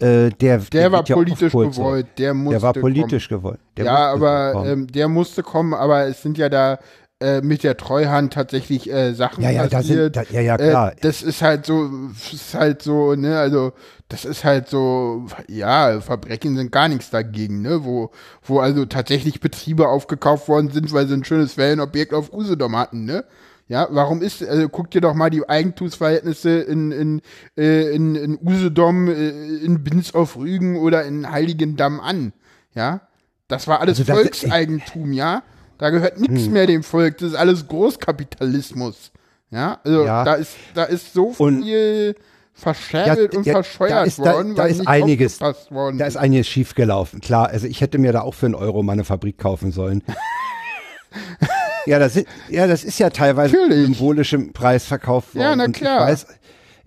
äh, 0.00 0.30
der, 0.30 0.58
Der, 0.58 0.90
war 0.90 1.00
geht 1.02 1.10
ja 1.10 1.14
politisch 1.14 1.52
gewollt, 1.52 2.18
der 2.18 2.34
musste 2.34 2.50
Der 2.54 2.62
war 2.62 2.72
kommen. 2.72 2.80
politisch 2.82 3.28
gewollt. 3.28 3.60
Der 3.76 3.84
ja, 3.84 4.12
aber 4.12 4.52
kommen. 4.52 4.68
ähm, 4.70 4.86
der 4.88 5.08
musste 5.08 5.42
kommen, 5.44 5.74
aber 5.74 6.06
es 6.06 6.22
sind 6.22 6.38
ja 6.38 6.48
da 6.48 6.78
äh, 7.20 7.40
mit 7.42 7.62
der 7.64 7.76
Treuhand 7.76 8.32
tatsächlich 8.32 8.90
äh, 8.90 9.12
Sachen 9.14 9.42
Ja, 9.44 9.50
ja, 9.50 9.66
da 9.66 9.78
passiert. 9.78 10.14
sind, 10.14 10.16
da, 10.16 10.22
ja, 10.34 10.40
ja, 10.40 10.56
klar. 10.56 10.92
Äh, 10.92 10.96
das 11.02 11.22
ist 11.22 11.42
halt 11.42 11.66
so, 11.66 11.90
ist 12.32 12.54
halt 12.54 12.82
so, 12.82 13.14
ne, 13.14 13.38
also 13.38 13.72
das 14.08 14.24
ist 14.24 14.42
halt 14.44 14.68
so, 14.68 15.26
ja, 15.46 16.00
Verbrechen 16.00 16.56
sind 16.56 16.72
gar 16.72 16.88
nichts 16.88 17.10
dagegen, 17.10 17.62
ne, 17.62 17.84
wo, 17.84 18.10
wo 18.42 18.58
also 18.60 18.84
tatsächlich 18.86 19.40
Betriebe 19.40 19.88
aufgekauft 19.88 20.48
worden 20.48 20.70
sind, 20.70 20.92
weil 20.92 21.06
sie 21.06 21.14
ein 21.14 21.24
schönes 21.24 21.56
Wellenobjekt 21.56 22.14
auf 22.14 22.32
Usedom 22.32 22.76
hatten, 22.76 23.04
ne. 23.04 23.24
Ja, 23.68 23.86
warum 23.90 24.20
ist, 24.20 24.42
also 24.42 24.68
guck 24.68 24.90
dir 24.90 25.00
doch 25.00 25.14
mal 25.14 25.30
die 25.30 25.48
Eigentumsverhältnisse 25.48 26.50
in, 26.58 26.90
in, 26.90 27.22
äh, 27.56 27.94
in, 27.94 28.16
in 28.16 28.38
Usedom, 28.42 29.06
äh, 29.08 29.28
in 29.28 29.84
Binz 29.84 30.12
auf 30.14 30.36
Rügen 30.36 30.76
oder 30.76 31.04
in 31.04 31.30
Heiligendamm 31.30 32.00
an, 32.00 32.32
ja. 32.74 33.02
Das 33.46 33.68
war 33.68 33.80
alles 33.80 33.98
Also 34.00 34.04
das- 34.12 34.20
Volkseigentum, 34.22 35.12
ja. 35.12 35.42
Da 35.80 35.90
gehört 35.90 36.20
nichts 36.20 36.44
Hm. 36.44 36.52
mehr 36.52 36.66
dem 36.66 36.82
Volk, 36.82 37.18
das 37.18 37.30
ist 37.30 37.34
alles 37.36 37.66
Großkapitalismus. 37.66 39.10
Ja, 39.50 39.80
also 39.82 40.04
Ja. 40.04 40.24
da 40.24 40.34
ist 40.34 40.52
da 40.74 40.84
ist 40.84 41.12
so 41.12 41.32
viel 41.32 42.14
verscherbelt 42.52 43.32
Ja, 43.32 43.38
und 43.38 43.46
ja, 43.46 43.52
verscheuert 43.54 43.90
da 43.92 44.02
ist- 44.04 44.18
da- 44.18 44.34
worden, 44.34 44.54
da 44.54 44.64
weil 44.64 44.70
ist 44.70 44.86
einiges. 44.86 45.38
Da 45.38 46.06
ist 46.06 46.16
einiges 46.18 46.46
schiefgelaufen. 46.46 47.20
Klar, 47.22 47.48
also 47.48 47.66
ich 47.66 47.80
hätte 47.80 47.96
mir 47.98 48.12
da 48.12 48.20
auch 48.20 48.34
für 48.34 48.46
einen 48.46 48.54
Euro 48.54 48.82
mal 48.82 48.92
eine 48.92 49.04
Fabrik 49.04 49.38
kaufen 49.38 49.72
sollen. 49.72 50.02
ja, 51.86 51.98
das 51.98 52.16
ist, 52.16 52.26
ja, 52.48 52.66
das 52.66 52.84
ist 52.84 52.98
ja 52.98 53.10
teilweise 53.10 53.56
Natürlich. 53.56 53.86
symbolisch 53.96 54.32
im 54.34 54.52
Preis 54.52 54.84
verkauft 54.84 55.34
worden. 55.34 55.42
Ja, 55.42 55.56
na 55.56 55.68
klar. 55.68 56.00
Ich 56.04 56.12
weiß, 56.12 56.26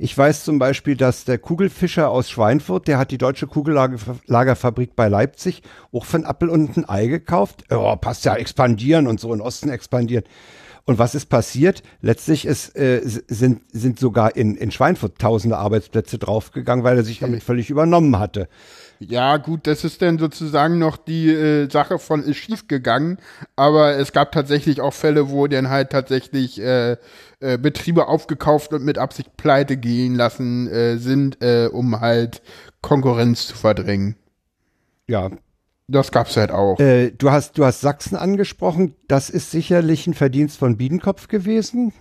ich 0.04 0.18
weiß 0.18 0.44
zum 0.44 0.60
Beispiel, 0.60 0.98
dass 0.98 1.24
der 1.24 1.38
Kugelfischer 1.38 2.10
aus 2.10 2.30
Schweinfurt, 2.30 2.90
der 2.90 2.98
hat 2.98 3.12
die 3.12 3.18
deutsche 3.18 3.48
Kugellagerfabrik 3.48 4.98
bei 4.98 5.08
Leipzig 5.08 5.62
auch 5.94 6.04
für 6.04 6.18
einen 6.18 6.26
Appel 6.26 6.50
und 6.50 6.76
ein 6.76 6.90
Ei 6.90 7.08
gekauft. 7.08 7.64
Oh, 7.72 7.96
passt 7.96 8.26
ja, 8.26 8.36
expandieren 8.36 9.08
und 9.08 9.22
so, 9.22 9.34
in 9.34 9.40
Osten 9.40 9.70
expandieren. 9.70 10.26
Und 10.84 11.00
was 11.00 11.16
ist 11.16 11.28
passiert? 11.28 11.84
Letztlich 12.02 12.44
ist, 12.44 12.76
äh, 12.76 13.00
sind, 13.06 13.62
sind 13.72 13.98
sogar 13.98 14.36
in, 14.36 14.56
in 14.56 14.72
Schweinfurt 14.72 15.20
tausende 15.20 15.58
Arbeitsplätze 15.58 16.18
draufgegangen, 16.18 16.84
weil 16.84 16.98
er 16.98 17.06
sich 17.06 17.20
damit 17.20 17.42
völlig 17.42 17.70
übernommen 17.70 18.20
hatte. 18.20 18.50
Ja, 19.10 19.38
gut, 19.38 19.68
das 19.68 19.84
ist 19.84 20.02
dann 20.02 20.18
sozusagen 20.20 20.80
noch 20.80 20.98
die 20.98 21.30
äh, 21.30 21.70
Sache 21.70 22.00
von 22.00 22.24
ist 22.24 22.38
schief 22.38 22.68
gegangen, 22.68 23.18
aber 23.56 23.98
es 23.98 24.12
gab 24.12 24.32
tatsächlich 24.32 24.82
auch 24.82 24.94
Fälle, 24.94 25.30
wo 25.30 25.48
dann 25.48 25.70
halt 25.70 25.92
tatsächlich 25.92 26.60
äh, 26.62 26.98
äh, 27.40 27.58
Betriebe 27.58 28.08
aufgekauft 28.08 28.74
und 28.74 28.84
mit 28.84 28.98
Absicht 28.98 29.36
pleite 29.38 29.78
gehen 29.78 30.16
lassen 30.16 30.68
äh, 30.70 30.98
sind, 30.98 31.44
äh, 31.44 31.68
um 31.72 32.00
halt 32.00 32.42
Konkurrenz 32.82 33.48
zu 33.48 33.56
verdrängen. 33.56 34.16
Ja, 35.08 35.30
Das 35.88 36.12
gab's 36.12 36.38
halt 36.38 36.52
auch. 36.52 36.80
Äh, 36.80 37.12
du, 37.12 37.32
hast, 37.32 37.58
du 37.58 37.66
hast 37.66 37.82
Sachsen 37.82 38.16
angesprochen. 38.16 38.96
Das 39.08 39.30
ist 39.30 39.52
sicherlich 39.52 40.08
ein 40.08 40.14
Verdienst 40.14 40.58
von 40.58 40.78
Biedenkopf 40.78 41.28
gewesen. 41.28 41.94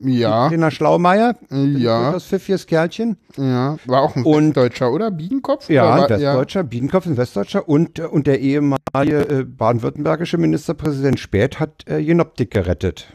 Ja, 0.00 0.48
Trainer 0.48 0.70
Schlaumeier. 0.70 1.34
ja, 1.50 2.12
Das 2.12 2.24
pfiffiges 2.26 2.66
Kerlchen. 2.66 3.16
ja, 3.36 3.76
war 3.86 4.02
auch 4.02 4.16
ein 4.16 4.24
Und- 4.24 4.48
Westdeutscher, 4.56 4.92
oder? 4.92 5.10
Biedenkopf? 5.10 5.68
Ja, 5.70 5.84
Oder 5.84 5.92
ein 5.94 6.00
war, 6.00 6.10
Westdeutscher, 6.10 6.64
Biedenkopf, 6.64 7.06
ein 7.06 7.16
Westdeutscher. 7.16 7.68
Und, 7.68 7.98
äh, 7.98 8.04
und 8.04 8.26
der 8.26 8.40
ehemalige 8.40 9.28
äh, 9.28 9.44
baden-württembergische 9.44 10.38
Ministerpräsident 10.38 11.18
Späth 11.20 11.58
hat 11.60 11.84
äh, 11.88 11.98
Jenoptik 11.98 12.50
gerettet. 12.50 13.08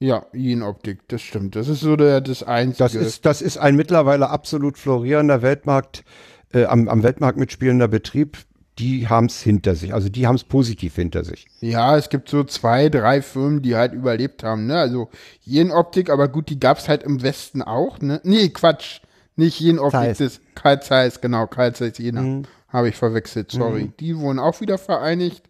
Ja, 0.00 0.26
Yin-Optik, 0.34 1.08
das 1.08 1.22
stimmt. 1.22 1.56
Das 1.56 1.68
ist 1.68 1.80
so 1.80 1.96
der, 1.96 2.20
das 2.20 2.42
Einzige. 2.42 2.78
Das 2.84 2.94
ist, 2.94 3.24
das 3.24 3.40
ist 3.40 3.56
ein 3.58 3.76
mittlerweile 3.76 4.28
absolut 4.28 4.76
florierender 4.76 5.40
Weltmarkt, 5.40 6.04
äh, 6.52 6.64
am, 6.64 6.88
am 6.88 7.02
Weltmarkt 7.02 7.38
mitspielender 7.38 7.88
Betrieb. 7.88 8.36
Die 8.78 9.06
haben 9.08 9.26
es 9.26 9.40
hinter 9.40 9.76
sich. 9.76 9.94
Also 9.94 10.08
die 10.08 10.26
haben 10.26 10.34
es 10.34 10.42
positiv 10.44 10.96
hinter 10.96 11.22
sich. 11.24 11.46
Ja, 11.60 11.96
es 11.96 12.08
gibt 12.08 12.28
so 12.28 12.42
zwei, 12.42 12.88
drei 12.88 13.22
Firmen, 13.22 13.62
die 13.62 13.76
halt 13.76 13.92
überlebt 13.92 14.42
haben, 14.42 14.66
ne? 14.66 14.76
Also 14.78 15.10
Jen-Optik, 15.42 16.10
aber 16.10 16.26
gut, 16.28 16.48
die 16.48 16.58
gab's 16.58 16.88
halt 16.88 17.04
im 17.04 17.22
Westen 17.22 17.62
auch, 17.62 18.00
ne? 18.00 18.20
Nee, 18.24 18.48
Quatsch. 18.48 19.00
Nicht 19.36 19.60
Jen-Optik, 19.60 20.18
das 20.18 20.40
Karl 20.54 20.82
Zeiss, 20.82 21.20
genau, 21.20 21.46
Karl 21.46 21.74
Zeiss 21.74 21.98
Jena. 21.98 22.22
Mhm. 22.22 22.42
Habe 22.68 22.88
ich 22.88 22.96
verwechselt, 22.96 23.52
sorry. 23.52 23.92
Die 24.00 24.16
wurden 24.18 24.40
auch 24.40 24.60
wieder 24.60 24.78
vereinigt. 24.78 25.44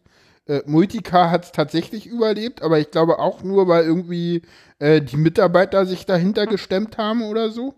Äh, 0.46 0.60
Multicar 0.66 1.30
hat's 1.30 1.52
tatsächlich 1.52 2.06
überlebt, 2.06 2.60
aber 2.62 2.78
ich 2.78 2.90
glaube 2.90 3.18
auch 3.18 3.42
nur, 3.42 3.66
weil 3.66 3.84
irgendwie 3.84 4.42
äh, 4.78 5.00
die 5.00 5.16
Mitarbeiter 5.16 5.86
sich 5.86 6.04
dahinter 6.04 6.46
gestemmt 6.46 6.98
haben 6.98 7.22
oder 7.22 7.48
so. 7.50 7.74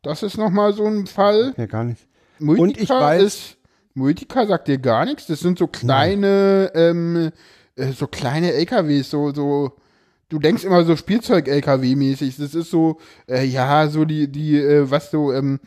Das 0.00 0.22
ist 0.22 0.38
nochmal 0.38 0.72
so 0.72 0.86
ein 0.86 1.06
Fall. 1.06 1.52
Ja, 1.58 1.66
gar 1.66 1.84
nicht. 1.84 2.06
Multica 2.38 2.62
Und 2.62 2.78
ich 2.82 2.90
weiß- 2.90 3.20
ist, 3.20 3.56
Multica 3.98 4.46
sagt 4.46 4.68
dir 4.68 4.78
gar 4.78 5.04
nichts. 5.04 5.26
Das 5.26 5.40
sind 5.40 5.58
so 5.58 5.66
kleine, 5.66 6.70
ähm, 6.74 7.30
äh, 7.76 7.92
so 7.92 8.06
kleine 8.06 8.52
LKWs, 8.52 9.10
so, 9.10 9.32
so, 9.32 9.72
du 10.28 10.38
denkst 10.38 10.64
immer 10.64 10.84
so 10.84 10.96
Spielzeug-LKW-mäßig. 10.96 12.36
Das 12.38 12.54
ist 12.54 12.70
so, 12.70 12.98
äh, 13.28 13.44
ja, 13.44 13.88
so 13.88 14.04
die, 14.04 14.30
die, 14.30 14.56
äh, 14.58 14.90
was 14.90 15.10
du, 15.10 15.32
ähm, 15.32 15.60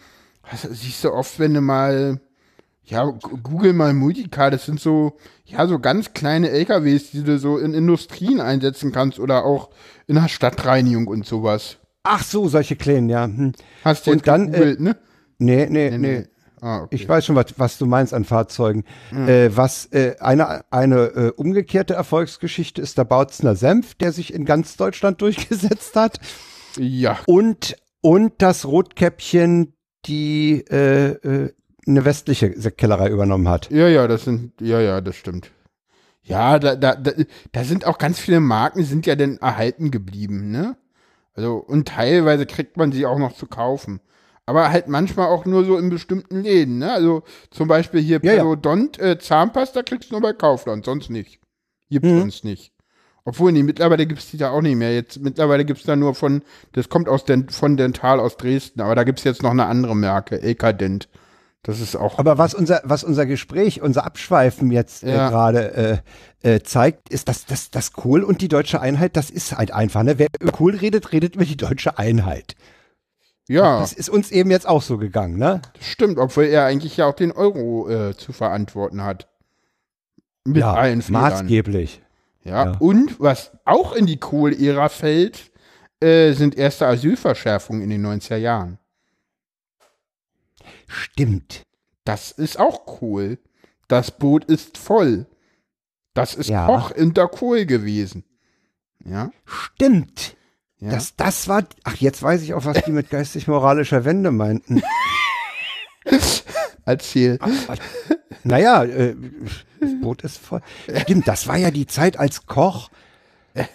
was, 0.50 0.62
siehst 0.64 1.04
du 1.04 1.12
oft, 1.14 1.40
wenn 1.40 1.54
du 1.54 1.62
mal, 1.62 2.20
ja, 2.84 3.04
google 3.44 3.74
mal 3.74 3.94
Multica, 3.94 4.50
das 4.50 4.66
sind 4.66 4.80
so, 4.80 5.18
ja, 5.46 5.68
so 5.68 5.80
ganz 5.80 6.14
kleine 6.14 6.50
LKWs, 6.50 7.12
die 7.12 7.24
du 7.24 7.38
so 7.38 7.58
in 7.58 7.74
Industrien 7.74 8.42
einsetzen 8.42 8.92
kannst 8.92 9.20
oder 9.20 9.46
auch 9.46 9.70
in 10.08 10.16
der 10.16 10.28
Stadtreinigung 10.28 11.08
und 11.08 11.26
sowas. 11.26 11.78
Ach 12.04 12.24
so, 12.24 12.48
solche 12.48 12.76
kleinen, 12.76 13.10
ja. 13.10 13.26
Hm. 13.26 13.54
Hast 13.84 14.08
du 14.08 14.12
Und 14.12 14.18
jetzt 14.18 14.28
dann, 14.28 14.52
gegoogelt, 14.52 14.80
ne? 14.80 14.98
Nee, 15.38 15.68
nee, 15.70 15.98
nee. 15.98 16.26
Ah, 16.62 16.84
okay. 16.84 16.96
Ich 16.96 17.10
weiß 17.10 17.26
schon, 17.26 17.36
was, 17.36 17.56
was 17.58 17.80
du 17.80 17.88
meinst 17.88 18.14
an 18.14 18.24
Fahrzeugen. 18.24 18.86
Äh, 19.12 19.50
was 19.54 19.88
äh, 19.88 20.16
eine, 20.20 20.64
eine 20.72 20.96
äh, 21.08 21.32
umgekehrte 21.36 21.96
Erfolgsgeschichte 21.96 22.82
ist 22.82 23.00
der 23.00 23.04
Bautzner 23.04 23.56
Senf, 23.56 23.96
der 23.96 24.12
sich 24.12 24.32
in 24.34 24.46
ganz 24.46 24.78
Deutschland 24.78 25.22
durchgesetzt 25.22 25.96
hat. 25.96 26.20
Ja. 26.78 27.18
Und, 27.26 27.76
und 28.02 28.34
das 28.38 28.66
Rotkäppchen, 28.66 29.74
die 30.06 30.64
äh, 30.70 31.14
äh, 31.14 31.54
eine 31.88 32.06
westliche 32.06 32.52
Kellerei 32.52 33.10
übernommen 33.10 33.50
hat. 33.50 33.72
Ja, 33.72 33.88
ja, 33.88 34.08
das 34.08 34.26
sind, 34.26 34.54
ja, 34.62 34.80
ja, 34.80 35.02
das 35.02 35.16
stimmt. 35.16 35.52
Ja, 36.22 36.60
da, 36.60 36.76
da, 36.76 36.96
da, 36.96 37.12
da 37.52 37.64
sind 37.64 37.86
auch 37.88 37.98
ganz 37.98 38.20
viele 38.20 38.40
Marken, 38.40 38.84
sind 38.84 39.08
ja 39.08 39.16
dann 39.16 39.38
erhalten 39.38 39.90
geblieben, 39.90 40.52
ne? 40.52 40.78
Also, 41.34 41.56
und 41.56 41.88
teilweise 41.88 42.46
kriegt 42.46 42.78
man 42.78 42.92
sie 42.92 43.08
auch 43.08 43.18
noch 43.18 43.34
zu 43.34 43.48
kaufen. 43.48 44.02
Aber 44.52 44.70
halt 44.70 44.90
manchmal 44.90 45.28
auch 45.28 45.46
nur 45.46 45.64
so 45.64 45.78
in 45.78 45.90
bestimmten 45.90 46.42
Läden, 46.42 46.80
ne? 46.80 46.92
Also, 46.92 47.24
zum 47.52 47.70
Beispiel 47.70 48.02
hier 48.02 48.20
Ja, 48.22 48.34
ja. 48.34 48.38
Periodont, 48.40 49.00
äh, 49.00 49.18
Zahnpasta 49.18 49.82
kriegst 49.82 50.10
du 50.10 50.16
nur 50.16 50.22
bei 50.22 50.34
Kaufland, 50.34 50.84
sonst 50.84 51.10
nicht. 51.10 51.40
Gibt's 51.90 52.10
Mhm. 52.10 52.20
sonst 52.20 52.44
nicht. 52.44 52.74
Obwohl, 53.24 53.54
nee, 53.54 53.64
mittlerweile 53.64 54.06
gibt's 54.06 54.30
die 54.30 54.38
da 54.38 54.50
auch 54.50 54.62
nicht 54.62 54.76
mehr. 54.76 54.94
Jetzt, 54.94 55.22
mittlerweile 55.22 55.64
gibt's 55.64 55.84
da 55.84 55.96
nur 55.96 56.16
von, 56.16 56.42
das 56.74 56.90
kommt 56.90 57.08
aus 57.08 57.24
den, 57.24 57.48
von 57.48 57.78
Dental 57.78 58.20
aus 58.20 58.36
Dresden, 58.36 58.82
aber 58.82 58.94
da 58.94 59.04
gibt's 59.06 59.24
jetzt 59.24 59.42
noch 59.42 59.52
eine 59.52 59.68
andere 59.68 59.96
Marke, 59.96 60.42
Elkadent. 60.42 61.08
Das 61.64 61.80
ist 61.80 61.96
auch. 61.96 62.20
Aber 62.20 62.38
was 62.38 62.54
unser, 62.54 62.82
was 62.84 63.06
unser 63.06 63.26
Gespräch, 63.26 63.82
unser 63.82 64.04
Abschweifen 64.04 64.70
jetzt 64.70 65.04
äh, 65.04 65.14
Ja. 65.16 65.30
gerade 65.30 66.02
äh, 66.44 66.56
äh, 66.56 66.60
zeigt, 66.64 67.08
ist, 67.10 67.30
dass 67.30 67.46
das, 67.46 67.70
das 67.70 67.94
Kohl 67.94 68.24
und 68.24 68.42
die 68.42 68.48
deutsche 68.50 68.82
Einheit, 68.82 69.16
das 69.16 69.30
ist 69.30 69.56
halt 69.58 69.72
einfach, 69.72 70.04
ne? 70.04 70.20
Wer 70.20 70.28
über 70.42 70.52
Kohl 70.52 70.76
redet, 70.76 71.14
redet 71.14 71.36
über 71.36 71.46
die 71.46 71.56
deutsche 71.58 71.98
Einheit. 72.00 72.56
Ja. 73.52 73.80
Das 73.80 73.94
ist 73.94 74.10
uns 74.10 74.32
eben 74.32 74.52
jetzt 74.52 74.68
auch 74.68 74.82
so 74.82 74.98
gegangen, 74.98 75.38
ne? 75.38 75.62
Das 75.74 75.86
stimmt, 75.86 76.18
obwohl 76.18 76.46
er 76.46 76.66
eigentlich 76.66 76.98
ja 76.98 77.06
auch 77.06 77.16
den 77.16 77.32
Euro 77.32 77.90
äh, 77.90 78.16
zu 78.18 78.34
verantworten 78.34 79.04
hat. 79.04 79.28
Mit 80.44 80.58
ja, 80.58 80.74
allen 80.74 81.02
Fehlern. 81.02 81.22
maßgeblich. 81.22 82.02
Ja. 82.44 82.66
ja. 82.66 82.78
Und 82.80 83.20
was 83.20 83.52
auch 83.66 83.94
in 83.94 84.08
die 84.08 84.18
Kohl-Ära 84.18 84.90
fällt, 84.90 85.52
äh, 86.02 86.34
sind 86.34 86.56
erste 86.56 86.88
Asylverschärfungen 86.88 87.84
in 87.84 87.90
den 87.92 88.06
90er 88.06 88.38
Jahren. 88.38 88.80
Stimmt. 90.88 91.64
Das 92.04 92.32
ist 92.32 92.60
auch 92.60 92.86
Kohl. 92.86 93.38
Das 93.88 94.12
Boot 94.12 94.46
ist 94.46 94.78
voll. 94.78 95.28
Das 96.14 96.34
ist 96.34 96.50
Ja. 96.50 96.66
Koch 96.66 96.92
unter 96.92 97.28
Kohl 97.28 97.66
gewesen. 97.66 98.24
Ja. 99.06 99.32
Stimmt. 99.46 100.36
Ja. 100.82 100.90
Das, 100.92 101.16
das 101.16 101.48
war, 101.48 101.64
ach, 101.84 101.96
jetzt 101.96 102.22
weiß 102.22 102.42
ich 102.42 102.54
auch, 102.54 102.66
was 102.66 102.84
die 102.84 102.92
mit 102.92 103.10
geistig-moralischer 103.10 104.04
Wende 104.04 104.32
meinten. 104.32 104.82
Erzähl. 106.86 107.40
Naja, 108.44 108.84
äh, 108.84 109.16
das 109.80 109.90
Boot 110.02 110.24
ist 110.24 110.38
voll. 110.38 110.62
Stimmt, 111.04 111.28
das 111.28 111.48
war 111.48 111.58
ja 111.58 111.72
die 111.72 111.88
Zeit 111.88 112.18
als 112.18 112.46
Koch. 112.46 112.90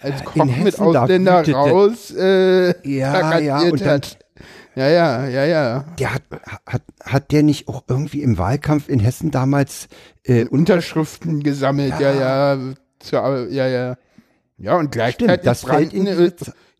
Als 0.00 0.24
Koch 0.24 0.34
in 0.34 0.46
mit 0.64 0.74
Hessen, 0.74 0.92
da 0.92 1.02
Ausländer 1.04 1.48
raus 1.52 2.10
äh, 2.10 2.74
Ja, 2.88 3.38
ja, 3.38 3.58
und 3.60 3.80
dann- 3.80 3.88
hat. 3.88 4.18
Ja, 4.74 4.88
ja, 4.88 5.28
ja, 5.28 5.44
ja. 5.44 5.84
Der 5.98 6.14
hat, 6.14 6.22
hat, 6.66 6.82
hat 7.04 7.30
der 7.30 7.42
nicht 7.44 7.68
auch 7.68 7.84
irgendwie 7.88 8.22
im 8.22 8.36
Wahlkampf 8.38 8.88
in 8.88 8.98
Hessen 8.98 9.30
damals 9.30 9.88
äh, 10.24 10.46
Unterschriften 10.46 11.42
gesammelt, 11.42 11.94
ja, 12.00 12.12
ja, 12.12 12.58
zur, 12.98 13.48
ja, 13.50 13.66
ja. 13.68 13.96
Ja, 14.62 14.76
und 14.76 14.92
gleichzeitig 14.92 15.44
das 15.44 15.64
fällt 15.64 15.92
in 15.92 16.06
äh, 16.06 16.30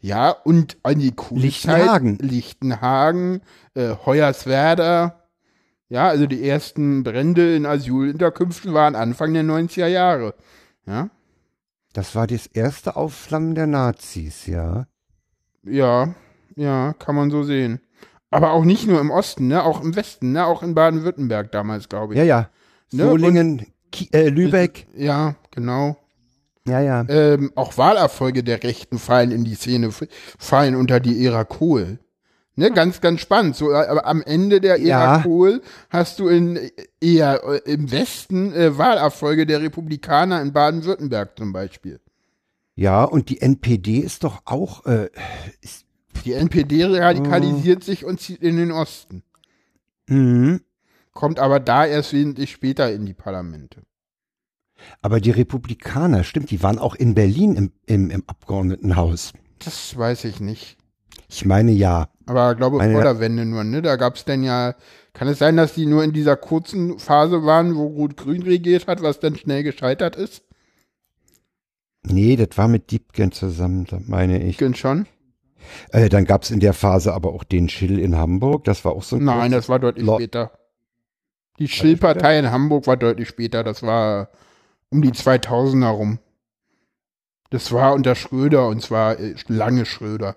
ja, 0.01 0.31
und 0.31 0.77
an 0.85 1.01
die 1.01 1.11
Kuhzeit, 1.11 1.43
Lichtenhagen. 1.43 2.19
Lichtenhagen, 2.19 3.41
äh, 3.75 3.97
Hoyerswerda, 4.07 5.21
ja, 5.89 6.09
also 6.09 6.27
die 6.27 6.49
ersten 6.49 7.03
Brände 7.03 7.57
in 7.57 7.67
Asylunterkünften 7.67 8.73
waren 8.73 8.95
Anfang 8.95 9.35
der 9.35 9.43
90er 9.43 9.89
Jahre, 9.89 10.35
ja, 10.87 11.11
Das 11.93 12.15
war 12.15 12.29
das 12.29 12.47
erste 12.47 12.95
Aufflammen 12.95 13.57
der 13.57 13.67
Nazis, 13.67 14.47
ja. 14.47 14.87
ja, 15.65 16.15
ja, 16.55 16.95
kann 17.01 17.17
man 17.17 17.31
so 17.33 17.43
sehen. 17.43 17.81
Aber 18.31 18.53
auch 18.53 18.65
nicht 18.65 18.87
nur 18.87 19.01
im 19.01 19.11
Osten, 19.11 19.49
ne, 19.49 19.65
auch 19.65 19.83
im 19.83 19.97
Westen, 19.97 20.31
ne, 20.33 20.47
auch 20.47 20.63
in 20.63 20.77
Baden-Württemberg 20.77 21.51
damals, 21.51 21.89
glaube 21.89 22.15
ich. 22.15 22.19
Ja, 22.19 22.25
ja. 22.25 22.49
Ne, 22.93 23.05
Solingen, 23.05 23.67
äh, 24.13 24.29
Lübeck. 24.29 24.87
Ja, 24.95 25.35
genau. 25.51 25.97
Ja, 26.67 26.81
ja. 26.81 27.05
ähm, 27.09 27.53
auch 27.57 27.77
Wahlerfolge 27.77 28.45
der 28.45 28.63
Rechten 28.63 28.99
fallen 28.99 29.33
in 29.33 29.45
die 29.45 29.55
Szene, 29.55 29.91
fallen 30.39 30.77
unter 30.77 31.01
die 31.01 31.25
Ära 31.27 31.45
Kohl. 31.45 31.99
Ne, 32.55 32.71
ganz, 32.71 33.01
ganz 33.01 33.21
spannend. 33.21 33.57
So, 33.57 33.71
äh, 33.71 33.87
aber 33.87 34.07
am 34.07 34.23
Ende 34.23 34.61
der 34.61 34.79
Ära 34.79 35.17
Ja. 35.17 35.23
Kohl 35.23 35.63
hast 35.89 36.19
du 36.19 36.29
in 36.29 36.57
äh, 36.57 36.71
eher 37.01 37.43
äh, 37.45 37.73
im 37.73 37.91
Westen 37.91 38.53
äh, 38.53 38.77
Wahlerfolge 38.77 39.47
der 39.47 39.63
Republikaner 39.63 40.43
in 40.43 40.53
Baden-Württemberg 40.53 41.37
zum 41.39 41.53
Beispiel. 41.53 41.99
Ja, 42.75 43.05
und 43.05 43.31
die 43.31 43.41
NPD 43.41 43.99
ist 43.99 44.25
doch 44.25 44.43
auch, 44.45 44.85
äh, 44.87 45.09
ist, 45.63 45.87
Die 46.25 46.35
NPD 46.35 46.85
radikalisiert 46.85 47.83
sich 47.85 48.05
und 48.05 48.21
zieht 48.21 48.43
in 48.43 48.57
den 48.57 48.71
Osten. 48.71 49.23
mhm. 50.07 50.61
Kommt 51.15 51.39
aber 51.41 51.61
da 51.61 51.85
erst 51.85 52.15
wesentlich 52.15 52.53
später 52.53 52.91
in 52.91 53.05
die 53.05 53.13
Parlamente. 53.13 53.83
Aber 55.01 55.21
die 55.21 55.31
Republikaner, 55.31 56.25
stimmt, 56.25 56.51
die 56.51 56.63
waren 56.63 56.79
auch 56.79 56.95
in 56.95 57.15
Berlin 57.15 57.55
im, 57.57 57.73
im, 57.87 58.11
im 58.11 58.25
Abgeordnetenhaus. 58.27 59.33
Das 59.59 59.97
weiß 59.97 60.25
ich 60.25 60.41
nicht. 60.41 60.77
Ich 61.29 61.45
meine 61.45 61.73
ja. 61.73 62.09
Aber 62.27 62.55
glaube 62.55 62.79
Meine- 62.79 62.93
vor 62.93 63.03
der 63.03 63.21
Wende 63.21 63.45
nur, 63.45 63.65
ne? 63.65 63.83
Da 63.83 63.97
gab 63.97 64.17
es 64.17 64.25
dann 64.25 64.43
ja, 64.43 64.75
kann 65.13 65.29
es 65.29 65.39
sein, 65.39 65.57
dass 65.57 65.75
die 65.75 65.87
nur 65.87 66.05
in 66.05 66.13
dieser 66.13 66.37
kurzen 66.37 66.99
Phase 66.99 67.45
waren, 67.45 67.75
wo 67.77 67.87
Rot-Grün 67.87 68.43
regiert 68.43 68.87
hat, 68.87 69.03
was 69.03 69.21
dann 69.21 69.37
schnell 69.37 69.63
gescheitert 69.63 70.17
ist? 70.17 70.43
Nee, 72.05 72.37
das 72.37 72.57
war 72.59 72.69
mit 72.69 72.91
Diebken 72.91 73.33
zusammen, 73.33 73.87
meine 74.07 74.43
ich. 74.43 74.59
Gün 74.59 74.75
schon? 74.75 75.07
Äh, 75.91 76.09
dann 76.09 76.25
gab's 76.25 76.51
in 76.51 76.59
der 76.61 76.73
Phase 76.73 77.15
aber 77.15 77.33
auch 77.33 77.45
den 77.45 77.69
Schill 77.69 77.99
in 77.99 78.17
Hamburg, 78.17 78.65
das 78.65 78.85
war 78.85 78.93
auch 78.93 79.05
so 79.05 79.17
ein 79.17 79.25
Nein, 79.25 79.53
das 79.53 79.69
war 79.69 79.79
deutlich 79.79 80.05
Lo- 80.05 80.17
später. 80.17 80.51
Die 81.59 81.69
Schill-Partei 81.69 82.39
in 82.41 82.51
Hamburg 82.51 82.87
war 82.89 82.97
deutlich 82.97 83.29
später, 83.29 83.63
das 83.63 83.83
war 83.83 84.31
um 84.93 85.03
die 85.03 85.13
2000er 85.13 85.89
rum. 85.89 86.19
Das 87.51 87.73
war 87.73 87.95
unter 87.95 88.15
Schröder 88.15 88.69
und 88.69 88.83
zwar 88.83 89.19
äh, 89.19 89.35
lange 89.49 89.85
Schröder. 89.87 90.37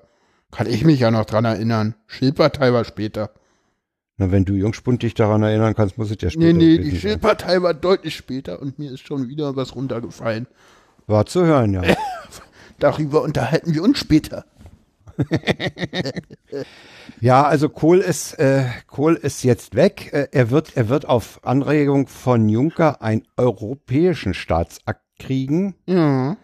Kann 0.51 0.67
ich 0.67 0.85
mich 0.85 1.01
ja 1.01 1.11
noch 1.11 1.25
dran 1.25 1.45
erinnern. 1.45 1.95
Schill-Partei 2.07 2.71
war 2.73 2.85
später. 2.85 3.31
Na, 4.17 4.31
wenn 4.31 4.45
du 4.45 4.53
jungspundig 4.53 5.13
daran 5.13 5.43
erinnern 5.43 5.75
kannst, 5.75 5.97
muss 5.97 6.09
es 6.09 6.17
ja 6.21 6.29
später 6.29 6.45
Nee, 6.45 6.53
nee, 6.53 6.77
die 6.77 6.91
sein. 6.91 6.99
Schill-Partei 6.99 7.61
war 7.61 7.73
deutlich 7.73 8.15
später 8.15 8.61
und 8.61 8.79
mir 8.79 8.91
ist 8.91 9.05
schon 9.05 9.27
wieder 9.27 9.55
was 9.57 9.75
runtergefallen. 9.75 10.47
War 11.07 11.25
zu 11.25 11.45
hören, 11.45 11.73
ja. 11.73 11.83
Darüber 12.79 13.21
unterhalten 13.23 13.73
wir 13.73 13.83
uns 13.83 13.99
später. 13.99 14.45
Ja, 17.21 17.43
also 17.43 17.69
Kohl 17.69 17.99
ist, 17.99 18.33
äh, 18.39 18.65
Kohl 18.87 19.15
ist 19.15 19.43
jetzt 19.43 19.75
weg. 19.75 20.09
Äh, 20.13 20.27
er 20.31 20.49
wird, 20.49 20.75
er 20.75 20.89
wird 20.89 21.07
auf 21.07 21.39
Anregung 21.45 22.07
von 22.07 22.49
Juncker 22.49 23.01
einen 23.01 23.23
europäischen 23.37 24.33
Staatsakt 24.33 25.01
kriegen. 25.19 25.75
Ja. 25.85 26.35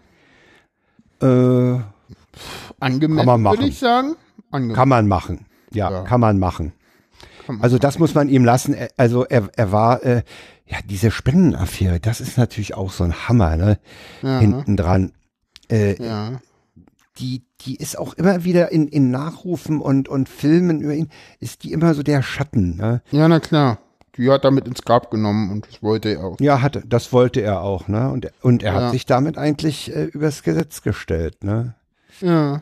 Äh, 1.22 1.80
Angemessen, 2.80 3.18
Kann 3.18 3.26
man 3.26 3.42
machen. 3.42 3.58
würde 3.60 3.68
ich 3.70 3.80
sagen. 3.80 4.16
Angemessen. 4.52 4.76
kann 4.76 4.90
man 4.90 5.08
machen. 5.08 5.46
Ja, 5.74 5.92
Ja. 5.92 6.04
kann 6.04 6.20
man 6.22 6.40
machen. 6.40 6.74
Kann 7.46 7.56
man 7.56 7.64
Also 7.64 7.78
das 7.78 8.00
muss 8.00 8.14
man 8.16 8.30
ihm 8.30 8.46
lassen. 8.46 8.76
Also 8.98 9.26
er, 9.26 9.50
er 9.56 9.72
war, 9.72 10.04
äh, 10.04 10.24
ja, 10.66 10.78
diese 10.86 11.12
Spendenaffäre, 11.12 12.00
das 12.00 12.22
ist 12.22 12.38
natürlich 12.38 12.76
auch 12.76 12.92
so 12.92 13.04
ein 13.04 13.28
Hammer, 13.28 13.58
ne? 13.58 13.80
Ja. 14.22 14.40
Hinten 14.40 14.78
dran. 14.78 15.12
Äh, 15.70 16.02
Ja. 16.04 16.40
Die, 17.22 17.44
die 17.62 17.76
ist 17.76 17.98
auch 17.98 18.14
immer 18.16 18.44
wieder 18.44 18.72
in, 18.72 18.88
in 18.88 19.12
Nachrufen 19.12 19.80
und, 19.80 20.10
und 20.10 20.28
Filmen 20.28 20.82
über 20.82 20.94
ihn, 20.94 21.10
ist 21.40 21.64
die 21.64 21.72
immer 21.72 21.94
so 21.94 22.04
der 22.04 22.22
Schatten, 22.24 22.76
ne? 22.78 23.02
ja, 23.12 23.28
na 23.28 23.40
klar. 23.40 23.78
Die 24.18 24.30
hat 24.30 24.44
damit 24.44 24.68
ins 24.68 24.82
Grab 24.82 25.10
genommen 25.10 25.52
und 25.52 25.68
das 25.68 25.82
wollte 25.82 26.10
er 26.10 26.24
auch. 26.26 26.40
Ja, 26.42 26.62
hatte, 26.62 26.84
das 26.86 27.14
wollte 27.14 27.40
er 27.42 27.62
auch, 27.62 27.88
ne? 27.88 28.10
Und, 28.12 28.26
er- 28.26 28.32
und 28.42 28.62
er 28.62 28.74
Ja. 28.74 28.82
hat 28.82 28.92
sich 28.92 29.06
damit 29.06 29.38
eigentlich 29.38 29.96
äh, 29.96 30.04
übers 30.06 30.44
Gesetz 30.44 30.82
gestellt, 30.82 31.44
ne? 31.46 31.76
Ja. 32.20 32.62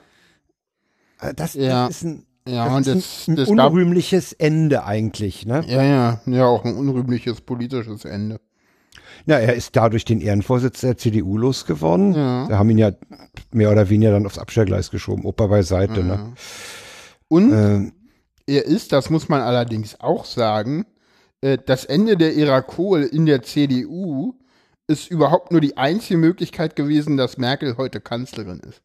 Äh, 1.19 1.33
Das, 1.33 1.55
Ja. 1.55 1.87
das 1.87 1.97
ist 1.97 2.03
ein, 2.03 2.25
Ja, 2.47 2.65
das 2.65 2.75
und 2.75 2.87
das, 2.87 3.27
ein, 3.27 3.31
ein 3.31 3.35
das 3.37 3.49
unrühmliches 3.49 4.33
Ende 4.33 4.83
eigentlich, 4.83 5.45
ne? 5.47 5.63
ja, 5.67 5.81
ja, 5.83 6.21
ja, 6.27 6.45
auch 6.45 6.65
ein 6.65 6.75
unrühmliches 6.75 7.41
politisches 7.41 8.05
Ende. 8.05 8.39
Ja, 9.25 9.37
er 9.37 9.53
ist 9.53 9.75
dadurch 9.75 10.05
den 10.05 10.21
Ehrenvorsitz 10.21 10.81
der 10.81 10.97
CDU 10.97 11.37
losgeworden. 11.37 12.13
Ja. 12.13 12.47
Wir 12.49 12.57
haben 12.57 12.69
ihn 12.69 12.77
ja 12.77 12.91
mehr 13.51 13.71
oder 13.71 13.89
weniger 13.89 14.11
dann 14.11 14.25
aufs 14.25 14.39
Abstellgleis 14.39 14.91
geschoben, 14.91 15.25
Opa 15.25 15.47
beiseite, 15.47 16.03
ne? 16.03 16.33
Und 17.27 17.51
Ähm, 17.51 17.93
er 18.47 18.65
ist, 18.65 18.91
das 18.91 19.09
muss 19.09 19.29
man 19.29 19.41
allerdings 19.41 19.99
auch 19.99 20.25
sagen, 20.25 20.85
äh, 21.41 21.57
das 21.63 21.85
Ende 21.85 22.17
der 22.17 22.35
Ära 22.35 22.61
Kohl 22.61 23.03
in 23.03 23.25
der 23.25 23.43
CDU 23.43 24.33
ist 24.87 25.11
überhaupt 25.11 25.51
nur 25.51 25.61
die 25.61 25.77
einzige 25.77 26.17
Möglichkeit 26.17 26.75
gewesen, 26.75 27.15
dass 27.15 27.37
Merkel 27.37 27.77
heute 27.77 28.01
Kanzlerin 28.01 28.59
ist. 28.59 28.81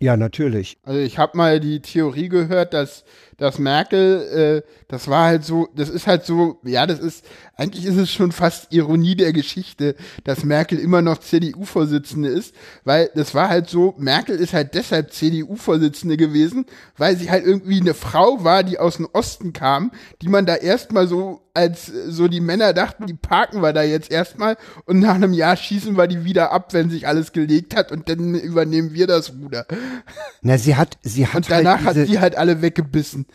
Ja, 0.00 0.16
natürlich. 0.16 0.78
Also 0.84 1.00
ich 1.00 1.18
habe 1.18 1.36
mal 1.36 1.60
die 1.60 1.80
Theorie 1.80 2.28
gehört, 2.28 2.72
dass, 2.72 3.04
dass 3.38 3.58
Merkel, 3.58 4.62
äh, 4.64 4.70
das 4.88 5.08
war 5.08 5.26
halt 5.26 5.44
so, 5.44 5.68
das 5.74 5.88
ist 5.88 6.06
halt 6.06 6.26
so, 6.26 6.58
ja, 6.64 6.86
das 6.86 6.98
ist, 6.98 7.24
eigentlich 7.56 7.86
ist 7.86 7.96
es 7.96 8.10
schon 8.10 8.32
fast 8.32 8.72
Ironie 8.72 9.14
der 9.14 9.32
Geschichte, 9.32 9.94
dass 10.24 10.44
Merkel 10.44 10.78
immer 10.78 11.02
noch 11.02 11.18
CDU-Vorsitzende 11.18 12.28
ist, 12.28 12.54
weil 12.84 13.10
das 13.14 13.34
war 13.34 13.48
halt 13.48 13.68
so, 13.70 13.94
Merkel 13.96 14.36
ist 14.36 14.52
halt 14.52 14.74
deshalb 14.74 15.12
CDU-Vorsitzende 15.12 16.16
gewesen, 16.16 16.66
weil 16.96 17.16
sie 17.16 17.30
halt 17.30 17.46
irgendwie 17.46 17.80
eine 17.80 17.94
Frau 17.94 18.44
war, 18.44 18.64
die 18.64 18.78
aus 18.78 18.96
dem 18.96 19.08
Osten 19.12 19.52
kam, 19.52 19.92
die 20.20 20.28
man 20.28 20.44
da 20.44 20.56
erstmal 20.56 21.06
so 21.06 21.40
als 21.58 21.86
so 21.86 22.28
die 22.28 22.40
Männer 22.40 22.72
dachten, 22.72 23.06
die 23.06 23.14
parken 23.14 23.62
wir 23.62 23.72
da 23.72 23.82
jetzt 23.82 24.12
erstmal 24.12 24.56
und 24.84 25.00
nach 25.00 25.16
einem 25.16 25.32
Jahr 25.32 25.56
schießen 25.56 25.96
wir 25.96 26.06
die 26.06 26.24
wieder 26.24 26.52
ab, 26.52 26.72
wenn 26.72 26.88
sich 26.88 27.08
alles 27.08 27.32
gelegt 27.32 27.74
hat 27.74 27.90
und 27.90 28.08
dann 28.08 28.36
übernehmen 28.36 28.94
wir 28.94 29.08
das 29.08 29.32
Ruder. 29.32 29.66
Na, 30.40 30.56
sie 30.56 30.76
hat, 30.76 30.98
sie 31.02 31.26
hat 31.26 31.34
Und 31.34 31.50
danach 31.50 31.84
halt 31.84 31.96
diese, 31.96 32.02
hat 32.02 32.08
die 32.08 32.18
halt 32.20 32.36
alle 32.36 32.62
weggebissen. 32.62 33.26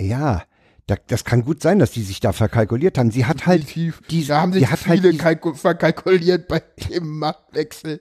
Ja, 0.00 0.42
da, 0.86 0.94
das 1.08 1.24
kann 1.24 1.44
gut 1.44 1.62
sein, 1.62 1.78
dass 1.78 1.90
die 1.90 2.02
sich 2.02 2.20
da 2.20 2.32
verkalkuliert 2.32 2.96
haben. 2.98 3.10
Sie 3.10 3.24
hat 3.26 3.46
halt, 3.46 3.74
die, 3.74 3.92
da 4.26 4.40
haben 4.40 4.52
sich 4.52 4.62
die 4.62 4.68
hat 4.68 4.86
halt 4.86 5.00
viele 5.00 5.12
die- 5.12 5.18
kalku- 5.20 5.54
verkalkuliert 5.54 6.46
bei 6.48 6.62
dem 6.90 7.18
Machtwechsel. 7.18 8.00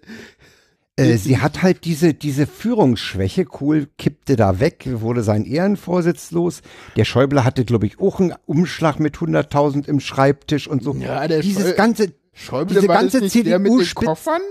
Äh, 0.98 1.18
sie 1.18 1.40
hat 1.40 1.62
halt 1.62 1.84
diese, 1.84 2.14
diese 2.14 2.48
Führungsschwäche. 2.48 3.44
Kohl 3.44 3.88
kippte 3.98 4.36
da 4.38 4.60
weg, 4.62 4.88
wurde 4.88 5.24
sein 5.24 5.44
Ehrenvorsitz 5.44 6.32
los. 6.32 6.62
Der 6.96 7.04
Schäuble 7.06 7.44
hatte, 7.44 7.66
glaube 7.66 7.86
ich, 7.86 8.00
auch 8.00 8.20
einen 8.22 8.34
Umschlag 8.46 9.00
mit 9.00 9.16
100.000 9.18 9.88
im 9.90 10.00
Schreibtisch 10.00 10.68
und 10.68 10.82
so. 10.84 10.96
Ja, 10.96 11.28
der 11.28 11.42
Dieses 11.42 11.72
Schäu- 11.72 11.76
ganze, 11.76 12.14
Schäuble 12.34 12.76
diese 12.76 12.88
war 12.88 12.96
ganze 13.02 13.20
das 13.20 13.34
nicht 13.34 13.46
der 13.46 13.60
mit 13.60 13.74
den. 13.74 13.94
Koffern? 13.96 14.42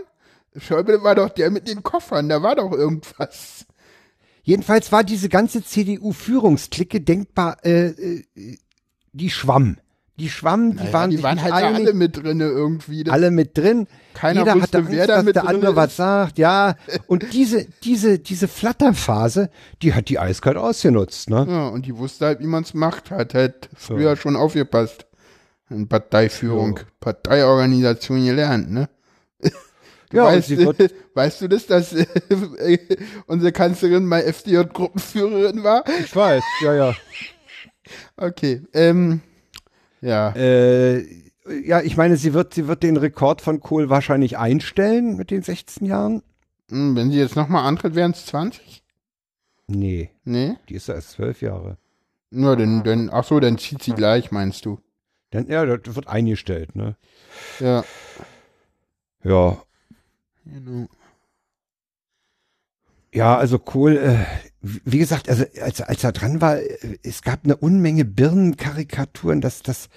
Schäuble 0.56 1.02
war 1.02 1.14
doch 1.14 1.30
der 1.30 1.50
mit 1.50 1.66
den 1.68 1.82
Koffern, 1.82 2.28
da 2.28 2.42
war 2.42 2.56
doch 2.56 2.72
irgendwas. 2.72 3.64
Jedenfalls 4.44 4.92
war 4.92 5.02
diese 5.04 5.28
ganze 5.28 5.64
CDU-Führungsklicke 5.64 7.00
denkbar, 7.00 7.56
äh, 7.64 7.86
äh, 7.88 8.24
die 9.12 9.30
schwamm. 9.30 9.78
Die 10.16 10.28
schwamm, 10.28 10.72
die 10.72 10.76
Naja, 10.76 10.92
waren, 10.92 11.10
die 11.10 11.22
waren 11.24 11.42
halt 11.42 11.52
einig, 11.52 11.74
alle 11.88 11.92
mit 11.94 12.16
drinne 12.22 12.44
irgendwie. 12.44 13.02
Das- 13.02 13.12
alle 13.14 13.32
mit 13.32 13.58
drin. 13.58 13.88
Keiner 14.12 14.40
Jeder 14.40 14.54
wusste, 14.54 14.62
hatte 14.62 14.78
Angst, 14.78 14.90
wer 14.92 15.06
da 15.08 15.16
dass 15.16 15.24
der 15.24 15.32
drin 15.42 15.46
andere 15.56 15.74
was 15.76 15.86
ist. 15.90 15.96
sagt, 15.96 16.38
ja. 16.38 16.76
Und 17.08 17.32
diese, 17.32 17.66
diese, 17.82 18.20
diese 18.20 18.46
Flatterphase, 18.46 19.50
die 19.82 19.92
hat 19.92 20.08
die 20.08 20.20
eiskalt 20.20 20.56
ausgenutzt, 20.56 21.30
ne? 21.30 21.44
Ja, 21.48 21.66
und 21.68 21.84
die 21.86 21.96
wusste 21.96 22.26
halt, 22.26 22.38
wie 22.40 22.46
man's 22.46 22.74
macht, 22.74 23.10
hat 23.10 23.34
halt 23.34 23.68
früher 23.74 24.14
schon 24.16 24.36
aufgepasst. 24.36 25.06
In 25.68 25.88
Parteiführung, 25.88 26.78
Parteiorganisation 27.00 28.24
gelernt, 28.24 28.70
ne? 28.70 28.88
Du 30.14 30.20
Ja, 30.20 30.26
und 30.28 30.34
weißt, 30.34 30.46
sie 30.48 30.58
wird- 30.58 30.94
weißt 31.14 31.40
du 31.40 31.48
das, 31.48 31.66
dass 31.66 31.92
äh, 31.92 32.06
unsere 33.26 33.50
Kanzlerin 33.50 34.06
mal 34.06 34.22
FDJ-Gruppenführerin 34.22 35.64
war? 35.64 35.82
Ich 36.04 36.14
weiß, 36.14 36.42
ja, 36.62 36.74
ja. 36.74 36.94
Okay, 38.16 38.62
ähm, 38.72 39.20
ja. 40.00 40.30
Äh, 40.36 41.04
ja, 41.64 41.80
ich 41.80 41.96
meine, 41.96 42.16
sie 42.16 42.32
wird, 42.32 42.54
sie 42.54 42.68
wird 42.68 42.84
den 42.84 42.96
Rekord 42.96 43.40
von 43.42 43.58
Kohl 43.58 43.90
wahrscheinlich 43.90 44.38
einstellen 44.38 45.16
mit 45.16 45.32
den 45.32 45.42
16 45.42 45.84
Jahren. 45.86 46.22
Hm, 46.70 46.94
Wenn 46.94 47.10
sie 47.10 47.18
jetzt 47.18 47.34
nochmal 47.34 47.66
antritt, 47.66 47.94
wären 47.96 48.12
es 48.12 48.24
20? 48.26 48.84
Nee, 49.66 50.10
Nee? 50.24 50.54
die 50.68 50.74
ist 50.74 50.86
ja 50.88 50.94
erst 50.94 51.10
zwölf 51.10 51.42
Jahre. 51.42 51.76
Nur 52.30 52.56
dann, 52.56 52.84
dann, 52.84 53.10
ach 53.12 53.24
so, 53.24 53.40
dann 53.40 53.58
zieht 53.58 53.82
sie 53.82 53.92
gleich, 53.94 54.30
meinst 54.30 54.64
du? 54.64 54.78
Dann, 55.30 55.48
ja, 55.48 55.64
das 55.66 55.96
wird 55.96 56.06
eingestellt, 56.06 56.76
ne? 56.76 56.96
Ja. 57.58 57.84
Ja. 59.24 59.58
Genau. 60.44 60.88
Ja, 63.12 63.36
also 63.38 63.60
Kohl, 63.60 63.96
äh, 63.96 64.24
wie 64.60 64.98
gesagt, 64.98 65.28
also 65.28 65.44
als, 65.62 65.80
als 65.80 66.02
er 66.02 66.12
dran 66.12 66.40
war, 66.40 66.58
äh, 66.58 66.98
es 67.02 67.22
gab 67.22 67.44
eine 67.44 67.56
Unmenge 67.56 68.04
Birnenkarikaturen, 68.04 69.40
das, 69.40 69.62
das 69.62 69.88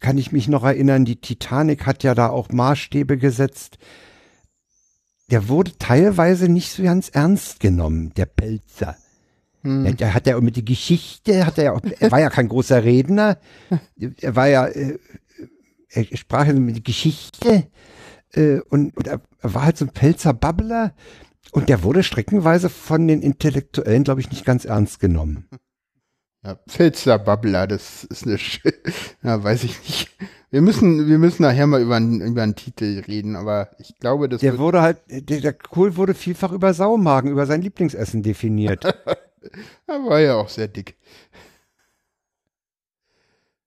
kann 0.00 0.18
ich 0.18 0.32
mich 0.32 0.48
noch 0.48 0.64
erinnern, 0.64 1.04
die 1.04 1.20
Titanic 1.20 1.86
hat 1.86 2.02
ja 2.02 2.14
da 2.14 2.28
auch 2.28 2.48
Maßstäbe 2.50 3.18
gesetzt. 3.18 3.78
Der 5.30 5.48
wurde 5.48 5.78
teilweise 5.78 6.48
nicht 6.48 6.72
so 6.72 6.82
ganz 6.82 7.08
ernst 7.08 7.60
genommen, 7.60 8.12
der 8.14 8.26
Pelzer. 8.26 8.96
Der, 9.84 9.92
der 9.92 10.14
hat 10.14 10.26
ja 10.26 10.36
auch 10.36 10.42
mit 10.42 10.56
der 10.56 10.62
Geschichte, 10.64 11.46
hat 11.46 11.58
er 11.58 11.64
ja 11.64 11.72
auch, 11.72 11.80
er 11.98 12.10
war 12.10 12.20
ja 12.20 12.30
kein 12.30 12.48
großer 12.48 12.84
Redner, 12.84 13.38
er 14.20 14.36
war 14.36 14.48
ja, 14.48 14.66
äh, 14.66 14.98
er 15.88 16.04
sprach 16.16 16.46
ja 16.46 16.52
mit 16.52 16.76
der 16.76 16.82
Geschichte 16.82 17.68
äh, 18.36 18.60
und, 18.68 18.96
und 18.96 19.06
er, 19.06 19.20
er 19.40 19.54
war 19.54 19.64
halt 19.64 19.76
so 19.78 19.84
ein 19.84 19.90
Pelzer 19.92 20.34
Babbler 20.34 20.94
und 21.52 21.68
der 21.68 21.82
wurde 21.82 22.02
streckenweise 22.02 22.68
von 22.68 23.06
den 23.08 23.22
Intellektuellen, 23.22 24.04
glaube 24.04 24.20
ich, 24.20 24.30
nicht 24.30 24.44
ganz 24.44 24.64
ernst 24.64 25.00
genommen. 25.00 25.48
Ja, 26.44 26.56
Pfälzer 26.68 27.18
Babbler, 27.18 27.66
das 27.66 28.04
ist 28.04 28.24
eine, 28.26 28.38
Sch 28.38 28.60
ja, 29.22 29.42
weiß 29.42 29.64
ich 29.64 29.78
nicht. 29.80 30.10
Wir 30.50 30.60
müssen, 30.62 31.08
wir 31.08 31.18
müssen 31.18 31.42
nachher 31.42 31.66
mal 31.66 31.82
über, 31.82 31.96
einen- 31.96 32.20
über 32.20 32.42
einen 32.42 32.54
Titel 32.54 33.02
reden, 33.06 33.34
aber 33.36 33.70
ich 33.78 33.96
glaube, 33.98 34.28
das 34.28 34.40
Der 34.42 34.58
wurde 34.58 34.80
halt, 34.80 34.98
der, 35.08 35.40
der 35.40 35.52
Kohl 35.52 35.96
wurde 35.96 36.14
vielfach 36.14 36.52
über 36.52 36.72
Saumagen, 36.72 37.30
über 37.32 37.46
sein 37.46 37.62
Lieblingsessen 37.62 38.22
definiert. 38.22 38.84
er 39.86 40.04
war 40.04 40.20
ja 40.20 40.34
auch 40.36 40.48
sehr 40.48 40.68
dick. 40.68 40.96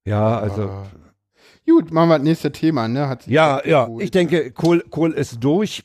Ja, 0.06 0.40
also. 0.40 0.64
Ah. 0.70 0.88
Gut, 1.70 1.92
machen 1.92 2.10
wir 2.10 2.18
das 2.18 2.24
nächste 2.26 2.52
Thema, 2.52 2.88
ne? 2.88 3.08
Hat 3.08 3.24
sich 3.24 3.34
Ja, 3.34 3.62
ja, 3.66 3.86
Kohl- 3.86 4.02
ich 4.02 4.12
denke, 4.12 4.52
Kohl, 4.52 4.82
Kohl 4.90 5.12
ist 5.14 5.38
durch. 5.44 5.84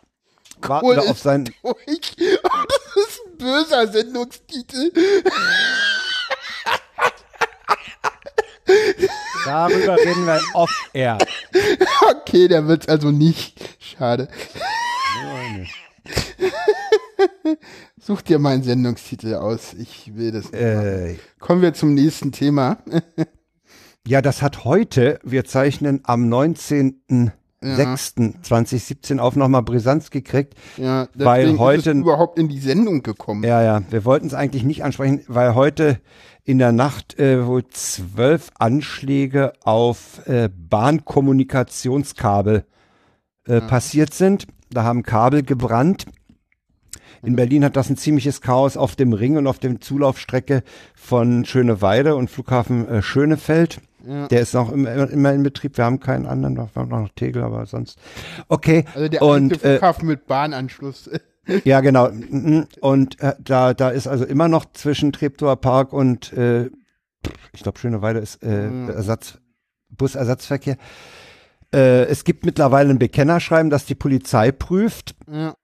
Warten 0.62 0.86
Kohl 0.86 0.96
wir 0.96 1.02
auf 1.02 1.10
ist 1.16 1.22
sein, 1.22 1.44
durch. 1.62 2.16
Das 2.16 3.06
ist 3.06 3.20
ein 3.26 3.38
böser 3.38 3.86
Sendungstitel. 3.88 4.92
darüber 9.44 9.96
reden 9.96 10.26
wir 10.26 10.40
off-air. 10.54 11.18
Okay, 12.10 12.48
der 12.48 12.66
wird's 12.66 12.88
also 12.88 13.10
nicht. 13.10 13.58
Schade. 13.78 14.28
Such 18.00 18.22
dir 18.22 18.38
mal 18.38 18.54
einen 18.54 18.62
Sendungstitel 18.62 19.34
aus. 19.34 19.74
Ich 19.74 20.16
will 20.16 20.32
das. 20.32 20.50
Äh, 20.50 21.16
Kommen 21.40 21.60
wir 21.62 21.74
zum 21.74 21.94
nächsten 21.94 22.32
Thema. 22.32 22.78
Ja, 24.06 24.20
das 24.20 24.42
hat 24.42 24.64
heute, 24.64 25.18
wir 25.24 25.44
zeichnen 25.44 26.00
am 26.04 26.28
19.06.2017 26.28 29.18
auf 29.18 29.34
nochmal 29.36 29.62
Brisanz 29.62 30.10
gekriegt. 30.10 30.54
Ja, 30.76 31.08
Weil 31.14 31.52
ist 31.52 31.58
heute- 31.58 31.92
es 31.92 31.96
überhaupt 31.96 32.38
in 32.38 32.48
die 32.48 32.58
Sendung 32.58 33.02
gekommen. 33.02 33.42
Ja, 33.44 33.62
ja, 33.62 33.80
wir 33.90 34.04
wollten 34.04 34.26
es 34.26 34.34
eigentlich 34.34 34.64
nicht 34.64 34.84
ansprechen, 34.84 35.22
weil 35.28 35.54
heute 35.54 36.00
in 36.42 36.58
der 36.58 36.72
Nacht 36.72 37.18
äh, 37.18 37.46
wohl 37.46 37.66
zwölf 37.68 38.50
Anschläge 38.58 39.54
auf 39.62 40.20
äh, 40.26 40.50
Bahnkommunikationskabel 40.54 42.66
äh, 43.46 43.60
passiert 43.62 44.12
sind. 44.12 44.46
Da 44.70 44.82
haben 44.82 45.02
Kabel 45.02 45.42
gebrannt. 45.42 46.04
In 47.22 47.36
Berlin 47.36 47.64
hat 47.64 47.76
das 47.76 47.88
ein 47.88 47.96
ziemliches 47.96 48.42
Chaos 48.42 48.76
auf 48.76 48.96
dem 48.96 49.14
Ring 49.14 49.38
und 49.38 49.46
auf 49.46 49.58
der 49.58 49.80
Zulaufstrecke 49.80 50.62
von 50.94 51.46
Schöneweide 51.46 52.16
und 52.16 52.28
Flughafen 52.28 52.86
äh, 52.86 53.00
Schönefeld. 54.04 54.30
Der 54.30 54.40
ist 54.40 54.54
noch 54.54 54.72
im, 54.72 54.86
immer 54.86 55.32
in 55.32 55.42
Betrieb. 55.42 55.76
Wir 55.76 55.84
haben 55.84 56.00
keinen 56.00 56.26
anderen, 56.26 56.56
wir 56.56 56.68
haben 56.74 56.88
noch 56.88 57.08
Tegel, 57.14 57.42
aber 57.42 57.66
sonst. 57.66 57.98
Okay. 58.48 58.84
Also 58.94 59.08
der 59.08 59.22
und, 59.22 59.52
äh, 59.64 59.78
Flughafen 59.78 60.08
mit 60.08 60.26
Bahnanschluss. 60.26 61.10
ja, 61.64 61.80
genau. 61.80 62.10
Mhm. 62.10 62.66
Und 62.80 63.20
äh, 63.20 63.34
da, 63.38 63.74
da 63.74 63.90
ist 63.90 64.06
also 64.06 64.24
immer 64.24 64.48
noch 64.48 64.66
zwischen 64.72 65.12
Treptower 65.12 65.56
Park 65.56 65.92
und 65.92 66.32
äh, 66.32 66.70
ich 67.52 67.62
glaube 67.62 67.78
Schöneweide 67.78 68.18
ist 68.18 68.42
äh, 68.42 68.86
Ersatz, 68.88 69.38
Busersatzverkehr. 69.90 70.76
Äh, 71.72 72.04
es 72.04 72.24
gibt 72.24 72.44
mittlerweile 72.44 72.90
ein 72.90 72.98
Bekennerschreiben, 72.98 73.70
das 73.70 73.86
die 73.86 73.94
Polizei 73.94 74.52
prüft. 74.52 75.14
Ja. 75.30 75.54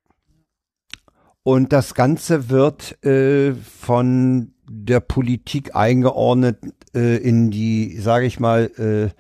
Und 1.43 1.73
das 1.73 1.95
Ganze 1.95 2.51
wird 2.51 3.03
äh, 3.05 3.55
von 3.55 4.53
der 4.73 5.01
Politik 5.01 5.75
eingeordnet 5.75 6.59
äh, 6.95 7.17
in 7.17 7.51
die, 7.51 7.99
sage 7.99 8.27
ich 8.27 8.39
mal, 8.39 8.71
äh, 8.77 9.11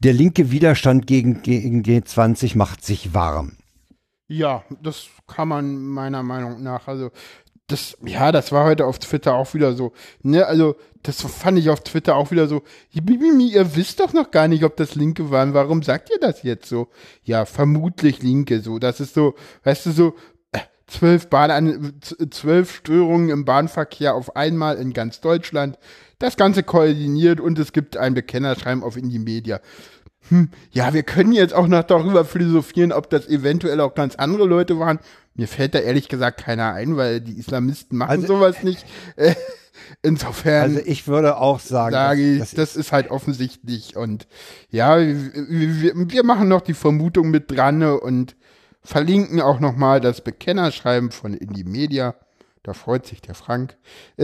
der 0.00 0.12
linke 0.12 0.50
Widerstand 0.50 1.06
gegen, 1.06 1.42
gegen 1.42 1.82
G20 1.82 2.58
macht 2.58 2.84
sich 2.84 3.14
warm. 3.14 3.56
Ja, 4.28 4.64
das 4.82 5.08
kann 5.26 5.48
man 5.48 5.78
meiner 5.78 6.22
Meinung 6.22 6.62
nach, 6.62 6.88
also 6.88 7.10
das, 7.68 7.96
ja, 8.04 8.30
das 8.32 8.52
war 8.52 8.66
heute 8.66 8.84
auf 8.84 8.98
Twitter 8.98 9.34
auch 9.34 9.54
wieder 9.54 9.74
so, 9.74 9.92
ne, 10.22 10.46
also 10.46 10.76
das 11.02 11.22
fand 11.22 11.58
ich 11.58 11.70
auf 11.70 11.80
Twitter 11.80 12.14
auch 12.16 12.30
wieder 12.30 12.46
so, 12.46 12.62
ihr 12.92 13.76
wisst 13.76 14.00
doch 14.00 14.12
noch 14.12 14.30
gar 14.30 14.46
nicht, 14.46 14.62
ob 14.62 14.76
das 14.76 14.94
Linke 14.94 15.30
waren, 15.30 15.54
warum 15.54 15.82
sagt 15.82 16.10
ihr 16.10 16.18
das 16.20 16.42
jetzt 16.42 16.68
so? 16.68 16.88
Ja, 17.24 17.46
vermutlich 17.46 18.22
Linke, 18.22 18.60
so, 18.60 18.78
das 18.78 19.00
ist 19.00 19.14
so, 19.14 19.34
weißt 19.64 19.86
du, 19.86 19.92
so, 19.92 20.14
zwölf 20.86 21.28
Bahn, 21.28 21.92
z- 22.00 22.32
zwölf 22.34 22.74
Störungen 22.76 23.28
im 23.30 23.44
Bahnverkehr 23.44 24.14
auf 24.14 24.36
einmal 24.36 24.76
in 24.76 24.92
ganz 24.92 25.20
Deutschland, 25.20 25.78
das 26.18 26.36
Ganze 26.36 26.62
koordiniert 26.62 27.40
und 27.40 27.58
es 27.58 27.72
gibt 27.72 27.96
ein 27.96 28.14
Bekennerschreiben 28.14 28.82
auf 28.82 28.96
Indie 28.96 29.18
Media 29.18 29.60
ja, 30.72 30.92
wir 30.92 31.02
können 31.02 31.32
jetzt 31.32 31.54
auch 31.54 31.68
noch 31.68 31.84
darüber 31.84 32.24
philosophieren, 32.24 32.92
ob 32.92 33.10
das 33.10 33.28
eventuell 33.28 33.80
auch 33.80 33.94
ganz 33.94 34.16
andere 34.16 34.44
Leute 34.44 34.78
waren. 34.78 34.98
mir 35.34 35.46
fällt 35.46 35.74
da 35.74 35.78
ehrlich 35.78 36.08
gesagt 36.08 36.40
keiner 36.40 36.72
ein, 36.72 36.96
weil 36.96 37.20
die 37.20 37.38
Islamisten 37.38 37.98
machen 37.98 38.10
Also- 38.10 38.26
sowas 38.26 38.62
nicht. 38.62 38.84
Äh, 39.16 39.34
Insofern 40.02 40.62
Also 40.76 40.80
ich 40.84 41.06
würde 41.06 41.36
auch 41.36 41.60
sagen, 41.60 41.92
sage 41.92 42.20
ich, 42.22 42.38
das, 42.40 42.54
das, 42.54 42.76
ist 42.76 42.92
halt 42.92 43.10
offensichtlich. 43.10 43.94
Und 43.96 44.26
ja, 44.70 44.98
wir, 44.98 45.92
wir, 45.94 46.24
machen 46.24 46.48
noch 46.48 46.62
die 46.62 46.74
Vermutung 46.74 47.30
mit 47.30 47.50
dran 47.50 47.82
und 47.82 48.36
verlinken 48.86 49.40
auch 49.40 49.60
nochmal 49.60 50.00
das 50.00 50.20
Bekennerschreiben 50.22 51.10
von 51.10 51.34
Indie 51.34 51.64
Media. 51.64 52.14
Da 52.62 52.72
freut 52.72 53.06
sich 53.06 53.20
der 53.20 53.34
Frank. 53.34 53.76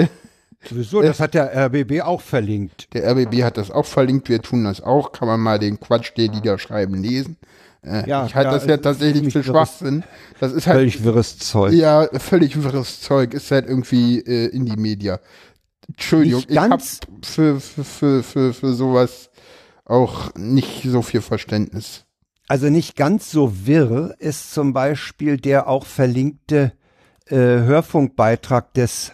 sowieso, 0.69 1.03
das 1.03 1.21
hat 1.21 1.35
der 1.35 1.55
RBB 1.55 2.03
auch 2.03 2.21
verlinkt. 2.21 2.95
Der 2.95 3.11
RBB 3.11 3.43
hat 3.43 3.57
das 3.57 3.71
auch 3.71 3.87
verlinkt, 3.87 4.29
wir 4.29 4.41
tun 4.41 4.65
das 4.65 4.81
auch. 4.81 5.13
Kann 5.13 5.29
man 5.29 5.41
mal 5.41 5.59
den 5.59 5.79
Quatsch, 5.81 6.13
den 6.17 6.33
die 6.33 6.41
da 6.41 6.59
schreiben, 6.59 7.03
lesen. 7.03 7.37
Äh, 7.85 8.09
Ja, 8.09 8.27
ich 8.27 8.35
halte 8.35 8.51
ja, 8.51 8.55
das 8.55 8.67
ja 8.67 8.77
tatsächlich 8.77 9.33
für 9.33 9.43
Schwachsinn. 9.43 10.05
Das 10.41 10.53
ist 10.53 10.67
halt 10.67 10.79
Völlig 10.79 11.05
wirres 11.05 11.39
Zeug. 11.39 11.73
Ja, 11.73 12.09
völlig 12.19 12.63
wirres 12.63 13.01
Zeug. 13.01 13.35
Ist 13.35 13.51
halt 13.51 13.67
irgendwie 13.67 14.21
äh, 14.21 14.47
in 14.49 14.65
die 14.65 14.77
Media. 14.77 15.21
Entschuldigung, 15.89 16.45
ich 16.49 16.59
habe 16.59 16.83
für, 17.25 17.61
für, 17.61 17.85
für, 17.85 18.23
für, 18.23 18.55
für 18.55 18.73
sowas 18.73 19.31
auch 19.85 20.35
nicht 20.37 20.85
so 20.85 21.03
viel 21.03 21.21
Verständnis. 21.21 22.05
Also 22.53 22.69
nicht 22.69 22.97
ganz 22.97 23.31
so 23.31 23.67
wirr 23.67 24.15
ist 24.19 24.53
zum 24.53 24.75
Beispiel 24.75 25.39
der 25.39 25.69
auch 25.69 25.87
verlinkte 25.87 26.73
äh, 27.31 27.35
Hörfunkbeitrag 27.35 28.75
des 28.75 29.13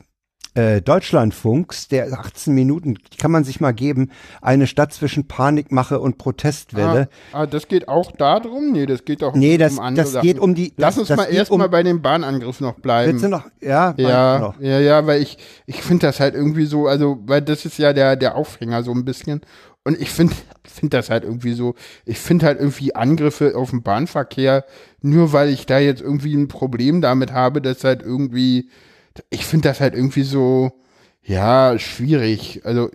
äh, 0.54 0.82
Deutschlandfunks, 0.82 1.86
der 1.86 2.12
18 2.12 2.52
Minuten, 2.52 2.98
kann 3.16 3.30
man 3.30 3.44
sich 3.44 3.60
mal 3.60 3.70
geben, 3.70 4.10
eine 4.42 4.66
Stadt 4.66 4.92
zwischen 4.92 5.28
Panikmache 5.28 6.00
und 6.00 6.18
Protestwelle. 6.18 7.08
Ah, 7.30 7.42
ah, 7.42 7.46
das 7.46 7.68
geht 7.68 7.86
auch 7.86 8.10
darum? 8.10 8.72
Nee, 8.72 8.86
das 8.86 9.04
geht 9.04 9.22
auch 9.22 9.36
Nee, 9.36 9.56
das, 9.56 9.74
um 9.74 9.84
andere 9.84 10.04
das 10.04 10.14
Sachen. 10.14 10.26
geht 10.26 10.40
um 10.40 10.56
die. 10.56 10.74
Lass 10.76 10.96
das, 10.96 11.08
uns 11.08 11.16
mal 11.16 11.26
erstmal 11.26 11.66
um, 11.66 11.70
bei 11.70 11.84
dem 11.84 12.02
Bahnangriff 12.02 12.60
noch 12.60 12.80
bleiben. 12.80 13.12
Willst 13.12 13.24
du 13.24 13.28
noch? 13.28 13.44
Ja, 13.60 13.94
Ja, 13.98 14.40
noch. 14.40 14.60
ja, 14.60 14.80
ja, 14.80 15.06
weil 15.06 15.22
ich, 15.22 15.38
ich 15.66 15.80
finde 15.80 16.08
das 16.08 16.18
halt 16.18 16.34
irgendwie 16.34 16.66
so, 16.66 16.88
also, 16.88 17.20
weil 17.24 17.42
das 17.42 17.64
ist 17.64 17.78
ja 17.78 17.92
der, 17.92 18.16
der 18.16 18.34
Aufhänger 18.34 18.82
so 18.82 18.90
ein 18.90 19.04
bisschen. 19.04 19.42
Und 19.84 19.96
ich 20.00 20.10
finde, 20.10 20.34
finde 20.78 20.96
das 20.96 21.10
halt 21.10 21.24
irgendwie 21.24 21.52
so, 21.52 21.74
ich 22.04 22.18
finde 22.18 22.46
halt 22.46 22.58
irgendwie 22.58 22.94
Angriffe 22.94 23.56
auf 23.56 23.70
den 23.70 23.82
Bahnverkehr, 23.82 24.64
nur 25.02 25.32
weil 25.32 25.48
ich 25.50 25.66
da 25.66 25.78
jetzt 25.78 26.00
irgendwie 26.00 26.34
ein 26.34 26.48
Problem 26.48 27.00
damit 27.00 27.32
habe, 27.32 27.60
dass 27.62 27.84
halt 27.84 28.02
irgendwie, 28.02 28.70
ich 29.30 29.44
finde 29.44 29.68
das 29.68 29.80
halt 29.80 29.94
irgendwie 29.94 30.22
so, 30.22 30.72
ja, 31.22 31.78
schwierig. 31.78 32.62
Also, 32.64 32.90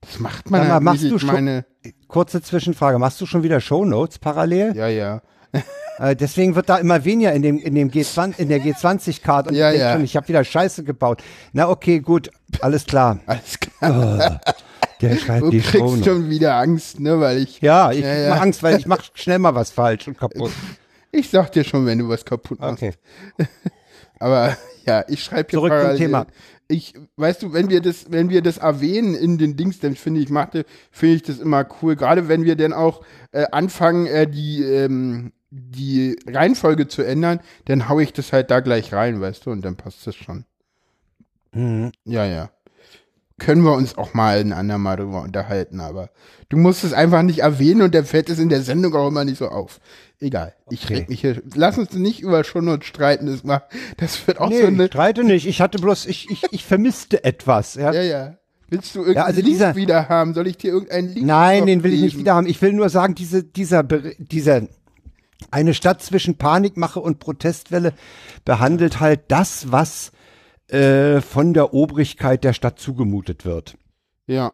das 0.00 0.18
macht 0.18 0.50
man 0.50 0.62
mal, 0.62 0.72
halt 0.72 0.82
machst 0.82 1.02
nicht. 1.02 1.12
du 1.14 1.18
schon- 1.18 1.32
meine, 1.32 1.64
Kurze 2.08 2.42
Zwischenfrage. 2.42 2.98
Machst 2.98 3.20
du 3.20 3.26
schon 3.26 3.42
wieder 3.42 3.60
Shownotes 3.60 4.18
parallel? 4.18 4.76
ja, 4.76 4.88
ja. 4.88 5.22
Äh, 5.98 6.16
deswegen 6.16 6.54
wird 6.54 6.70
da 6.70 6.78
immer 6.78 7.04
weniger 7.04 7.34
in 7.34 7.42
dem 7.42 7.58
in 7.58 7.74
dem 7.74 7.90
G20 7.90 8.38
in 8.38 8.48
der 8.48 8.62
G20-Card 8.62 9.48
und 9.48 9.54
Ja, 9.54 9.70
ich 9.72 9.78
ja. 9.78 9.92
schon, 9.92 10.02
ich 10.02 10.16
habe 10.16 10.26
wieder 10.26 10.42
Scheiße 10.42 10.84
gebaut. 10.84 11.22
Na 11.52 11.68
okay, 11.68 12.00
gut, 12.00 12.30
alles 12.62 12.86
klar. 12.86 13.20
Alles 13.26 13.60
klar. 13.60 14.40
Der 15.00 15.16
schreibt 15.16 15.42
Du 15.42 15.50
die 15.50 15.60
kriegst 15.60 15.78
Shownotes. 15.78 16.04
schon 16.04 16.30
wieder 16.30 16.56
Angst, 16.56 17.00
ne, 17.00 17.18
weil 17.20 17.38
ich, 17.38 17.60
Ja, 17.60 17.90
ich 17.90 18.00
Ja, 18.00 18.14
ja, 18.14 18.20
ja. 18.28 18.34
Angst, 18.34 18.62
weil 18.62 18.78
ich 18.78 18.86
mache 18.86 19.02
schnell 19.14 19.38
mal 19.38 19.54
was 19.54 19.70
falsch 19.70 20.06
und 20.08 20.16
kaputt. 20.18 20.50
ich 21.12 21.28
sag 21.30 21.50
dir 21.52 21.64
schon, 21.64 21.86
wenn 21.86 21.98
du 21.98 22.08
was 22.08 22.24
kaputt 22.24 22.60
machst. 22.60 22.82
Okay. 22.82 22.92
Aber 24.18 24.56
ja, 24.86 25.04
ich 25.08 25.22
schreibe 25.24 25.50
hier 25.50 25.58
Zurück 25.58 25.72
zum 25.72 25.78
parallel. 25.80 25.98
Thema. 25.98 26.26
Ich, 26.68 26.94
weißt 27.16 27.42
du, 27.42 27.52
wenn 27.52 27.68
wir 27.68 27.80
das, 27.80 28.10
wenn 28.12 28.30
wir 28.30 28.40
das 28.40 28.58
erwähnen 28.58 29.14
in 29.14 29.36
den 29.36 29.56
Dings, 29.56 29.80
dann 29.80 29.94
finde 29.96 30.20
ich, 30.20 30.30
machte, 30.30 30.64
finde 30.90 31.16
ich 31.16 31.22
das 31.22 31.38
immer 31.38 31.66
cool. 31.82 31.96
Gerade 31.96 32.28
wenn 32.28 32.44
wir 32.44 32.56
dann 32.56 32.72
auch 32.72 33.02
äh, 33.32 33.46
anfangen, 33.50 34.06
äh, 34.06 34.26
die, 34.28 34.62
ähm, 34.62 35.32
die 35.50 36.16
Reihenfolge 36.26 36.88
zu 36.88 37.02
ändern, 37.02 37.40
dann 37.66 37.88
hau 37.88 37.98
ich 38.00 38.12
das 38.12 38.32
halt 38.32 38.50
da 38.50 38.60
gleich 38.60 38.92
rein, 38.94 39.20
weißt 39.20 39.44
du, 39.44 39.50
und 39.50 39.62
dann 39.64 39.76
passt 39.76 40.06
das 40.06 40.14
schon. 40.14 40.44
Mhm. 41.52 41.92
Ja, 42.04 42.24
ja. 42.24 42.50
Können 43.44 43.62
wir 43.62 43.72
uns 43.72 43.96
auch 43.98 44.14
mal 44.14 44.38
ein 44.38 44.52
andermal 44.52 44.96
drüber 44.96 45.22
unterhalten, 45.22 45.80
aber 45.80 46.10
du 46.48 46.56
musst 46.56 46.84
es 46.84 46.92
einfach 46.92 47.22
nicht 47.22 47.40
erwähnen 47.40 47.82
und 47.82 47.94
dann 47.94 48.04
fällt 48.04 48.30
es 48.30 48.38
in 48.38 48.48
der 48.48 48.62
Sendung 48.62 48.94
auch 48.94 49.08
immer 49.08 49.24
nicht 49.24 49.38
so 49.38 49.48
auf. 49.48 49.80
Egal. 50.20 50.54
Ich 50.70 50.84
Okay. 50.84 50.94
reg 50.94 51.08
mich 51.08 51.20
hier. 51.22 51.42
Lass 51.54 51.76
uns 51.78 51.92
nicht 51.94 52.20
über 52.20 52.44
Shownotes 52.44 52.86
streiten. 52.86 53.26
Das, 53.26 53.42
macht, 53.42 53.64
das 53.96 54.24
wird 54.26 54.40
auch 54.40 54.48
Nee, 54.48 54.60
so 54.60 54.66
eine. 54.68 54.84
ich 54.84 54.90
streite 54.90 55.24
nicht. 55.24 55.46
Ich 55.46 55.60
hatte 55.60 55.78
bloß, 55.78 56.06
ich, 56.06 56.30
ich, 56.30 56.42
ich 56.52 56.64
vermisste 56.64 57.24
etwas. 57.24 57.74
Ja? 57.74 57.92
Ja, 57.92 58.02
ja. 58.02 58.36
Willst 58.68 58.94
du 58.94 59.00
irgendeinen 59.00 59.26
also 59.26 59.40
Link 59.40 59.48
dieser- 59.52 59.74
wieder 59.76 60.08
haben? 60.08 60.34
Soll 60.34 60.46
ich 60.46 60.56
dir 60.58 60.70
irgendeinen 60.72 61.08
Link 61.12 61.26
Nein, 61.26 61.66
den 61.66 61.82
will 61.82 61.92
ich 61.92 62.00
nicht 62.02 62.16
wieder 62.18 62.34
haben. 62.34 62.46
Ich 62.46 62.62
will 62.62 62.72
nur 62.72 62.88
sagen, 62.88 63.14
diese, 63.16 63.42
dieser, 63.42 63.82
dieser, 63.82 64.62
eine 65.50 65.74
Stadt 65.74 66.00
zwischen 66.02 66.36
Panikmache 66.38 67.00
und 67.00 67.18
Protestwelle 67.18 67.92
behandelt 68.44 69.00
halt 69.00 69.22
das, 69.28 69.72
was 69.72 70.12
äh, 70.72 71.20
von 71.20 71.54
der 71.54 71.74
Obrigkeit 71.74 72.44
der 72.44 72.52
Stadt 72.52 72.78
zugemutet 72.78 73.44
wird. 73.44 73.76
Ja. 74.26 74.52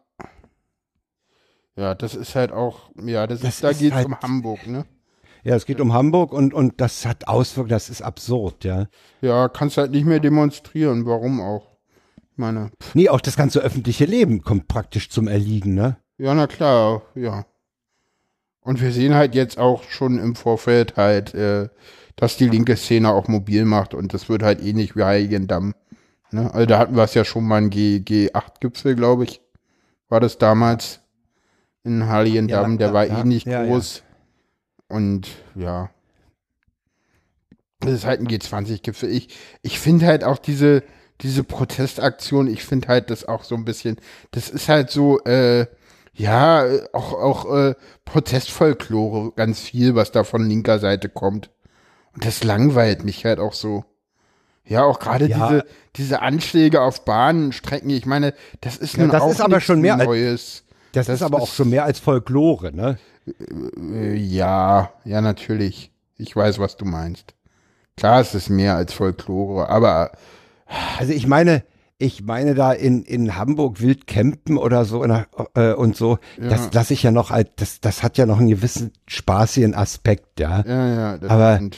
Ja, 1.75 1.95
das 1.95 2.15
ist 2.15 2.35
halt 2.35 2.51
auch, 2.51 2.89
ja, 3.01 3.25
das, 3.25 3.39
Das 3.41 3.55
ist, 3.55 3.63
da 3.63 3.69
ist 3.69 3.79
geht's 3.79 3.95
halt- 3.95 4.07
um 4.07 4.19
Hamburg, 4.19 4.67
ne? 4.67 4.85
Ja, 5.43 5.55
es 5.55 5.65
geht 5.65 5.79
um 5.79 5.93
Hamburg 5.93 6.33
und, 6.33 6.53
und 6.53 6.81
das 6.81 7.05
hat 7.05 7.29
Auswirkungen, 7.29 7.69
das 7.69 7.89
ist 7.89 8.01
absurd, 8.01 8.65
ja. 8.65 8.87
Ja, 9.21 9.47
kannst 9.47 9.77
halt 9.77 9.91
nicht 9.91 10.05
mehr 10.05 10.19
demonstrieren. 10.19 11.05
Warum 11.05 11.39
auch? 11.39 11.77
Ich 12.33 12.37
meine, 12.37 12.71
pff, 12.83 12.93
Nee, 12.93 13.07
auch 13.07 13.21
das 13.21 13.37
ganze 13.37 13.61
öffentliche 13.61 14.03
Leben 14.03 14.41
kommt 14.41 14.67
praktisch 14.67 15.09
zum 15.09 15.27
Erliegen, 15.29 15.75
ne? 15.75 15.97
ja, 16.17 16.33
na 16.33 16.47
klar, 16.47 17.03
ja. 17.15 17.45
Und 18.59 18.81
wir 18.81 18.91
sehen 18.91 19.13
halt 19.13 19.33
jetzt 19.33 19.57
auch 19.57 19.83
schon 19.83 20.19
im 20.19 20.35
Vorfeld 20.35 20.97
halt, 20.97 21.33
äh, 21.33 21.69
dass 22.17 22.35
die 22.35 22.49
linke 22.49 22.75
Szene 22.75 23.09
auch 23.13 23.29
mobil 23.29 23.63
macht 23.63 23.93
und 23.93 24.13
das 24.13 24.27
wird 24.27 24.43
halt 24.43 24.61
ähnlich 24.61 24.97
wie 24.97 25.03
Heiligendamm. 25.03 25.73
Ne? 26.31 26.53
Also 26.53 26.65
da 26.65 26.79
hatten 26.79 26.95
wir 26.95 27.03
es 27.03 27.13
ja 27.13 27.25
schon 27.25 27.45
mal 27.45 27.57
ein 27.57 27.69
G 27.69 27.97
G8-Gipfel, 27.97 28.95
glaube 28.95 29.23
ich. 29.23 29.41
War 30.09 30.19
das 30.19 30.37
damals 30.37 31.01
in 31.83 32.07
Heiligendamm, 32.07 32.73
Ja, 32.73 32.77
der 32.77 32.87
ja, 32.87 32.93
war 32.93 33.05
ja, 33.07 33.19
ähnlich 33.19 33.45
ja, 33.45 33.63
ja. 33.63 33.65
groß. 33.65 34.03
Und 34.87 35.27
ja. 35.55 35.89
Das 37.79 37.91
ist 37.91 38.05
halt 38.05 38.19
ein 38.19 38.27
G20-Gipfel. 38.27 39.09
Ich, 39.09 39.29
ich 39.61 39.79
finde 39.79 40.05
halt 40.07 40.23
auch 40.23 40.37
diese, 40.37 40.83
diese 41.21 41.43
Protestaktion, 41.43 42.47
ich 42.47 42.63
finde 42.63 42.87
halt 42.89 43.09
das 43.09 43.25
auch 43.25 43.43
so 43.43 43.55
ein 43.55 43.65
bisschen, 43.65 43.97
das 44.31 44.49
ist 44.49 44.67
halt 44.67 44.89
so, 44.89 45.19
äh, 45.23 45.67
ja, 46.13 46.65
auch, 46.91 47.13
auch 47.13 47.55
äh, 47.55 47.75
Protestfolklore, 48.03 49.31
ganz 49.35 49.61
viel, 49.61 49.95
was 49.95 50.11
da 50.11 50.23
von 50.23 50.45
linker 50.45 50.79
Seite 50.79 51.07
kommt. 51.07 51.49
Und 52.13 52.25
das 52.25 52.43
langweilt 52.43 53.05
mich 53.05 53.23
halt 53.25 53.39
auch 53.39 53.53
so. 53.53 53.85
Ja, 54.65 54.83
auch 54.83 54.99
gerade 54.99 55.27
Ja. 55.27 55.47
diese, 55.49 55.65
diese 55.95 56.21
Anschläge 56.21 56.81
auf 56.81 57.05
Bahnstrecken, 57.05 57.89
ich 57.89 58.05
meine, 58.05 58.33
das 58.61 58.77
ist 58.77 58.93
Ja, 58.97 59.03
nun 59.03 59.11
das 59.11 59.21
auch 59.23 59.31
ist 59.31 59.41
aber 59.41 59.59
schon 59.61 59.81
mehr 59.81 59.95
als- 59.95 60.05
Neues. 60.05 60.63
Das, 60.91 61.07
Das 61.07 61.15
ist 61.17 61.21
aber 61.23 61.37
ist- 61.37 61.43
auch 61.43 61.53
schon 61.53 61.69
mehr 61.69 61.85
als 61.85 61.99
Folklore, 61.99 62.71
ne? 62.75 62.97
Äh, 63.93 64.15
ja, 64.15 64.91
ja, 65.05 65.21
natürlich. 65.21 65.91
Ich 66.17 66.35
weiß, 66.35 66.59
was 66.59 66.77
du 66.77 66.85
meinst. 66.85 67.33
Klar, 67.95 68.21
es 68.21 68.33
ist 68.35 68.49
mehr 68.49 68.75
als 68.75 68.93
Folklore, 68.93 69.69
aber 69.69 70.11
Also 70.99 71.13
ich 71.13 71.27
meine, 71.27 71.63
ich 71.97 72.23
meine 72.23 72.55
da 72.55 72.71
in, 72.71 73.03
in 73.03 73.35
Hamburg 73.35 73.81
wild 73.81 74.07
campen 74.07 74.57
oder 74.57 74.85
so 74.85 75.03
äh, 75.03 75.73
und 75.73 75.95
so, 75.97 76.17
das 76.39 76.71
lasse 76.73 76.93
ich 76.93 77.03
ja 77.03 77.11
noch 77.11 77.31
das, 77.57 77.81
das 77.81 78.03
hat 78.03 78.17
ja 78.17 78.25
noch 78.25 78.39
einen 78.39 78.49
gewissen 78.49 78.91
spaßigen 79.07 79.75
Aspekt, 79.75 80.39
ja. 80.39 80.63
ja, 80.65 80.87
ja, 80.95 81.17
das 81.17 81.29
Aber- 81.29 81.55
stimmt. 81.55 81.77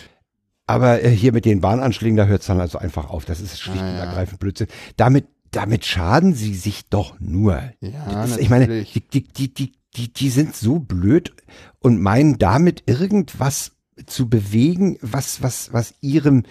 Aber 0.72 1.03
äh, 1.03 1.09
hier 1.09 1.34
mit 1.34 1.45
den 1.45 1.59
Bahnanschlägen, 1.61 2.15
da 2.17 2.26
hört 2.26 2.41
es 2.41 2.47
dann 2.47 2.59
also 2.61 2.78
einfach 2.78 3.09
auf. 3.09 3.26
Das 3.26 3.41
ist 3.41 3.59
schlicht 3.59 3.82
Ah, 3.82 3.89
und 3.89 3.95
ja. 3.97 4.03
ergreifend 4.05 4.39
Blödsinn. 4.39 4.67
Damit, 4.95 5.26
damit 5.51 5.86
schaden 5.86 6.34
sie 6.34 6.53
sich 6.55 6.89
doch 6.89 7.19
nur. 7.19 7.61
Ja, 7.82 8.24
ist, 8.24 8.38
ich 8.39 8.49
meine, 8.49 8.84
die, 8.84 9.01
die, 9.01 9.24
die, 9.28 9.53
die, 9.53 9.72
die, 9.95 10.13
die 10.13 10.30
sind 10.30 10.55
so 10.55 10.80
blöd 10.80 11.34
und 11.80 11.99
meinen 12.01 12.38
damit 12.38 12.84
irgendwas 12.86 13.74
zu 14.05 14.30
bewegen, 14.30 14.97
was, 15.01 15.41
was, 15.43 15.74
was 15.74 15.93
ihrem, 16.01 16.43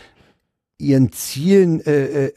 ihren 0.78 1.12
Zielen 1.12 1.80
äh, 1.80 2.26
äh, 2.26 2.32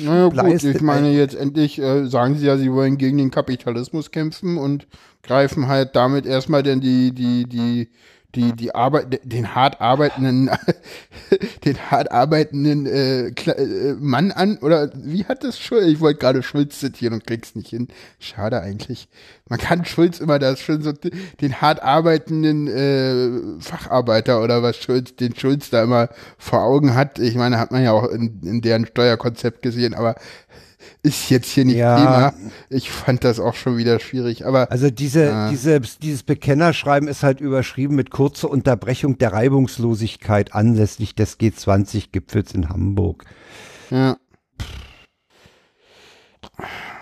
Naja 0.00 0.26
gut, 0.28 0.36
vorleistet. 0.36 0.76
ich 0.76 0.82
meine, 0.82 1.10
jetzt 1.12 1.34
endlich 1.34 1.78
äh, 1.78 2.06
sagen 2.06 2.36
sie 2.36 2.46
ja, 2.46 2.58
sie 2.58 2.70
wollen 2.70 2.98
gegen 2.98 3.16
den 3.16 3.30
Kapitalismus 3.30 4.10
kämpfen 4.10 4.58
und 4.58 4.86
greifen 5.22 5.68
halt 5.68 5.96
damit 5.96 6.26
erstmal 6.26 6.62
denn 6.62 6.80
die, 6.80 7.12
die, 7.14 7.44
die, 7.44 7.88
die, 8.34 8.52
die 8.52 8.74
Arbeit, 8.74 9.20
den 9.24 9.54
hart 9.54 9.80
arbeitenden, 9.80 10.50
den 11.64 11.90
hart 11.90 12.12
arbeitenden 12.12 12.86
äh, 12.86 13.28
äh, 13.28 13.94
Mann 13.98 14.30
an, 14.30 14.58
oder 14.58 14.90
wie 14.94 15.24
hat 15.24 15.42
das 15.42 15.58
Schulz? 15.58 15.86
Ich 15.86 16.00
wollte 16.00 16.20
gerade 16.20 16.42
Schulz 16.42 16.78
zitieren 16.78 17.14
und 17.14 17.26
krieg's 17.26 17.54
nicht 17.54 17.68
hin. 17.68 17.88
Schade 18.18 18.60
eigentlich. 18.60 19.08
Man 19.48 19.58
kann 19.58 19.84
Schulz 19.84 20.20
immer 20.20 20.38
das 20.38 20.60
schon 20.60 20.82
so 20.82 20.92
den 20.92 21.60
hart 21.60 21.82
arbeitenden 21.82 22.68
äh, 22.68 23.60
Facharbeiter 23.60 24.42
oder 24.42 24.62
was 24.62 24.76
Schulz, 24.76 25.16
den 25.16 25.34
Schulz 25.34 25.70
da 25.70 25.82
immer 25.82 26.08
vor 26.38 26.62
Augen 26.62 26.94
hat. 26.94 27.18
Ich 27.18 27.34
meine, 27.34 27.58
hat 27.58 27.72
man 27.72 27.82
ja 27.82 27.92
auch 27.92 28.08
in, 28.08 28.40
in 28.42 28.60
deren 28.60 28.86
Steuerkonzept 28.86 29.62
gesehen, 29.62 29.94
aber 29.94 30.14
ist 31.02 31.30
jetzt 31.30 31.48
hier 31.50 31.64
nicht 31.64 31.76
Ja. 31.76 31.96
Thema. 31.96 32.50
Ich 32.68 32.90
fand 32.90 33.24
das 33.24 33.40
auch 33.40 33.54
schon 33.54 33.76
wieder 33.78 33.98
schwierig, 34.00 34.46
aber 34.46 34.70
Also 34.70 34.90
diese, 34.90 35.32
Ah. 35.32 35.50
diese, 35.50 35.80
dieses 35.80 36.22
Bekennerschreiben 36.22 37.08
ist 37.08 37.22
halt 37.22 37.40
überschrieben 37.40 37.96
mit 37.96 38.10
kurzer 38.10 38.50
Unterbrechung 38.50 39.16
der 39.18 39.32
Reibungslosigkeit 39.32 40.54
anlässlich 40.54 41.14
des 41.14 41.38
G20-Gipfels 41.38 42.52
in 42.54 42.68
Hamburg. 42.68 43.24
ja, 43.90 44.16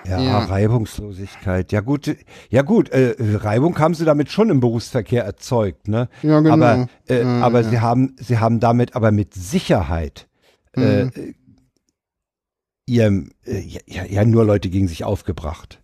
Ja, 0.07 0.21
Ja. 0.21 0.39
Reibungslosigkeit. 0.39 1.71
Ja 1.73 1.81
gut, 1.81 2.17
ja 2.49 2.63
gut, 2.63 2.89
äh, 2.91 3.15
Reibung 3.19 3.79
haben 3.79 3.95
sie 3.95 4.05
damit 4.07 4.31
schon 4.31 4.49
im 4.49 4.61
Berufsverkehr 4.61 5.25
erzeugt, 5.25 5.87
ne? 5.89 6.09
Ja, 6.23 6.41
genau. 6.41 6.55
Aber, 6.55 6.89
äh, 7.09 7.21
Ja, 7.23 7.41
aber 7.43 7.61
ja. 7.61 7.69
sie 7.69 7.81
haben, 7.81 8.17
sie 8.19 8.39
haben 8.39 8.59
damit 8.61 8.97
aber 8.97 9.11
mit 9.13 9.35
Sicherheit 9.35 10.27
äh, 10.77 11.05
Mhm. 11.07 11.35
Ihrem, 12.89 13.31
äh, 13.45 13.61
ja, 13.61 13.81
ja, 13.87 14.05
ja, 14.05 14.25
nur 14.25 14.45
Leute 14.45 14.69
gegen 14.71 14.89
sich 14.89 15.05
aufgebracht. 15.05 15.81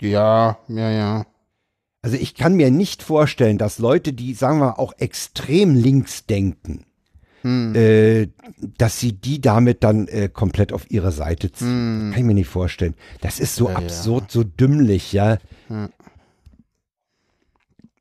ja, 0.00 0.58
ja, 0.68 0.90
ja. 0.90 1.26
Also 2.02 2.16
ich 2.18 2.34
kann 2.34 2.54
mir 2.54 2.70
nicht 2.70 3.02
vorstellen, 3.02 3.56
dass 3.56 3.78
Leute, 3.78 4.12
die, 4.12 4.34
sagen 4.34 4.58
wir 4.58 4.66
mal, 4.66 4.72
auch 4.72 4.92
extrem 4.98 5.74
links 5.74 6.26
denken, 6.26 6.84
Hm. 7.40 7.74
äh, 7.74 8.28
dass 8.78 9.00
sie 9.00 9.12
die 9.12 9.40
damit 9.40 9.84
dann 9.84 10.08
äh, 10.08 10.28
komplett 10.32 10.72
auf 10.72 10.90
ihre 10.90 11.12
Seite 11.12 11.50
ziehen. 11.52 11.68
Hm. 11.68 12.10
Kann 12.12 12.20
ich 12.20 12.26
mir 12.26 12.34
nicht 12.34 12.48
vorstellen. 12.48 12.94
Das 13.20 13.38
ist 13.40 13.54
so 13.54 13.66
Ja, 13.66 13.72
ja. 13.72 13.78
absurd, 13.78 14.30
so 14.30 14.44
dümmlich, 14.44 15.12
ja. 15.12 15.38
Ja. 15.68 15.88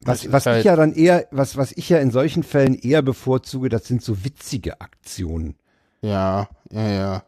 Was, 0.01 0.29
was 0.33 0.43
ich 0.43 0.47
halt- 0.51 0.65
ja 0.65 0.75
dann 0.75 0.93
eher, 0.93 1.27
was, 1.31 1.55
was 1.55 1.71
ich 1.71 1.87
ja 1.89 1.97
in 1.99 2.11
solchen 2.11 2.43
Fällen 2.43 2.75
eher 2.75 3.01
bevorzuge, 3.01 3.69
das 3.69 3.85
sind 3.85 4.01
so 4.01 4.25
witzige 4.25 4.81
Aktionen. 4.81 5.55
Ja, 6.01 6.49
ja, 6.71 6.89
ja. 6.89 7.23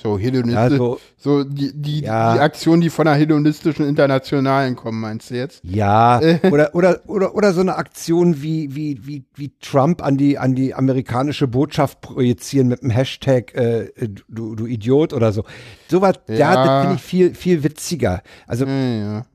So 0.00 0.16
hedonistisch. 0.16 0.78
Ja, 0.78 0.96
so, 1.16 1.42
die, 1.42 1.72
die, 1.74 2.02
Ja. 2.02 2.34
die 2.34 2.38
Aktionen, 2.38 2.80
die 2.80 2.88
von 2.88 3.04
der 3.06 3.14
hedonistischen 3.14 3.84
Internationalen 3.84 4.76
kommen, 4.76 5.00
meinst 5.00 5.30
du 5.30 5.34
jetzt? 5.34 5.60
ja, 5.64 6.20
oder, 6.52 6.72
oder, 6.76 7.00
oder, 7.08 7.34
oder 7.34 7.52
so 7.52 7.62
eine 7.62 7.74
Aktion 7.74 8.40
wie, 8.40 8.76
wie, 8.76 9.00
wie, 9.04 9.24
wie 9.34 9.50
Trump 9.60 10.00
an 10.00 10.16
die, 10.16 10.38
an 10.38 10.54
die 10.54 10.72
amerikanische 10.72 11.48
Botschaft 11.48 12.00
projizieren 12.00 12.68
mit 12.68 12.82
dem 12.82 12.90
Hashtag, 12.90 13.52
äh, 13.56 13.90
du, 14.28 14.54
du 14.54 14.66
Idiot 14.66 15.12
oder 15.12 15.32
so. 15.32 15.42
Sowas, 15.88 16.14
ja, 16.28 16.34
Ja. 16.36 16.64
das 16.64 16.80
finde 16.82 16.94
ich 16.94 17.02
viel, 17.02 17.34
viel 17.34 17.64
witziger. 17.64 18.22
Also, 18.46 18.66
ja. 18.66 19.26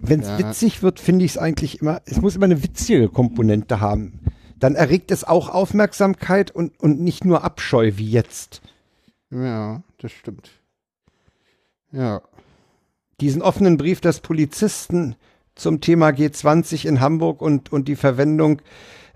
wenn 0.00 0.20
es 0.20 0.26
Ja. 0.28 0.38
witzig 0.40 0.82
wird, 0.82 0.98
finde 0.98 1.24
ich 1.24 1.30
es 1.32 1.38
eigentlich 1.38 1.80
immer, 1.80 2.00
es 2.04 2.20
muss 2.20 2.34
immer 2.34 2.46
eine 2.46 2.64
witzige 2.64 3.08
Komponente 3.08 3.80
haben. 3.80 4.18
Dann 4.58 4.74
erregt 4.74 5.12
es 5.12 5.22
auch 5.22 5.48
Aufmerksamkeit 5.50 6.50
und, 6.50 6.72
und 6.80 7.00
nicht 7.00 7.24
nur 7.24 7.44
Abscheu 7.44 7.92
wie 7.94 8.10
jetzt. 8.10 8.60
Ja, 9.32 9.82
das 9.98 10.12
stimmt. 10.12 10.50
Ja. 11.90 12.20
Diesen 13.20 13.42
offenen 13.42 13.76
Brief 13.76 14.00
des 14.00 14.20
Polizisten 14.20 15.16
zum 15.54 15.80
Thema 15.80 16.08
G20 16.08 16.86
in 16.86 17.00
Hamburg 17.00 17.40
und, 17.40 17.72
und 17.72 17.88
die 17.88 17.96
Verwendung 17.96 18.60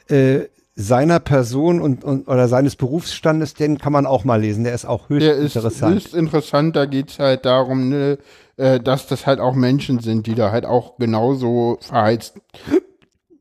äh, 0.08 0.44
seiner 0.74 1.20
Person 1.20 1.80
und, 1.80 2.04
und 2.04 2.28
oder 2.28 2.48
seines 2.48 2.76
Berufsstandes, 2.76 3.54
den 3.54 3.78
kann 3.78 3.92
man 3.94 4.04
auch 4.06 4.24
mal 4.24 4.40
lesen. 4.40 4.64
Der 4.64 4.74
ist 4.74 4.84
auch 4.84 5.08
höchst 5.08 5.26
Der 5.26 5.36
ist 5.36 5.56
interessant. 5.56 5.94
höchst 5.94 6.14
interessant, 6.14 6.76
da 6.76 6.84
geht's 6.84 7.18
halt 7.18 7.46
darum, 7.46 7.88
ne, 7.88 8.18
äh, 8.58 8.78
dass 8.78 9.06
das 9.06 9.26
halt 9.26 9.40
auch 9.40 9.54
Menschen 9.54 10.00
sind, 10.00 10.26
die 10.26 10.34
da 10.34 10.50
halt 10.52 10.66
auch 10.66 10.98
genauso 10.98 11.78
verheizt, 11.80 12.38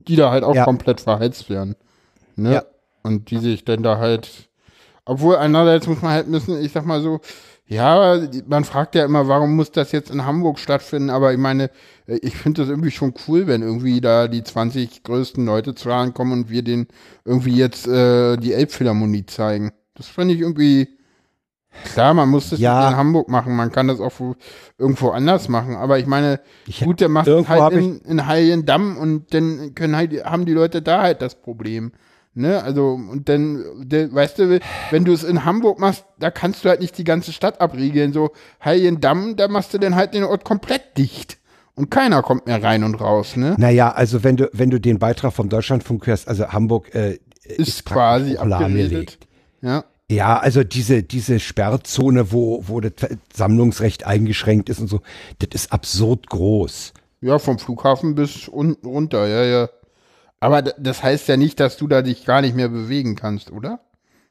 die 0.08 0.16
da 0.16 0.32
halt 0.32 0.44
auch 0.46 0.56
Ja. 0.56 0.64
komplett 0.64 1.02
verheizt 1.02 1.50
werden. 1.50 1.76
Ne? 2.38 2.54
Ja. 2.54 2.64
Und 3.04 3.30
die 3.32 3.38
sich 3.40 3.66
dann 3.66 3.84
da 3.84 3.98
halt, 3.98 4.50
obwohl 5.06 5.38
einerseits 5.38 5.88
muss 5.88 6.02
man 6.02 6.12
halt 6.12 6.28
müssen, 6.28 6.60
ich 6.64 6.72
sag 6.72 6.86
mal 6.86 7.02
so, 7.02 7.20
ja, 7.68 8.20
man 8.48 8.64
fragt 8.64 8.94
ja 8.94 9.06
immer, 9.06 9.28
warum 9.28 9.56
muss 9.56 9.72
das 9.72 9.92
jetzt 9.92 10.12
in 10.12 10.24
Hamburg 10.26 10.60
stattfinden, 10.60 11.10
aber 11.10 11.32
ich 11.32 11.40
meine, 11.40 11.72
äh, 12.06 12.18
ich 12.22 12.36
finde 12.38 12.62
das 12.62 12.70
irgendwie 12.70 12.92
schon 12.92 13.14
cool, 13.28 13.48
wenn 13.48 13.64
irgendwie 13.64 14.02
da 14.02 14.28
die 14.28 14.44
20 14.44 15.02
größten 15.04 15.44
Leute 15.46 15.74
zu 15.74 15.90
kommen 16.14 16.32
und 16.34 16.50
wir 16.50 16.62
denen 16.64 16.88
irgendwie 17.24 17.56
jetzt 17.56 17.88
äh, 17.88 18.38
die 18.38 18.54
Elbphilharmonie 18.54 19.26
zeigen. 19.26 19.72
Das 19.96 20.08
finde 20.08 20.34
ich 20.36 20.42
irgendwie, 20.42 20.90
Klar, 21.94 22.14
man 22.14 22.30
muss 22.30 22.52
das 22.52 22.60
Ja. 22.60 22.80
nicht 22.82 22.92
in 22.92 22.98
Hamburg 22.98 23.28
machen, 23.28 23.54
man 23.56 23.70
kann 23.72 23.90
das 23.90 24.00
auch 24.00 24.14
wo- 24.20 24.36
irgendwo 24.78 25.10
anders 25.10 25.50
machen, 25.50 25.76
aber 25.76 26.00
ich 26.00 26.06
meine, 26.06 26.40
Ich- 26.68 26.80
gut, 26.82 27.02
der 27.02 27.10
macht 27.10 27.28
halt 27.28 27.74
in, 27.74 28.00
in 28.00 28.26
Heiligendamm 28.28 28.96
und 28.98 29.34
dann 29.34 29.76
können 29.76 29.96
halt, 29.96 30.24
haben 30.24 30.46
die 30.46 30.54
Leute 30.54 30.82
da 30.82 31.02
halt 31.02 31.22
das 31.22 31.36
Problem. 31.36 31.92
Ne, 32.38 32.62
also, 32.62 32.90
und 32.90 33.30
dann, 33.30 33.64
der, 33.78 34.14
weißt 34.14 34.40
du, 34.40 34.60
wenn 34.92 35.06
du 35.06 35.14
es 35.14 35.24
in 35.24 35.46
Hamburg 35.46 35.80
machst, 35.80 36.04
da 36.20 36.30
kannst 36.32 36.66
du 36.66 36.70
halt 36.70 36.82
nicht 36.82 36.98
die 36.98 37.06
ganze 37.06 37.32
Stadt 37.32 37.62
abriegeln. 37.62 38.12
So, 38.12 38.32
Heiligendamm, 38.64 39.38
da 39.38 39.48
machst 39.48 39.74
du 39.74 39.78
dann 39.78 39.96
halt 39.96 40.14
den 40.14 40.26
Ort 40.26 40.44
komplett 40.44 40.98
dicht. 40.98 41.38
Und 41.76 41.90
keiner 41.90 42.22
kommt 42.24 42.46
mehr 42.46 42.62
rein 42.62 42.84
und 42.84 42.96
raus, 42.96 43.38
ne? 43.38 43.56
Naja, 43.58 43.92
also 43.92 44.26
wenn 44.26 44.36
du, 44.36 44.50
wenn 44.52 44.70
du 44.70 44.82
den 44.82 45.00
Beitrag 45.00 45.32
vom 45.32 45.48
Deutschlandfunk 45.48 46.08
hörst, 46.08 46.28
also 46.28 46.50
Hamburg 46.50 46.94
äh, 46.94 47.20
Ist, 47.46 47.86
praktisch 47.86 48.34
quasi 48.34 48.34
lahmgelegt. 48.34 49.28
Ja. 49.62 49.86
Ja, 50.12 50.38
also 50.38 50.64
diese, 50.64 51.04
diese 51.04 51.40
Sperrzone, 51.40 52.34
wo, 52.34 52.64
wo 52.68 52.82
das 52.82 52.92
Sammlungsrecht 53.34 54.06
eingeschränkt 54.06 54.70
ist 54.70 54.80
und 54.80 54.88
so, 54.88 55.00
das 55.40 55.50
ist 55.64 55.72
absurd 55.72 56.30
groß. 56.30 56.94
Ja, 57.22 57.40
vom 57.40 57.60
Flughafen 57.60 58.14
bis 58.14 58.50
unten 58.50 58.86
runter, 58.86 59.26
ja, 59.28 59.44
ja. 59.44 59.70
Aber 60.46 60.62
das 60.62 61.02
heißt 61.04 61.28
ja 61.28 61.38
nicht, 61.38 61.60
dass 61.60 61.78
du 61.78 61.88
da 61.88 62.02
dich 62.02 62.26
gar 62.26 62.42
nicht 62.42 62.56
mehr 62.56 62.70
bewegen 62.70 63.16
kannst, 63.16 63.52
oder? 63.52 63.80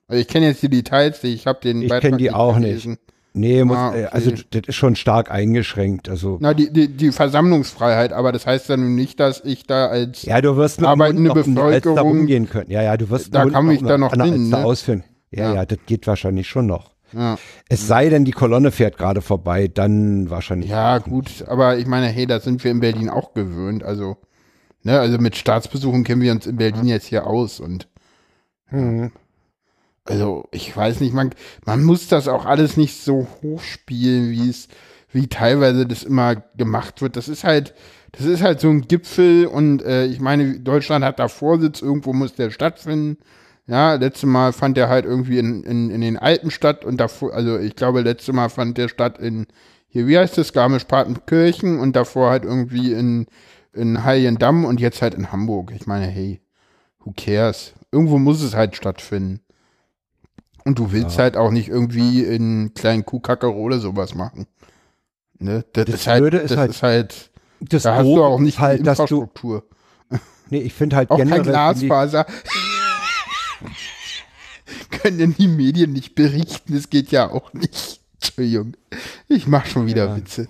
Also 0.08 0.20
ich 0.20 0.28
kenne 0.28 0.46
jetzt 0.46 0.62
die 0.62 0.68
Details, 0.68 1.22
nicht, 1.22 1.34
ich 1.34 1.46
habe 1.46 1.60
den 1.62 1.82
Ich 1.82 1.88
Beitrag 1.88 2.02
kenne 2.02 2.16
die 2.18 2.30
auch 2.30 2.56
nicht. 2.58 2.68
gelesen. 2.68 2.98
Nee, 3.36 3.64
muss, 3.64 3.76
Ah, 3.76 3.88
äh, 3.94 4.04
okay. 4.04 4.08
also 4.12 4.30
das 4.50 4.62
ist 4.68 4.76
schon 4.76 4.94
stark 4.94 5.30
eingeschränkt. 5.30 6.08
Also 6.08 6.38
Na, 6.40 6.54
die, 6.54 6.72
die, 6.72 6.86
die 6.88 7.10
Versammlungsfreiheit, 7.10 8.12
aber 8.12 8.30
das 8.30 8.46
heißt 8.46 8.68
ja 8.68 8.76
nun 8.76 8.94
nicht, 8.94 9.18
dass 9.18 9.40
ich 9.44 9.64
da 9.66 9.86
als 9.86 10.22
ja, 10.22 10.40
du 10.40 10.56
wirst 10.56 10.80
mit 10.80 10.88
arbeitende 10.88 11.28
noch 11.30 11.36
Alster 11.36 11.50
Bevölkerung- 11.52 11.98
rumgehen 11.98 12.48
können. 12.48 12.70
Ja, 12.70 12.82
ja, 12.82 12.96
du 12.96 13.10
wirst 13.10 13.34
Da 13.34 13.42
dem 13.44 13.52
kann 13.52 13.66
Hund 13.66 13.74
ich 13.80 13.82
da 13.88 13.98
noch 13.98 14.12
hin, 14.14 14.50
ne? 14.50 14.64
ausführen. 14.64 15.02
Ja, 15.32 15.48
Ja. 15.48 15.54
ja, 15.56 15.66
das 15.66 15.78
geht 15.86 16.06
wahrscheinlich 16.06 16.46
schon 16.48 16.66
noch. 16.66 16.92
ja. 17.12 17.36
Es 17.68 17.88
sei 17.88 18.08
denn, 18.08 18.24
die 18.24 18.30
Kolonne 18.30 18.70
fährt 18.70 18.98
gerade 18.98 19.20
vorbei, 19.20 19.66
dann 19.66 20.30
wahrscheinlich. 20.30 20.70
ja, 20.70 20.98
gut, 20.98 21.44
aber 21.48 21.76
ich 21.78 21.86
meine, 21.86 22.06
hey, 22.06 22.26
da 22.26 22.38
sind 22.38 22.62
wir 22.62 22.70
in 22.70 22.78
Berlin 22.78 23.08
auch 23.10 23.34
gewöhnt, 23.34 23.82
also 23.82 24.16
ne, 24.84 25.00
also 25.00 25.18
mit 25.18 25.36
Staatsbesuchen 25.36 26.04
kennen 26.04 26.22
wir 26.22 26.32
uns 26.32 26.46
in 26.46 26.56
Berlin 26.56 26.86
jetzt 26.86 27.06
hier 27.06 27.26
aus 27.26 27.60
und 27.60 27.88
Mhm. 28.70 29.12
also 30.04 30.48
ich 30.52 30.74
weiß 30.76 31.00
nicht, 31.00 31.14
man, 31.14 31.30
man 31.64 31.82
muss 31.84 32.08
das 32.08 32.28
auch 32.28 32.44
alles 32.44 32.76
nicht 32.76 33.02
so 33.02 33.26
hochspielen, 33.42 34.30
wie 34.30 34.48
es, 34.50 34.68
wie 35.12 35.28
teilweise 35.28 35.86
das 35.86 36.02
immer 36.02 36.36
gemacht 36.56 37.00
wird. 37.02 37.16
Das 37.16 37.28
ist 37.28 37.44
halt, 37.44 37.74
das 38.12 38.26
ist 38.26 38.42
halt 38.42 38.60
so 38.60 38.68
ein 38.70 38.82
Gipfel 38.82 39.46
und 39.46 39.82
äh, 39.82 40.06
ich 40.06 40.20
meine, 40.20 40.60
Deutschland 40.60 41.04
hat 41.04 41.18
da 41.18 41.28
Vorsitz, 41.28 41.82
irgendwo 41.82 42.12
muss 42.12 42.34
der 42.34 42.50
stattfinden. 42.50 43.18
Ja, 43.66 43.94
letztes 43.94 44.28
Mal 44.28 44.52
fand 44.52 44.76
der 44.76 44.88
halt 44.90 45.06
irgendwie 45.06 45.38
in, 45.38 45.62
in, 45.64 45.90
in 45.90 46.00
den 46.02 46.18
Alpen 46.18 46.50
statt 46.50 46.84
und 46.84 46.98
davor, 46.98 47.32
also 47.32 47.58
ich 47.58 47.76
glaube, 47.76 48.02
letztes 48.02 48.34
Mal 48.34 48.50
fand 48.50 48.76
der 48.76 48.88
statt 48.88 49.18
in, 49.18 49.46
hier, 49.88 50.06
wie 50.06 50.18
heißt 50.18 50.36
das, 50.36 50.52
Garmisch-Partenkirchen 50.52 51.78
und 51.80 51.96
davor 51.96 52.30
halt 52.30 52.44
irgendwie 52.44 52.92
in, 52.92 53.26
in 53.74 54.04
Heiligendamm 54.04 54.64
und 54.64 54.80
jetzt 54.80 55.02
halt 55.02 55.14
in 55.14 55.30
Hamburg. 55.32 55.72
Ich 55.74 55.86
meine, 55.86 56.06
hey, 56.06 56.40
who 57.00 57.12
cares? 57.16 57.72
Irgendwo 57.92 58.18
muss 58.18 58.42
es 58.42 58.54
halt 58.54 58.76
stattfinden. 58.76 59.40
Und 60.64 60.78
du 60.78 60.92
willst 60.92 61.18
halt 61.18 61.36
auch 61.36 61.50
nicht 61.50 61.68
irgendwie 61.68 62.22
in 62.22 62.72
kleinen 62.74 63.04
Kuhkackerole 63.04 63.78
sowas 63.80 64.14
machen. 64.14 64.46
Ne? 65.38 65.64
Das, 65.74 65.84
Das 65.86 65.94
ist 65.96 66.06
halt, 66.06 66.20
Blöde 66.22 66.38
ist 66.38 66.50
das 66.52 66.58
halt- 66.58 66.70
ist 66.70 66.82
halt, 66.82 67.30
Das 67.60 67.82
da 67.82 67.96
hast 67.96 68.04
du 68.06 68.22
auch 68.24 68.38
nicht 68.40 68.58
halt, 68.60 68.80
die 68.80 68.84
dass 68.84 68.96
du, 68.96 69.02
Infrastruktur. 69.02 69.64
nee, 70.50 70.60
ich 70.60 70.72
finde 70.72 70.96
halt 70.96 71.10
Auch 71.10 71.18
kein 71.18 71.28
generell, 71.28 71.44
die- 71.74 71.86
Glasfaser. 71.86 72.26
Können 74.90 75.18
denn 75.18 75.34
die 75.34 75.48
Medien 75.48 75.92
nicht 75.92 76.14
berichten? 76.14 76.74
Das 76.74 76.88
geht 76.88 77.10
ja 77.10 77.30
auch 77.30 77.52
nicht. 77.52 78.00
Entschuldigung. 78.14 78.74
Ich 79.28 79.46
mach 79.46 79.66
schon 79.66 79.86
wieder 79.86 80.16
Witze. 80.16 80.48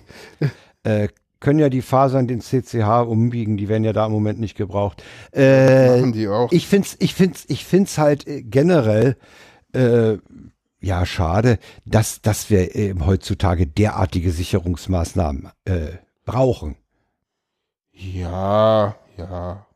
äh, 0.83 1.09
können 1.45 1.59
ja 1.59 1.69
die 1.69 1.83
Fasern 1.83 2.27
den 2.27 2.41
CCH 2.41 3.05
umbiegen, 3.07 3.55
die 3.55 3.69
werden 3.69 3.83
ja 3.83 3.93
da 3.93 4.07
im 4.07 4.11
Moment 4.11 4.39
nicht 4.39 4.57
gebraucht. 4.57 5.03
Äh, 5.31 5.99
Machen 5.99 6.11
die 6.11 6.27
auch. 6.27 6.51
ich 6.51 6.65
find's, 6.67 6.95
ich 6.99 7.13
find's, 7.13 7.45
ich 7.47 7.63
find's 7.65 7.99
halt 7.99 8.25
äh, 8.25 8.41
generell 8.41 9.15
äh, 9.73 10.17
ja 10.81 11.05
schade, 11.05 11.59
dass 11.85 12.23
dass 12.23 12.49
wir 12.49 12.75
äh, 12.75 12.95
heutzutage 12.99 13.67
derartige 13.67 14.31
Sicherungsmaßnahmen 14.31 15.49
äh, 15.65 15.99
brauchen. 16.25 16.77
Ja, 17.93 18.95
ja. 19.17 19.67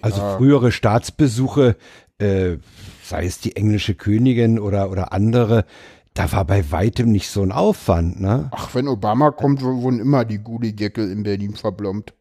Also 0.00 0.20
Ja. 0.20 0.36
frühere 0.38 0.70
Staatsbesuche, 0.70 1.74
äh, 2.18 2.58
sei 3.02 3.26
es 3.26 3.40
die 3.40 3.56
englische 3.56 3.96
Königin 3.96 4.60
oder 4.60 4.88
oder 4.92 5.12
andere, 5.12 5.64
da 6.20 6.32
war 6.32 6.44
bei 6.44 6.70
weitem 6.70 7.10
nicht 7.10 7.30
so 7.30 7.42
ein 7.42 7.52
Aufwand, 7.52 8.20
ne? 8.20 8.48
Ach, 8.52 8.74
wenn 8.74 8.88
Obama 8.88 9.30
kommt, 9.30 9.62
wurden 9.62 10.00
immer 10.00 10.24
die 10.24 10.38
Guligeckel 10.38 11.10
in 11.10 11.22
Berlin 11.22 11.54
verblombt. 11.54 12.14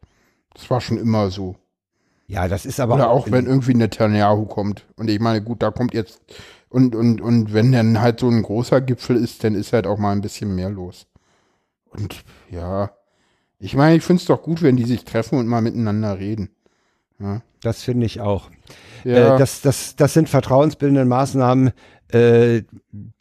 Das 0.53 0.69
war 0.69 0.79
schon 0.81 0.97
immer 0.97 1.29
so. 1.31 1.55
Ja, 2.27 2.47
das 2.47 2.65
ist 2.65 2.79
aber 2.79 2.95
Oder 2.95 3.09
auch 3.09 3.27
in- 3.27 3.33
wenn 3.33 3.45
irgendwie 3.45 3.73
Netanyahu 3.73 4.45
kommt. 4.45 4.85
Und 4.95 5.09
ich 5.09 5.19
meine, 5.19 5.41
gut, 5.41 5.61
da 5.63 5.71
kommt 5.71 5.93
jetzt 5.93 6.21
Und, 6.69 6.95
und, 6.95 7.19
und 7.19 7.51
wenn 7.53 7.71
dann 7.71 7.99
halt 7.99 8.19
so 8.19 8.29
ein 8.29 8.43
großer 8.43 8.79
Gipfel 8.81 9.15
ist, 9.17 9.43
dann 9.43 9.55
ist 9.55 9.73
halt 9.73 9.87
auch 9.87 9.97
mal 9.97 10.11
ein 10.11 10.21
bisschen 10.21 10.53
mehr 10.53 10.69
los. 10.69 11.07
Und 11.89 12.23
ja, 12.51 12.91
ich 13.57 13.75
meine, 13.75 13.95
ich 13.95 14.03
finde 14.03 14.19
es 14.21 14.27
doch 14.27 14.43
gut, 14.43 14.61
wenn 14.61 14.77
die 14.77 14.85
sich 14.85 15.03
treffen 15.03 15.39
und 15.39 15.47
mal 15.47 15.61
miteinander 15.61 16.19
reden. 16.19 16.49
Das 17.61 17.81
finde 17.81 18.05
ich 18.05 18.21
auch. 18.21 18.49
Ja. 19.03 19.35
Äh, 19.35 19.39
das, 19.39 19.61
das, 19.61 19.95
das 19.95 20.13
sind 20.13 20.29
vertrauensbildende 20.29 21.05
Maßnahmen. 21.05 21.71
Äh, 22.11 22.63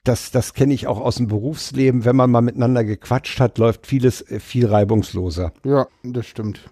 das 0.04 0.30
das 0.30 0.54
kenne 0.54 0.72
ich 0.72 0.86
auch 0.86 1.00
aus 1.00 1.16
dem 1.16 1.28
Berufsleben. 1.28 2.04
Wenn 2.04 2.16
man 2.16 2.30
mal 2.30 2.40
miteinander 2.40 2.84
gequatscht 2.84 3.38
hat, 3.40 3.58
läuft 3.58 3.86
vieles 3.86 4.22
äh, 4.22 4.40
viel 4.40 4.66
reibungsloser. 4.66 5.52
Ja, 5.64 5.86
das 6.02 6.26
stimmt. 6.26 6.70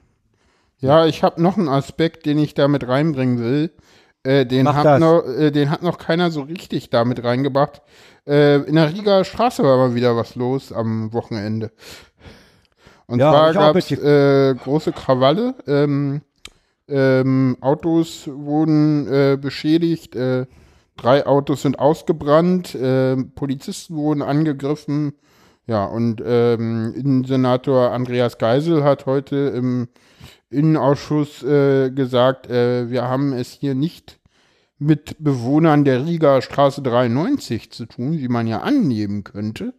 Ja, 0.78 1.06
ich 1.06 1.22
habe 1.22 1.42
noch 1.42 1.56
einen 1.56 1.68
Aspekt, 1.68 2.26
den 2.26 2.38
ich 2.38 2.54
da 2.54 2.68
mit 2.68 2.86
reinbringen 2.86 3.38
will. 3.38 3.70
Äh, 4.26 4.44
den, 4.44 4.74
hat 4.74 4.98
noch, 4.98 5.24
äh, 5.24 5.52
den 5.52 5.70
hat 5.70 5.82
noch 5.82 5.98
keiner 5.98 6.32
so 6.32 6.42
richtig 6.42 6.90
da 6.90 7.04
mit 7.04 7.22
reingebracht. 7.22 7.80
Äh, 8.26 8.62
in 8.62 8.74
der 8.74 8.92
Rieger 8.92 9.24
Straße 9.24 9.62
war 9.62 9.76
mal 9.76 9.94
wieder 9.94 10.16
was 10.16 10.34
los 10.34 10.72
am 10.72 11.12
Wochenende. 11.12 11.70
Und 13.06 13.20
Ja, 13.20 13.30
zwar 13.30 13.52
gab 13.52 13.76
es 13.76 13.92
äh, 13.92 14.54
große 14.54 14.90
Krawalle. 14.92 15.54
Ähm, 15.68 16.22
ähm, 16.88 17.56
Autos 17.60 18.26
wurden 18.26 19.40
beschädigt. 19.40 20.16
Drei 20.96 21.26
Autos 21.26 21.62
sind 21.62 21.78
ausgebrannt. 21.78 22.74
Äh, 22.74 23.16
Polizisten 23.16 23.96
wurden 23.96 24.22
angegriffen. 24.22 25.12
Ja, 25.66 25.84
und 25.84 26.22
ähm, 26.24 26.94
Innensenator 26.96 27.90
Andreas 27.90 28.38
Geisel 28.38 28.84
hat 28.84 29.06
heute 29.06 29.36
im 29.36 29.88
Innenausschuss 30.48 31.42
äh, 31.42 31.90
gesagt, 31.90 32.48
äh, 32.48 32.88
wir 32.88 33.04
haben 33.04 33.32
es 33.32 33.50
hier 33.50 33.74
nicht 33.74 34.20
mit 34.78 35.16
Bewohnern 35.18 35.84
der 35.84 36.06
Rieger 36.06 36.40
Straße 36.42 36.82
93 36.82 37.72
zu 37.72 37.86
tun, 37.86 38.12
wie 38.12 38.28
man 38.28 38.46
ja 38.46 38.60
annehmen 38.60 39.24
könnte, 39.24 39.74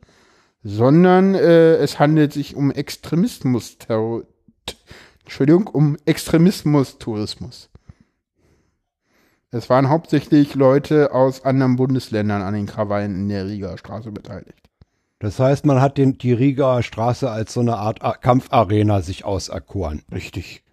sondern 0.64 1.36
äh, 1.36 1.76
es 1.76 2.00
handelt 2.00 2.34
sich 2.34 2.56
um 2.56 2.72
Extremismus, 2.72 3.78
Entschuldigung, 5.24 5.68
um 5.68 5.98
Extremismus-Tourismus. 6.06 7.70
Es 9.52 9.70
waren 9.70 9.90
hauptsächlich 9.90 10.56
Leute 10.56 11.14
aus 11.14 11.46
anderen 11.46 11.78
Bundesländern 11.78 12.42
an 12.42 12.54
den 12.54 12.66
Krawallen 12.66 13.16
in 13.16 13.30
der 13.30 13.48
Rieger 13.48 13.78
Straße 13.78 14.12
beteiligt. 14.12 14.68
Das 15.20 15.40
heißt, 15.40 15.66
man 15.66 15.82
hat 15.82 15.98
den, 15.98 16.18
die 16.18 16.34
Rieger 16.34 16.84
Straße 16.84 17.30
als 17.30 17.54
so 17.54 17.62
eine 17.62 17.78
Art 17.78 18.04
A 18.04 18.14
Kampfarena 18.14 19.02
sich 19.02 19.26
auserkoren. 19.26 20.04
Richtig. 20.12 20.64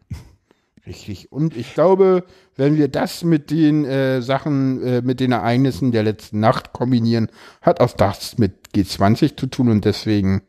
Richtig. 0.86 1.32
Und 1.32 1.56
ich 1.56 1.72
glaube, 1.72 2.24
wenn 2.56 2.76
wir 2.76 2.88
das 2.88 3.24
mit 3.24 3.50
den 3.50 3.84
äh, 3.86 4.20
Sachen, 4.20 4.82
äh, 4.82 5.00
mit 5.00 5.20
den 5.20 5.32
Ereignissen 5.32 5.92
der 5.92 6.02
letzten 6.02 6.40
Nacht 6.40 6.72
kombinieren, 6.72 7.30
hat 7.62 7.80
auch 7.80 7.92
das 7.92 8.36
mit 8.36 8.68
G20 8.74 9.36
zu 9.36 9.46
tun 9.46 9.70
und 9.70 9.84
deswegen 9.86 10.42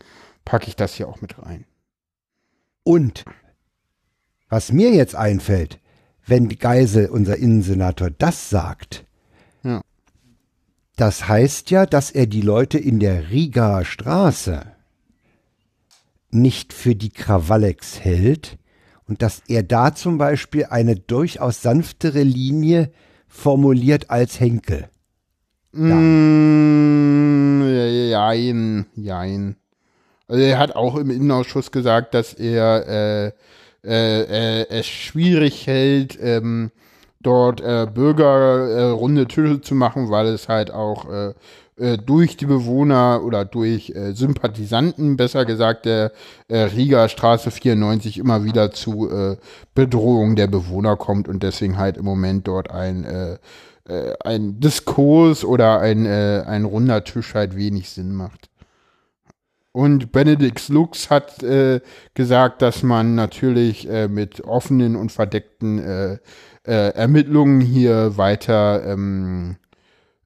packe 0.44 0.68
ich 0.68 0.76
das 0.76 0.96
hier 0.96 1.08
auch 1.08 1.22
mit 1.22 1.42
rein. 1.42 1.66
Und 2.84 3.24
was 4.50 4.74
mir 4.74 4.92
jetzt 4.92 5.16
einfällt, 5.16 5.80
wenn 6.26 6.50
Geisel, 6.50 7.08
unser 7.08 7.38
Innensenator, 7.38 8.10
das 8.10 8.50
sagt, 8.50 9.06
Ja. 9.64 9.82
das 10.96 11.28
heißt 11.28 11.72
ja, 11.72 11.86
dass 11.86 12.12
er 12.12 12.26
die 12.26 12.42
Leute 12.42 12.78
in 12.78 13.00
der 13.00 13.30
Riga 13.30 13.86
Straße 13.86 14.66
nicht 16.32 16.74
für 16.74 16.96
die 16.96 17.12
Krawallex 17.12 18.00
hält 18.00 18.58
und 19.08 19.22
dass 19.22 19.42
er 19.48 19.64
da 19.64 19.94
zum 19.96 20.18
Beispiel 20.18 20.66
eine 20.66 20.96
durchaus 20.96 21.62
sanftere 21.62 22.24
Linie 22.24 22.92
formuliert 23.28 24.10
als 24.10 24.40
Henkel. 24.40 24.90
Mm, 26.36 27.62
jein, 28.10 28.86
jein. 28.96 29.56
Also 30.28 30.42
er 30.42 30.58
hat 30.58 30.76
auch 30.76 30.96
im 30.96 31.12
Innenausschuss 31.12 31.72
gesagt, 31.72 32.14
dass 32.14 32.34
er 32.34 33.28
äh, 33.28 33.32
äh, 33.86 34.62
äh, 34.62 34.66
es 34.70 34.88
schwierig 34.88 35.68
hält, 35.68 36.18
ähm, 36.22 36.72
dort 37.22 37.62
äh, 37.62 37.88
Bürger 37.92 38.94
äh, 38.94 39.26
Tische 39.26 39.62
zu 39.62 39.76
machen, 39.76 40.10
weil 40.10 40.28
es 40.28 40.48
halt 40.48 40.72
auch 40.72 41.10
äh, 41.12 41.34
durch 42.06 42.38
die 42.38 42.46
Bewohner 42.46 43.22
oder 43.26 43.44
durch 43.44 43.94
Sympathisanten, 44.14 45.18
besser 45.18 45.44
gesagt, 45.44 45.86
der 45.86 46.14
Rieger 46.50 47.10
Straße 47.10 47.52
94 47.52 48.18
immer 48.18 48.46
wieder 48.46 48.72
zu 48.72 49.10
Bedrohung 49.74 50.38
der 50.38 50.48
Bewohner 50.48 50.96
kommt 50.96 51.28
und 51.28 51.44
deswegen 51.44 51.78
halt 51.78 51.98
im 51.98 52.06
Moment 52.06 52.48
dort 52.48 52.72
ein 52.72 53.38
ein 54.24 54.60
Diskurs 54.62 55.44
oder 55.44 55.82
ein, 55.82 56.08
ein 56.08 56.64
runder 56.64 57.04
Tisch 57.04 57.34
halt 57.34 57.58
wenig 57.58 57.90
Sinn 57.90 58.16
macht. 58.16 58.50
Und 59.76 60.14
Benedikt 60.14 60.70
Lux 60.70 61.10
hat 61.10 61.44
äh, 61.44 61.82
gesagt, 62.14 62.62
dass 62.62 62.82
man 62.82 63.14
natürlich 63.14 63.90
äh, 63.90 64.08
mit 64.08 64.40
offenen 64.46 64.96
und 64.96 65.12
verdeckten 65.12 65.80
äh, 65.80 66.14
äh, 66.66 66.96
Ermittlungen 66.96 67.60
hier 67.60 68.16
weiter 68.16 68.86
ähm, 68.86 69.58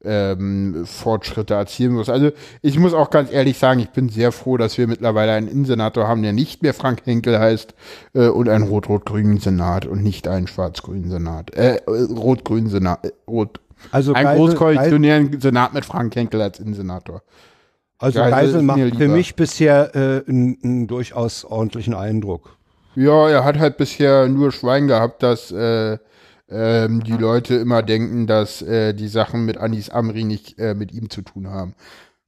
ähm, 0.04 0.86
Fortschritte 0.86 1.56
erzielen 1.56 1.94
muss. 1.94 2.10
Also 2.10 2.30
ich 2.62 2.78
muss 2.78 2.94
auch 2.94 3.10
ganz 3.10 3.32
ehrlich 3.32 3.58
sagen, 3.58 3.80
ich 3.80 3.90
bin 3.90 4.10
sehr 4.10 4.32
froh, 4.32 4.58
dass 4.58 4.78
wir 4.78 4.86
mittlerweile 4.86 5.32
einen 5.32 5.48
Innensenator 5.48 6.08
haben, 6.08 6.22
der 6.22 6.34
nicht 6.34 6.62
mehr 6.62 6.76
Frank 6.76 7.02
Henkel 7.06 7.40
heißt 7.40 7.74
äh, 8.14 8.28
und 8.28 8.50
einen 8.50 8.68
rot-rot-grünen 8.68 9.40
Senat 9.40 9.88
und 9.88 10.04
nicht 10.04 10.28
einen 10.28 10.46
schwarz-grünen 10.46 11.10
Senat. 11.10 11.56
Äh, 11.56 11.80
rot-grünen 11.88 12.70
Senat. 12.70 13.04
Äh, 13.04 13.14
rot. 13.28 13.60
Also 13.90 14.14
Ein 14.14 14.26
Geisel- 14.26 14.38
großkoalitionären 14.38 15.42
Senat 15.42 15.74
mit 15.74 15.86
Frank 15.86 16.16
Henkel 16.16 16.40
als 16.40 16.60
Innensenator. 16.60 17.24
Also 18.00 18.20
Geisel 18.20 18.32
Geisel 18.32 18.62
macht 18.64 18.96
für 18.96 19.08
mich 19.08 19.36
bisher 19.36 19.96
äh, 19.96 20.30
einen, 20.30 20.58
einen 20.64 20.88
durchaus 20.88 21.46
ordentlichen 21.46 21.94
Eindruck. 21.94 22.58
Ja, 22.96 23.30
er 23.30 23.44
hat 23.44 23.60
halt 23.60 23.78
bisher 23.78 24.28
nur 24.28 24.52
Schwein 24.52 24.88
gehabt, 24.88 25.22
dass 25.22 25.52
äh, 25.52 25.98
ähm, 26.50 27.04
die 27.04 27.14
Leute 27.14 27.56
immer 27.56 27.84
denken, 27.84 28.26
dass 28.26 28.62
äh, 28.62 28.94
die 28.94 29.08
Sachen 29.08 29.46
mit 29.46 29.58
Anis 29.58 29.90
Amri 29.90 30.24
nicht 30.24 30.58
äh, 30.58 30.74
mit 30.74 30.92
ihm 30.92 31.10
zu 31.10 31.22
tun 31.22 31.50
haben. 31.50 31.76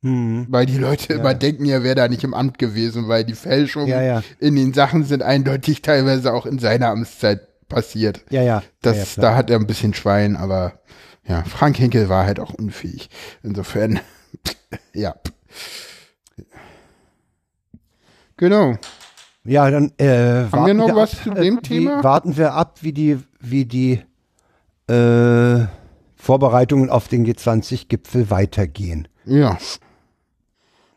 Weil 0.04 0.66
die 0.66 0.80
Leute 0.80 1.14
immer 1.14 1.36
denken, 1.36 1.66
er 1.66 1.84
wäre 1.84 1.94
da 1.94 2.08
nicht 2.08 2.24
im 2.24 2.34
Amt 2.34 2.58
gewesen, 2.58 3.08
weil 3.08 3.24
die 3.24 3.36
Fälschungen 3.36 3.88
Ja, 3.88 4.02
ja. 4.02 4.24
in 4.40 4.56
den 4.56 4.74
Sachen 4.74 5.04
sind 5.04 5.22
eindeutig 5.22 5.84
teilweise 5.84 6.34
auch 6.34 6.48
in 6.48 6.58
seiner 6.58 6.88
Amtszeit 6.88 7.68
passiert. 7.70 8.22
Ja, 8.32 8.42
ja. 8.42 8.64
Das, 8.82 9.16
ja, 9.16 9.22
ja, 9.22 9.30
da 9.30 9.36
hat 9.36 9.52
er 9.52 9.60
ein 9.60 9.68
bisschen 9.68 9.94
Schwein, 9.94 10.36
aber 10.36 10.74
ja, 11.28 11.44
Frank 11.44 11.78
Henkel 11.78 12.10
war 12.10 12.26
halt 12.26 12.40
auch 12.40 12.52
unfähig. 12.52 13.12
Insofern, 13.44 14.00
ja. 14.94 15.14
Genau. 18.38 18.76
Ja, 19.44 19.70
dann 19.70 19.92
äh, 19.98 20.46
Haben 20.52 20.66
wir 20.66 20.74
noch 20.74 20.96
was 20.96 21.14
ab, 21.14 21.24
zu 21.24 21.30
dem 21.32 21.58
äh, 21.60 21.62
Thema? 21.62 22.00
Wie, 22.00 22.04
warten 22.04 22.38
wir 22.38 22.54
ab, 22.54 22.80
wie 22.82 22.94
die, 22.94 23.20
wie 23.40 23.66
die 23.66 24.02
äh, 24.88 25.66
Vorbereitungen 26.16 26.90
auf 26.90 27.08
den 27.08 27.26
G20-Gipfel 27.26 28.30
weitergehen. 28.30 29.08
Ja. 29.26 29.58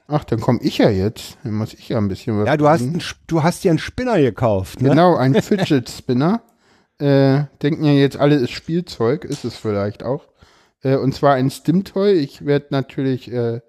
Ach, 0.06 0.24
dann 0.24 0.40
komme 0.40 0.58
ich 0.60 0.78
ja 0.78 0.90
jetzt. 0.90 1.38
Dann 1.44 1.54
muss 1.54 1.72
ich 1.72 1.88
ja 1.88 1.96
ein 1.96 2.08
bisschen 2.08 2.38
was 2.38 2.46
Ja, 2.46 2.58
du 2.58 2.68
hast, 2.68 2.82
einen, 2.82 3.02
du 3.26 3.42
hast 3.42 3.64
dir 3.64 3.70
einen 3.70 3.78
Spinner 3.78 4.18
gekauft, 4.18 4.82
ne? 4.82 4.90
Genau, 4.90 5.16
ein 5.16 5.34
Fidget 5.40 5.88
Spinner. 5.88 6.42
äh, 6.98 7.44
denken 7.62 7.84
ja 7.84 7.92
jetzt 7.92 8.18
alle, 8.18 8.36
ist 8.36 8.50
Spielzeug, 8.50 9.24
ist 9.24 9.44
es 9.44 9.56
vielleicht 9.56 10.02
auch. 10.02 10.26
Äh, 10.82 10.96
und 10.96 11.14
zwar 11.14 11.34
ein 11.34 11.50
Stimtoy. 11.50 12.12
Ich 12.12 12.44
werde 12.44 12.66
natürlich 12.70 13.32
äh, 13.32 13.60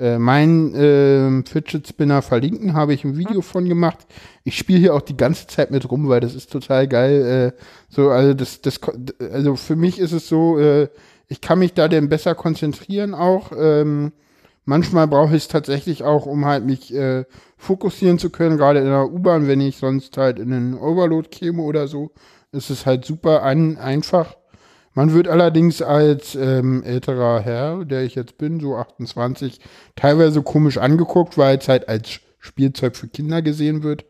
äh, 0.00 0.18
meinen 0.18 0.74
äh, 0.74 1.42
Fidget 1.48 1.86
Spinner 1.86 2.22
verlinken, 2.22 2.74
habe 2.74 2.94
ich 2.94 3.04
ein 3.04 3.16
Video 3.16 3.42
von 3.42 3.68
gemacht. 3.68 3.98
Ich 4.44 4.56
spiele 4.56 4.78
hier 4.78 4.94
auch 4.94 5.02
die 5.02 5.16
ganze 5.16 5.46
Zeit 5.46 5.70
mit 5.70 5.90
rum, 5.90 6.08
weil 6.08 6.20
das 6.20 6.34
ist 6.34 6.50
total 6.50 6.88
geil. 6.88 7.52
Äh, 7.56 7.62
so, 7.88 8.10
also 8.10 8.34
das, 8.34 8.60
das, 8.62 8.80
also 9.32 9.56
für 9.56 9.76
mich 9.76 9.98
ist 9.98 10.12
es 10.12 10.28
so, 10.28 10.58
äh, 10.58 10.88
ich 11.28 11.40
kann 11.40 11.58
mich 11.58 11.74
da 11.74 11.86
denn 11.86 12.08
besser 12.08 12.34
konzentrieren 12.34 13.14
auch. 13.14 13.52
Ähm, 13.56 14.12
manchmal 14.64 15.06
brauche 15.06 15.36
ich 15.36 15.44
es 15.44 15.48
tatsächlich 15.48 16.02
auch, 16.02 16.26
um 16.26 16.46
halt 16.46 16.64
mich 16.64 16.94
äh, 16.94 17.24
fokussieren 17.56 18.18
zu 18.18 18.30
können, 18.30 18.56
gerade 18.56 18.80
in 18.80 18.86
der 18.86 19.12
U-Bahn, 19.12 19.46
wenn 19.46 19.60
ich 19.60 19.76
sonst 19.76 20.16
halt 20.16 20.38
in 20.38 20.52
einen 20.52 20.74
Overload 20.74 21.28
käme 21.28 21.62
oder 21.62 21.86
so, 21.86 22.10
ist 22.52 22.70
es 22.70 22.86
halt 22.86 23.04
super 23.04 23.42
ein, 23.42 23.76
einfach. 23.76 24.36
Man 24.94 25.12
wird 25.12 25.28
allerdings 25.28 25.82
als 25.82 26.34
ähm, 26.34 26.82
älterer 26.82 27.40
Herr, 27.40 27.84
der 27.84 28.02
ich 28.02 28.16
jetzt 28.16 28.38
bin, 28.38 28.58
so 28.58 28.76
28, 28.76 29.60
teilweise 29.94 30.42
komisch 30.42 30.78
angeguckt, 30.78 31.38
weil 31.38 31.58
es 31.58 31.68
halt 31.68 31.88
als 31.88 32.20
Spielzeug 32.38 32.96
für 32.96 33.06
Kinder 33.06 33.40
gesehen 33.42 33.82
wird. 33.82 34.04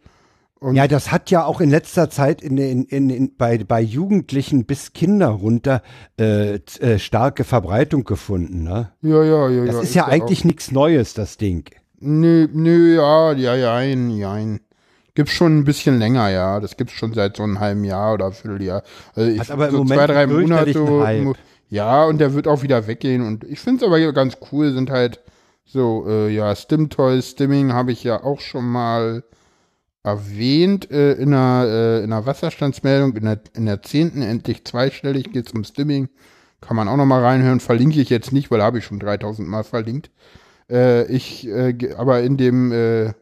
Und 0.59 0.77
Ja, 0.77 0.87
das 0.87 1.11
hat 1.11 1.31
ja 1.31 1.45
auch 1.45 1.61
in 1.61 1.71
letzter 1.71 2.11
Zeit 2.11 2.43
in, 2.43 2.59
in, 2.59 2.85
in, 2.85 3.11
in, 3.11 3.37
bei, 3.37 3.59
bei 3.59 3.81
Jugendlichen 3.81 4.67
bis 4.67 4.93
Kinder 4.93 5.29
runter 5.29 5.83
äh, 6.19 6.57
äh, 6.57 6.99
starke 6.99 7.45
Verbreitung 7.45 8.05
gefunden. 8.05 8.63
Ne? 8.63 8.93
ja, 9.03 9.25
ja, 9.25 9.49
ja. 9.49 9.65
Das 9.65 9.77
ja, 9.77 9.81
ist 9.83 9.95
ja 9.95 10.07
eigentlich 10.07 10.45
nichts 10.45 10.71
Neues, 10.71 11.15
das 11.15 11.39
Ding. 11.39 11.65
Nö, 11.99 12.49
nö, 12.53 12.97
ja, 12.97 13.33
ja, 13.33 13.55
jein, 13.55 14.11
jein. 14.11 14.61
Gibt's 15.21 15.35
schon 15.35 15.59
ein 15.59 15.65
bisschen 15.65 15.99
länger, 15.99 16.31
ja. 16.31 16.61
Das 16.61 16.79
gibt's 16.79 16.95
schon 16.95 17.13
seit 17.13 17.37
so 17.37 17.43
einem 17.43 17.61
halben 17.61 17.85
Jahr 17.85 18.15
oder 18.15 18.33
Vierteljahr. 18.33 18.83
Also 19.15 19.31
ich, 19.31 19.39
Hat 19.41 19.51
aber 19.51 19.67
im 19.67 19.73
so 19.73 19.79
Moment 19.79 19.99
zwei, 20.01 20.07
drei 20.07 20.27
Monate. 20.27 20.79
mo- 21.23 21.35
Ja, 21.69 22.05
und 22.07 22.19
der 22.19 22.33
wird 22.33 22.49
auch 22.49 22.63
wieder 22.63 22.87
weggehen. 22.87 23.27
Und 23.27 23.45
ich 23.45 23.61
finde 23.61 23.83
es 23.85 23.87
aber 23.87 23.99
hier 23.99 24.15
ganz 24.15 24.39
cool, 24.51 24.73
sind 24.73 24.89
halt 24.91 25.21
so, 25.67 26.07
äh, 26.09 26.31
ja, 26.35 26.57
Stim-Toys, 26.57 27.33
Stimming 27.33 27.75
habe 27.75 27.93
ich 27.93 28.03
ja 28.03 28.25
auch 28.25 28.41
schon 28.41 28.65
mal 28.67 29.23
erwähnt 30.03 30.91
äh, 30.91 31.13
in, 31.13 31.35
einer, 31.35 31.67
äh, 31.69 31.99
in 32.05 32.13
einer 32.13 32.25
Wasserstandsmeldung. 32.25 33.15
In 33.17 33.25
der, 33.25 33.41
in 33.55 33.67
der 33.67 33.83
zehnten 33.83 34.23
endlich 34.23 34.65
zweistellig 34.65 35.33
geht 35.33 35.47
es 35.49 35.53
um 35.53 35.65
Stimming. 35.65 36.09
Kann 36.63 36.77
man 36.77 36.89
auch 36.89 36.97
noch 36.97 37.07
mal 37.07 37.23
reinhören. 37.23 37.61
Verlinke 37.61 38.01
ich 38.01 38.09
jetzt 38.11 38.33
nicht, 38.33 38.51
weil 38.51 38.63
habe 38.63 38.79
ich 38.79 38.85
schon 38.85 38.99
3000 38.99 39.47
Mal 39.47 39.65
verlinkt. 39.65 40.11
Äh, 40.71 41.05
ich, 41.13 41.47
äh, 41.47 41.95
aber 41.97 42.23
in 42.23 42.37
dem 42.37 42.73
äh, 42.73 43.13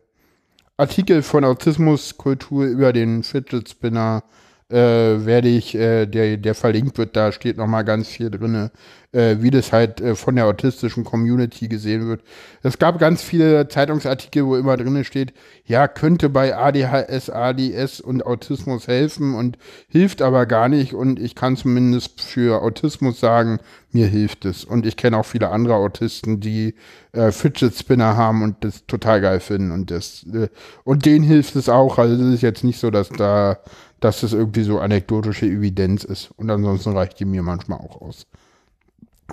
Artikel 0.80 1.22
von 1.22 1.44
Autismuskultur 1.44 2.64
über 2.64 2.92
den 2.92 3.24
Fidget 3.24 3.68
Spinner 3.68 4.22
äh, 4.70 4.76
werde 4.76 5.48
ich, 5.48 5.74
äh, 5.74 6.06
der, 6.06 6.36
der 6.36 6.54
verlinkt 6.54 6.98
wird, 6.98 7.16
da 7.16 7.32
steht 7.32 7.56
noch 7.56 7.66
mal 7.66 7.82
ganz 7.82 8.06
viel 8.06 8.30
drinne, 8.30 8.70
äh, 9.12 9.36
wie 9.40 9.50
das 9.50 9.72
halt 9.72 10.00
äh, 10.00 10.14
von 10.14 10.36
der 10.36 10.46
autistischen 10.46 11.04
Community 11.04 11.68
gesehen 11.68 12.08
wird. 12.08 12.22
Es 12.62 12.78
gab 12.78 12.98
ganz 12.98 13.22
viele 13.22 13.68
Zeitungsartikel, 13.68 14.44
wo 14.44 14.56
immer 14.56 14.76
drinne 14.76 15.04
steht, 15.04 15.32
ja, 15.64 15.88
könnte 15.88 16.28
bei 16.28 16.56
ADHS, 16.56 17.30
ADS 17.30 18.00
und 18.00 18.26
Autismus 18.26 18.86
helfen 18.86 19.34
und 19.34 19.56
hilft 19.88 20.20
aber 20.22 20.46
gar 20.46 20.68
nicht 20.68 20.94
und 20.94 21.18
ich 21.18 21.34
kann 21.34 21.56
zumindest 21.56 22.20
für 22.20 22.62
Autismus 22.62 23.20
sagen, 23.20 23.60
mir 23.90 24.06
hilft 24.06 24.44
es. 24.44 24.64
Und 24.64 24.84
ich 24.84 24.96
kenne 24.96 25.16
auch 25.16 25.24
viele 25.24 25.48
andere 25.48 25.74
Autisten, 25.74 26.40
die 26.40 26.74
äh, 27.12 27.32
Fidget 27.32 27.74
Spinner 27.74 28.16
haben 28.16 28.42
und 28.42 28.62
das 28.62 28.84
total 28.86 29.22
geil 29.22 29.40
finden 29.40 29.72
und 29.72 29.90
das 29.90 30.26
äh, 30.32 30.48
und 30.84 31.06
denen 31.06 31.24
hilft 31.24 31.56
es 31.56 31.68
auch. 31.68 31.98
Also 31.98 32.14
es 32.14 32.34
ist 32.34 32.42
jetzt 32.42 32.64
nicht 32.64 32.78
so, 32.78 32.90
dass 32.90 33.08
da 33.08 33.58
dass 34.00 34.20
das 34.20 34.32
irgendwie 34.32 34.62
so 34.62 34.78
anekdotische 34.78 35.46
Evidenz 35.46 36.04
ist. 36.04 36.30
Und 36.36 36.50
ansonsten 36.50 36.92
reicht 36.92 37.18
die 37.20 37.24
mir 37.24 37.42
manchmal 37.42 37.78
auch 37.78 38.00
aus. 38.00 38.26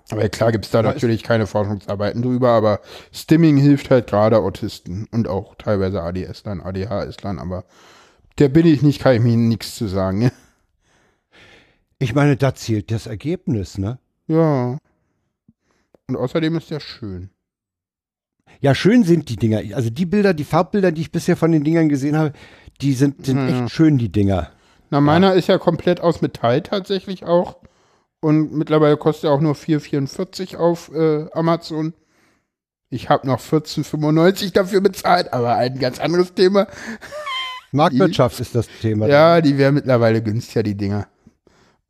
Aber 0.10 0.28
klar 0.30 0.52
gibt 0.52 0.66
es 0.66 0.72
da 0.72 0.82
natürlich 0.82 1.24
keine 1.24 1.48
Forschungsarbeiten 1.48 2.22
drüber, 2.22 2.50
aber 2.50 2.80
Stimming 3.12 3.58
hilft 3.58 3.90
halt 3.90 4.08
gerade 4.08 4.38
Autisten 4.38 5.08
und 5.12 5.28
auch 5.28 5.56
teilweise 5.56 6.02
ADS-Lern, 6.04 6.62
ADHS-Lern, 6.62 7.40
aber 7.40 7.64
der 8.38 8.50
bin 8.50 8.66
ich 8.68 8.82
nicht, 8.82 9.02
kann 9.02 9.16
ich 9.16 9.22
mir 9.22 9.38
nichts 9.38 9.76
zu 9.76 9.88
sagen. 9.88 10.20
Ne? 10.20 10.32
Ich 11.98 12.14
meine, 12.14 12.36
da 12.36 12.54
zählt 12.54 12.92
das 12.92 13.08
Ergebnis, 13.08 13.78
ne? 13.78 13.98
Ja. 14.28 14.78
Und 16.08 16.16
außerdem 16.18 16.56
ist 16.58 16.70
der 16.70 16.82
schön. 16.82 17.30
Ja, 18.60 18.76
schön 18.76 19.04
sind 19.04 19.30
die 19.30 19.38
Dinger. 19.38 19.62
Also 19.76 19.90
die 19.90 20.06
Bilder, 20.06 20.34
die 20.34 20.44
Farbbilder, 20.44 20.92
die 20.92 21.02
ich 21.02 21.12
bisher 21.12 21.38
von 21.38 21.52
den 21.52 21.64
Dingern 21.64 21.90
gesehen 21.90 22.18
habe, 22.18 22.34
die 22.82 22.94
sind, 22.94 23.26
sind 23.26 23.38
Ja. 23.38 23.64
echt 23.64 23.72
schön, 23.74 23.98
die 23.98 24.12
Dinger. 24.12 24.52
Na, 24.92 25.02
meiner 25.02 25.34
ist 25.34 25.48
ja 25.48 25.58
komplett 25.58 26.00
aus 26.02 26.22
Metall 26.22 26.62
tatsächlich 26.62 27.24
auch. 27.24 27.58
Und 28.26 28.54
mittlerweile 28.54 28.98
kostet 28.98 29.26
er 29.26 29.34
auch 29.34 29.40
nur 29.40 29.54
4,44 29.54 30.58
auf 30.58 30.92
äh, 30.92 31.28
Amazon. 31.34 31.94
Ich 32.90 33.08
habe 33.08 33.28
noch 33.28 33.40
14,95 33.40 34.52
dafür 34.52 34.82
bezahlt, 34.82 35.32
aber 35.32 35.58
ein 35.58 35.78
ganz 35.78 36.00
anderes 36.00 36.34
Thema. 36.34 36.66
Marktwirtschaft 37.72 38.40
ist 38.40 38.56
das 38.56 38.68
Thema. 38.82 39.06
Ja, 39.08 39.42
die 39.42 39.60
wären 39.60 39.76
mittlerweile 39.76 40.24
günstiger, 40.24 40.64
die 40.64 40.74
Dinger. 40.74 41.08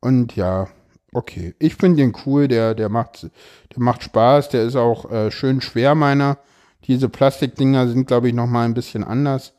Und 0.00 0.36
ja, 0.36 0.68
okay. 1.14 1.54
Ich 1.58 1.76
finde 1.76 2.02
den 2.02 2.14
cool, 2.26 2.48
der, 2.48 2.74
der 2.74 2.90
macht, 2.90 3.22
der 3.22 3.82
macht 3.82 4.02
Spaß, 4.02 4.50
der 4.50 4.64
ist 4.64 4.76
auch 4.76 5.10
äh, 5.10 5.30
schön 5.30 5.62
schwer, 5.62 5.94
meiner. 5.94 6.36
Diese 6.84 7.08
Plastikdinger 7.08 7.88
sind, 7.88 8.08
glaube 8.08 8.28
ich, 8.28 8.34
noch 8.34 8.46
mal 8.46 8.66
ein 8.66 8.74
bisschen 8.74 9.04
anders. 9.04 9.54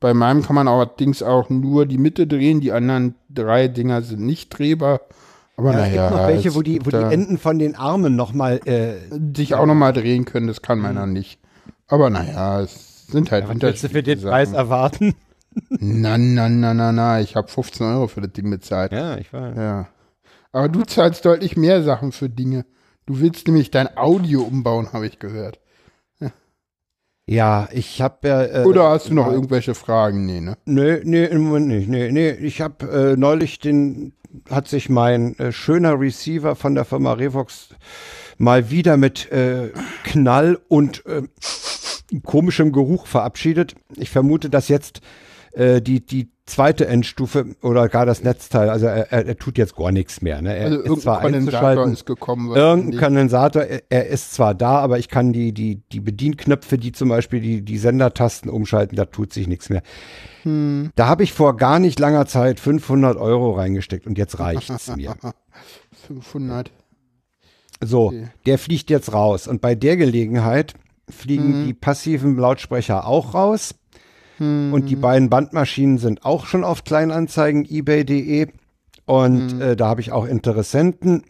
Bei 0.00 0.14
meinem 0.14 0.40
kann 0.40 0.56
man 0.56 0.68
allerdings 0.68 1.22
auch 1.22 1.50
nur 1.50 1.84
die 1.84 1.98
Mitte 1.98 2.26
drehen, 2.26 2.62
die 2.62 2.72
anderen 2.72 3.14
drei 3.28 3.68
Dinger 3.68 4.00
sind 4.00 4.22
nicht 4.24 4.58
drehbar. 4.58 5.02
Aber 5.56 5.72
Ja, 5.72 5.80
es 5.84 5.88
naja, 5.90 6.08
gibt 6.08 6.20
noch 6.20 6.28
welche, 6.28 6.48
es 6.48 6.54
wo 6.56 6.62
die, 6.62 6.84
wo 6.84 6.90
die 6.90 6.96
Enden 6.96 7.38
von 7.38 7.58
den 7.58 7.76
Armen 7.76 8.16
nochmal, 8.16 8.60
äh, 8.64 8.94
sich 9.36 9.54
auch 9.54 9.66
noch 9.66 9.74
mal 9.74 9.92
drehen 9.92 10.24
können, 10.24 10.46
das 10.48 10.62
kann 10.62 10.78
Mhm. 10.78 10.82
meiner 10.84 11.06
nicht. 11.06 11.38
Aber 11.86 12.10
naja, 12.10 12.60
es 12.60 13.06
sind 13.06 13.30
halt 13.30 13.44
was 13.48 13.60
willst 13.60 13.84
du 13.84 13.88
für 13.88 14.02
den 14.02 14.14
unterschiedliche 14.14 14.28
Preis 14.28 14.48
Sachen. 14.48 14.58
erwarten? 14.58 15.14
Na, 15.68 16.18
na, 16.18 16.48
na, 16.48 16.74
na, 16.74 16.90
na, 16.90 17.20
ich 17.20 17.36
habe 17.36 17.46
15 17.48 17.86
Euro 17.86 18.08
für 18.08 18.20
das 18.20 18.32
Ding 18.32 18.50
bezahlt. 18.50 18.90
Ja, 18.92 19.16
ich 19.18 19.32
weiß. 19.32 19.54
Ja. 19.56 19.86
Aber 20.50 20.68
du 20.68 20.82
zahlst 20.82 21.24
deutlich 21.24 21.56
mehr 21.56 21.82
Sachen 21.84 22.10
für 22.10 22.28
Dinge. 22.28 22.64
Du 23.06 23.20
willst 23.20 23.46
nämlich 23.46 23.70
dein 23.70 23.96
Audio 23.96 24.42
umbauen, 24.42 24.92
habe 24.92 25.06
ich 25.06 25.18
gehört. 25.20 25.60
Ja, 27.26 27.68
ich 27.72 28.02
habe 28.02 28.28
ja. 28.28 28.42
Äh, 28.44 28.64
Oder 28.64 28.90
hast 28.90 29.08
du 29.08 29.14
noch 29.14 29.30
irgendwelche 29.30 29.74
Fragen? 29.74 30.26
Nee, 30.26 30.40
ne? 30.40 30.56
Nö, 30.66 31.00
nee, 31.04 31.24
im 31.24 31.44
Moment 31.44 31.68
nicht. 31.68 31.88
Nee, 31.88 32.10
nee. 32.12 32.30
Ich 32.30 32.60
habe 32.60 32.86
äh, 32.86 33.16
neulich 33.16 33.58
den, 33.58 34.12
hat 34.50 34.68
sich 34.68 34.90
mein 34.90 35.38
äh, 35.38 35.50
schöner 35.50 35.98
Receiver 35.98 36.54
von 36.54 36.74
der 36.74 36.84
Firma 36.84 37.14
Revox 37.14 37.70
mal 38.36 38.70
wieder 38.70 38.96
mit 38.96 39.30
äh, 39.32 39.70
Knall 40.04 40.58
und 40.68 41.06
äh, 41.06 41.22
komischem 42.24 42.72
Geruch 42.72 43.06
verabschiedet. 43.06 43.74
Ich 43.96 44.10
vermute, 44.10 44.50
dass 44.50 44.68
jetzt 44.68 45.00
äh, 45.54 45.80
die, 45.80 46.04
die 46.04 46.30
zweite 46.46 46.86
Endstufe 46.86 47.56
oder 47.62 47.88
gar 47.88 48.04
das 48.04 48.22
Netzteil, 48.22 48.68
also 48.68 48.84
er, 48.86 49.10
er, 49.10 49.26
er 49.26 49.36
tut 49.38 49.56
jetzt 49.56 49.74
gar 49.76 49.92
nichts 49.92 50.20
mehr. 50.20 50.42
Ne? 50.42 50.54
Er 50.54 50.66
Also 50.66 50.94
ist 50.96 51.02
zwar 51.02 51.22
Kondensator 51.22 51.86
ist 51.88 52.04
gekommen. 52.04 52.54
Irgendein. 52.54 53.00
Kondensator, 53.00 53.62
er, 53.62 53.82
er 53.88 54.06
ist 54.08 54.34
zwar 54.34 54.54
da, 54.54 54.78
aber 54.80 54.98
ich 54.98 55.08
kann 55.08 55.32
die, 55.32 55.52
die, 55.52 55.80
die 55.90 56.00
Bedienknöpfe, 56.00 56.76
die 56.76 56.92
zum 56.92 57.08
Beispiel 57.08 57.40
die, 57.40 57.62
die 57.62 57.78
Sendertasten 57.78 58.50
umschalten, 58.50 58.94
da 58.96 59.06
tut 59.06 59.32
sich 59.32 59.48
nichts 59.48 59.70
mehr. 59.70 59.82
Hm. 60.42 60.90
Da 60.96 61.06
habe 61.06 61.22
ich 61.22 61.32
vor 61.32 61.56
gar 61.56 61.78
nicht 61.78 61.98
langer 61.98 62.26
Zeit 62.26 62.60
500 62.60 63.16
Euro 63.16 63.52
reingesteckt 63.52 64.06
und 64.06 64.18
jetzt 64.18 64.38
reicht's 64.38 64.94
mir. 64.96 65.16
500. 66.06 66.70
So, 67.82 68.06
Okay. 68.08 68.28
der 68.46 68.58
fliegt 68.58 68.90
jetzt 68.90 69.12
raus 69.12 69.46
und 69.48 69.60
bei 69.60 69.74
der 69.74 69.96
Gelegenheit 69.96 70.74
fliegen 71.08 71.62
Mhm. 71.62 71.66
die 71.66 71.74
passiven 71.74 72.36
Lautsprecher 72.36 73.06
auch 73.06 73.34
raus 73.34 73.74
Mhm. 74.68 74.72
und 74.72 74.88
die 74.90 74.96
beiden 74.96 75.30
Bandmaschinen 75.30 75.98
sind 75.98 76.24
auch 76.24 76.46
schon 76.46 76.64
auf 76.64 76.84
Kleinanzeigen 76.84 77.64
ebay.de 77.68 78.48
und 79.06 79.54
Mhm. 79.56 79.60
äh, 79.60 79.76
da 79.76 79.86
habe 79.88 80.00
ich 80.00 80.12
auch 80.12 80.24
Interessenten. 80.26 81.22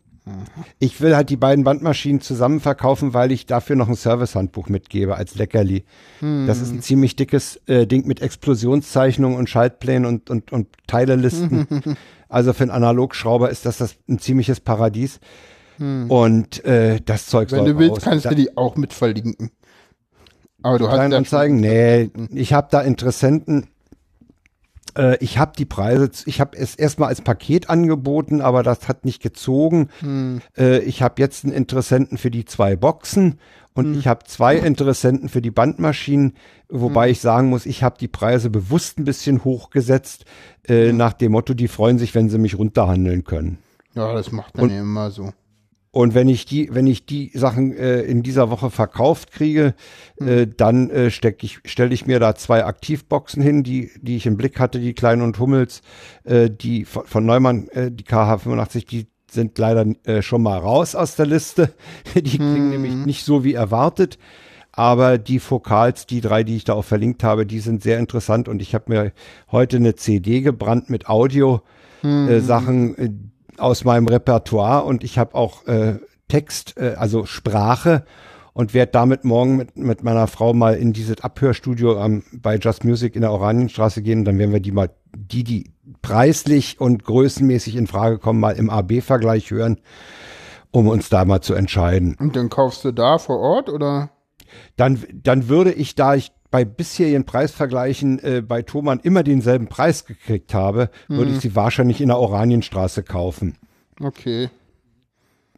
Ich 0.78 1.02
will 1.02 1.14
halt 1.14 1.28
die 1.28 1.36
beiden 1.36 1.64
Bandmaschinen 1.64 2.22
zusammen 2.22 2.60
verkaufen, 2.60 3.12
weil 3.12 3.30
ich 3.30 3.44
dafür 3.44 3.76
noch 3.76 3.88
ein 3.88 3.94
Servicehandbuch 3.94 4.70
mitgebe 4.70 5.16
als 5.16 5.34
Leckerli. 5.34 5.84
Das 6.22 6.62
ist 6.62 6.72
ein 6.72 6.80
ziemlich 6.80 7.14
dickes 7.14 7.60
äh, 7.66 7.86
Ding 7.86 8.06
mit 8.06 8.22
Explosionszeichnungen 8.22 9.36
und 9.36 9.50
Schaltplänen 9.50 10.06
und, 10.06 10.30
und, 10.30 10.50
und 10.50 10.68
Teilelisten. 10.86 11.66
also 12.30 12.54
für 12.54 12.62
einen 12.62 12.70
Analogschrauber 12.70 13.50
ist 13.50 13.66
das, 13.66 13.76
das 13.76 13.96
ein 14.08 14.18
ziemliches 14.18 14.60
Paradies. 14.60 15.20
Und 15.78 16.64
äh, 16.64 17.00
das 17.04 17.26
Zeug 17.26 17.50
Wenn 17.50 17.58
soll 17.58 17.72
du 17.74 17.78
willst, 17.78 17.96
raus. 17.96 18.04
kannst 18.04 18.24
Da- 18.24 18.30
du 18.30 18.36
die 18.36 18.56
auch 18.56 18.76
mit 18.76 18.92
verlinken. 18.94 19.50
Aber 20.64 20.78
du 20.78 20.88
hast 20.88 20.94
Kleinanzeigen? 20.94 21.58
Nee, 21.60 22.10
ich 22.32 22.54
habe 22.54 22.68
da 22.70 22.80
Interessenten. 22.80 23.66
Äh, 24.96 25.18
ich 25.22 25.36
habe 25.36 25.52
die 25.58 25.66
Preise, 25.66 26.10
ich 26.24 26.40
habe 26.40 26.56
es 26.56 26.74
erstmal 26.74 27.10
als 27.10 27.20
Paket 27.20 27.68
angeboten, 27.68 28.40
aber 28.40 28.62
das 28.62 28.88
hat 28.88 29.04
nicht 29.04 29.22
gezogen. 29.22 29.90
Hm. 30.00 30.40
Äh, 30.56 30.78
ich 30.78 31.02
habe 31.02 31.20
jetzt 31.20 31.44
einen 31.44 31.52
Interessenten 31.52 32.16
für 32.16 32.30
die 32.30 32.46
zwei 32.46 32.76
Boxen 32.76 33.40
und 33.74 33.92
Hm. 33.92 33.98
ich 33.98 34.06
habe 34.06 34.24
zwei 34.24 34.56
Interessenten 34.56 35.28
für 35.28 35.42
die 35.42 35.50
Bandmaschinen, 35.50 36.32
wobei 36.70 37.10
ich 37.10 37.20
sagen 37.20 37.50
muss, 37.50 37.66
ich 37.66 37.82
habe 37.82 37.98
die 38.00 38.08
Preise 38.08 38.48
bewusst 38.48 38.98
ein 38.98 39.04
bisschen 39.04 39.44
hochgesetzt, 39.44 40.24
äh, 40.66 40.88
Hm. 40.88 40.96
nach 40.96 41.12
dem 41.12 41.32
Motto, 41.32 41.52
die 41.52 41.68
freuen 41.68 41.98
sich, 41.98 42.14
wenn 42.14 42.30
sie 42.30 42.38
mich 42.38 42.56
runterhandeln 42.56 43.24
können. 43.24 43.58
Ja, 43.92 44.14
das 44.14 44.32
macht 44.32 44.56
man 44.56 44.70
ja 44.70 44.80
immer 44.80 45.10
so. 45.10 45.30
Und 45.94 46.12
wenn 46.12 46.28
ich 46.28 46.44
die, 46.44 46.70
wenn 46.72 46.88
ich 46.88 47.06
die 47.06 47.30
Sachen 47.34 47.72
äh, 47.72 48.00
in 48.00 48.24
dieser 48.24 48.50
Woche 48.50 48.68
verkauft 48.70 49.30
kriege, 49.30 49.74
äh, 50.16 50.44
dann 50.44 50.90
äh, 50.90 51.08
steck 51.12 51.44
ich, 51.44 51.60
stelle 51.64 51.94
ich 51.94 52.04
mir 52.04 52.18
da 52.18 52.34
zwei 52.34 52.64
Aktivboxen 52.64 53.40
hin, 53.40 53.62
die, 53.62 53.92
die 54.02 54.16
ich 54.16 54.26
im 54.26 54.36
Blick 54.36 54.58
hatte, 54.58 54.80
die 54.80 54.92
Kleinen 54.92 55.22
und 55.22 55.38
Hummels, 55.38 55.82
äh, 56.24 56.50
die 56.50 56.84
von, 56.84 57.06
von 57.06 57.24
Neumann, 57.24 57.68
äh, 57.68 57.92
die 57.92 58.02
KH85, 58.02 58.88
die 58.88 59.06
sind 59.30 59.56
leider 59.56 59.86
äh, 60.02 60.20
schon 60.20 60.42
mal 60.42 60.58
raus 60.58 60.96
aus 60.96 61.14
der 61.14 61.26
Liste. 61.26 61.72
Die 62.16 62.38
klingen 62.38 62.70
nämlich 62.70 62.94
nicht 62.94 63.24
so 63.24 63.44
wie 63.44 63.54
erwartet. 63.54 64.18
Aber 64.72 65.18
die 65.18 65.38
Fokals, 65.38 66.06
die 66.06 66.20
drei, 66.20 66.42
die 66.42 66.56
ich 66.56 66.64
da 66.64 66.72
auch 66.72 66.84
verlinkt 66.84 67.22
habe, 67.22 67.46
die 67.46 67.60
sind 67.60 67.84
sehr 67.84 68.00
interessant. 68.00 68.48
Und 68.48 68.60
ich 68.60 68.74
habe 68.74 68.92
mir 68.92 69.12
heute 69.52 69.76
eine 69.76 69.94
CD 69.94 70.40
gebrannt 70.40 70.90
mit 70.90 71.08
Audio-Sachen 71.08 72.28
äh, 72.28 72.40
Sachen, 72.40 72.98
äh, 72.98 73.10
aus 73.58 73.84
meinem 73.84 74.06
Repertoire. 74.06 74.84
Und 74.84 75.04
ich 75.04 75.18
habe 75.18 75.34
auch 75.34 75.66
äh, 75.66 75.98
Text, 76.28 76.76
äh, 76.76 76.94
also 76.96 77.26
Sprache. 77.26 78.04
Und 78.52 78.72
werde 78.72 78.92
damit 78.92 79.24
morgen 79.24 79.56
mit, 79.56 79.76
mit 79.76 80.04
meiner 80.04 80.28
Frau 80.28 80.54
mal 80.54 80.76
in 80.76 80.92
dieses 80.92 81.20
Abhörstudio 81.20 82.00
am, 82.00 82.22
bei 82.32 82.56
Just 82.56 82.84
Music 82.84 83.16
in 83.16 83.22
der 83.22 83.32
Oranienstraße 83.32 84.00
gehen. 84.00 84.20
Und 84.20 84.26
dann 84.26 84.38
werden 84.38 84.52
wir 84.52 84.60
die 84.60 84.70
mal, 84.70 84.90
die, 85.12 85.42
die 85.42 85.72
preislich 86.02 86.80
und 86.80 87.02
größenmäßig 87.02 87.74
in 87.74 87.88
Frage 87.88 88.18
kommen, 88.18 88.38
mal 88.38 88.52
im 88.52 88.70
AB-Vergleich 88.70 89.50
hören, 89.50 89.80
um 90.70 90.86
uns 90.86 91.08
da 91.08 91.24
mal 91.24 91.40
zu 91.40 91.54
entscheiden. 91.54 92.16
Und 92.20 92.36
dann 92.36 92.48
kaufst 92.48 92.84
du 92.84 92.92
da 92.92 93.18
vor 93.18 93.40
Ort 93.40 93.68
oder? 93.68 94.10
dann, 94.76 95.02
dann 95.12 95.48
würde 95.48 95.72
ich, 95.72 95.94
da 95.94 96.14
ich 96.14 96.32
bei 96.54 96.64
bisherigen 96.64 97.24
Preisvergleichen 97.24 98.20
äh, 98.22 98.40
bei 98.40 98.62
Thomann 98.62 99.00
immer 99.02 99.24
denselben 99.24 99.66
Preis 99.66 100.04
gekriegt 100.04 100.54
habe, 100.54 100.88
würde 101.08 101.32
ich 101.32 101.40
sie 101.40 101.56
wahrscheinlich 101.56 102.00
in 102.00 102.06
der 102.06 102.18
Oranienstraße 102.20 103.02
kaufen. 103.02 103.56
Okay. 104.00 104.50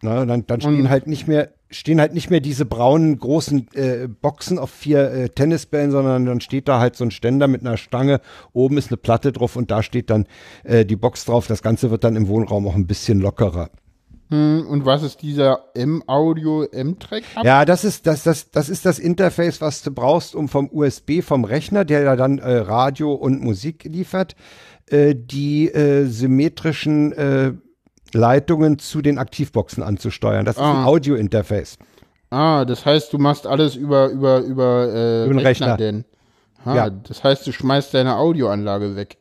Na, 0.00 0.24
dann, 0.24 0.46
dann 0.46 0.62
stehen 0.62 0.80
Und- 0.80 0.88
halt 0.88 1.06
nicht 1.06 1.28
mehr 1.28 1.50
stehen 1.68 2.00
halt 2.00 2.14
nicht 2.14 2.30
mehr 2.30 2.40
diese 2.40 2.64
braunen 2.64 3.18
großen 3.18 3.68
äh, 3.74 4.08
Boxen 4.08 4.58
auf 4.58 4.70
vier 4.70 5.10
äh, 5.10 5.28
Tennisbällen, 5.28 5.90
sondern 5.90 6.24
dann 6.24 6.40
steht 6.40 6.66
da 6.66 6.80
halt 6.80 6.96
so 6.96 7.04
ein 7.04 7.10
Ständer 7.10 7.46
mit 7.46 7.60
einer 7.60 7.76
Stange. 7.76 8.22
Oben 8.54 8.78
ist 8.78 8.88
eine 8.90 8.96
Platte 8.96 9.32
drauf 9.32 9.54
und 9.56 9.70
da 9.70 9.82
steht 9.82 10.08
dann 10.08 10.24
äh, 10.64 10.86
die 10.86 10.96
Box 10.96 11.26
drauf. 11.26 11.46
Das 11.46 11.60
Ganze 11.62 11.90
wird 11.90 12.04
dann 12.04 12.16
im 12.16 12.28
Wohnraum 12.28 12.66
auch 12.66 12.74
ein 12.74 12.86
bisschen 12.86 13.20
lockerer. 13.20 13.68
Hm, 14.30 14.66
Und 14.68 14.84
was 14.84 15.02
ist 15.04 15.22
dieser 15.22 15.60
M-Audio 15.74 16.64
M-Track? 16.64 17.22
Ja, 17.44 17.64
das 17.64 17.84
ist 17.84 18.06
das, 18.06 18.24
das, 18.24 18.50
das 18.50 18.68
ist 18.68 18.84
das 18.84 18.98
Interface, 18.98 19.60
was 19.60 19.82
du 19.82 19.92
brauchst, 19.92 20.34
um 20.34 20.48
vom 20.48 20.68
USB, 20.72 21.22
vom 21.22 21.44
Rechner, 21.44 21.84
der 21.84 22.02
ja 22.02 22.16
dann 22.16 22.38
äh, 22.38 22.56
Radio 22.56 23.12
und 23.14 23.40
Musik 23.40 23.84
liefert, 23.84 24.34
äh, 24.90 25.14
die 25.14 25.68
äh, 25.72 26.06
symmetrischen 26.06 27.12
äh, 27.12 27.52
Leitungen 28.12 28.78
zu 28.78 29.00
den 29.02 29.18
Aktivboxen 29.18 29.82
anzusteuern. 29.82 30.44
Das 30.44 30.56
ist 30.56 30.62
ein 30.62 30.76
Ah. 30.76 30.84
Audio-Interface. 30.86 31.78
Ah, 32.30 32.64
das 32.64 32.84
heißt, 32.84 33.12
du 33.12 33.18
machst 33.18 33.46
alles 33.46 33.76
über 33.76 34.08
über 34.08 34.40
über, 34.40 34.88
äh, 34.92 35.24
Über 35.26 35.34
den 35.34 35.38
Rechner. 35.46 35.76
denn. 35.76 36.04
Ah, 36.64 36.74
Ja. 36.74 36.90
Das 36.90 37.22
heißt, 37.22 37.46
du 37.46 37.52
schmeißt 37.52 37.94
deine 37.94 38.16
Audioanlage 38.16 38.96
weg. 38.96 39.18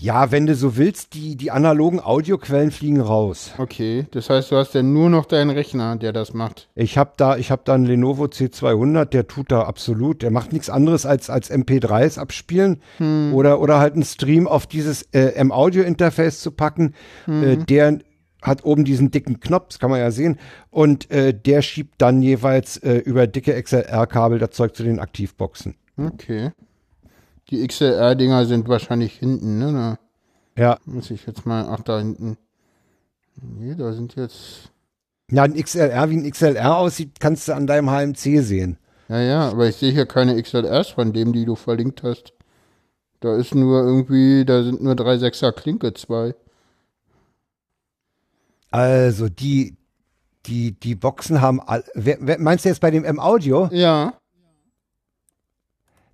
Ja, 0.00 0.32
wenn 0.32 0.46
du 0.46 0.54
so 0.56 0.76
willst, 0.76 1.14
die, 1.14 1.36
die 1.36 1.52
analogen 1.52 2.00
Audioquellen 2.00 2.72
fliegen 2.72 3.00
raus. 3.00 3.52
Okay, 3.56 4.06
das 4.10 4.28
heißt, 4.28 4.50
du 4.50 4.56
hast 4.56 4.74
dann 4.74 4.92
nur 4.92 5.08
noch 5.08 5.26
deinen 5.26 5.50
Rechner, 5.50 5.94
der 5.94 6.12
das 6.12 6.34
macht. 6.34 6.68
Ich 6.74 6.98
habe 6.98 7.12
da, 7.16 7.36
ich 7.36 7.52
habe 7.52 7.62
da 7.64 7.74
einen 7.74 7.86
Lenovo 7.86 8.24
C200, 8.24 9.04
der 9.04 9.28
tut 9.28 9.52
da 9.52 9.62
absolut, 9.62 10.22
der 10.22 10.32
macht 10.32 10.52
nichts 10.52 10.70
anderes 10.70 11.06
als 11.06 11.30
als 11.30 11.52
MP3s 11.52 12.18
abspielen 12.18 12.82
oder 13.32 13.60
oder 13.60 13.78
halt 13.78 13.94
einen 13.94 14.04
Stream 14.04 14.48
auf 14.48 14.66
dieses 14.66 15.02
äh, 15.12 15.34
M-Audio-Interface 15.34 16.40
zu 16.40 16.50
packen. 16.50 16.94
Äh, 17.28 17.58
der 17.58 18.00
hat 18.42 18.64
oben 18.64 18.84
diesen 18.84 19.10
dicken 19.10 19.40
Knopf, 19.40 19.68
das 19.68 19.78
kann 19.78 19.90
man 19.90 20.00
ja 20.00 20.10
sehen, 20.10 20.38
und 20.70 21.10
äh, 21.10 21.32
der 21.32 21.62
schiebt 21.62 21.94
dann 21.98 22.22
jeweils 22.22 22.76
äh, 22.78 22.96
über 22.96 23.26
dicke 23.26 23.60
XLR-Kabel 23.60 24.38
das 24.38 24.50
Zeug 24.50 24.74
zu 24.76 24.82
den 24.82 24.98
Aktivboxen. 24.98 25.76
Okay. 25.96 26.50
Die 27.50 27.66
XLR-Dinger 27.66 28.46
sind 28.46 28.68
wahrscheinlich 28.68 29.12
hinten, 29.18 29.58
ne? 29.58 29.98
Da 30.56 30.62
Ja, 30.62 30.78
muss 30.86 31.10
ich 31.10 31.26
jetzt 31.26 31.44
mal. 31.46 31.66
Ach, 31.68 31.80
da 31.80 31.98
hinten. 31.98 32.36
Nee, 33.40 33.74
da 33.74 33.92
sind 33.92 34.14
jetzt. 34.16 34.70
ja, 35.30 35.42
ein 35.42 35.54
XLR, 35.54 36.08
wie 36.10 36.16
ein 36.16 36.30
XLR 36.30 36.76
aussieht, 36.76 37.20
kannst 37.20 37.48
du 37.48 37.52
an 37.54 37.66
deinem 37.66 37.90
HMC 37.90 38.42
sehen. 38.42 38.78
Ja, 39.08 39.20
ja, 39.20 39.48
aber 39.50 39.68
ich 39.68 39.76
sehe 39.76 39.92
hier 39.92 40.06
keine 40.06 40.40
XLRs 40.40 40.88
von 40.88 41.12
dem, 41.12 41.32
die 41.32 41.44
du 41.44 41.56
verlinkt 41.56 42.02
hast. 42.02 42.32
Da 43.20 43.36
ist 43.36 43.54
nur 43.54 43.82
irgendwie, 43.82 44.44
da 44.44 44.62
sind 44.62 44.82
nur 44.82 44.94
drei 44.96 45.18
Sechser 45.18 45.52
Klinke, 45.52 45.92
zwei. 45.94 46.34
Also 48.70 49.28
die, 49.28 49.76
die, 50.46 50.72
die 50.72 50.94
Boxen 50.94 51.40
haben, 51.40 51.60
all, 51.60 51.84
wer, 51.94 52.18
wer, 52.20 52.38
meinst 52.40 52.64
du 52.64 52.68
jetzt 52.70 52.80
bei 52.80 52.90
dem 52.90 53.04
M-Audio? 53.04 53.68
Ja. 53.72 54.14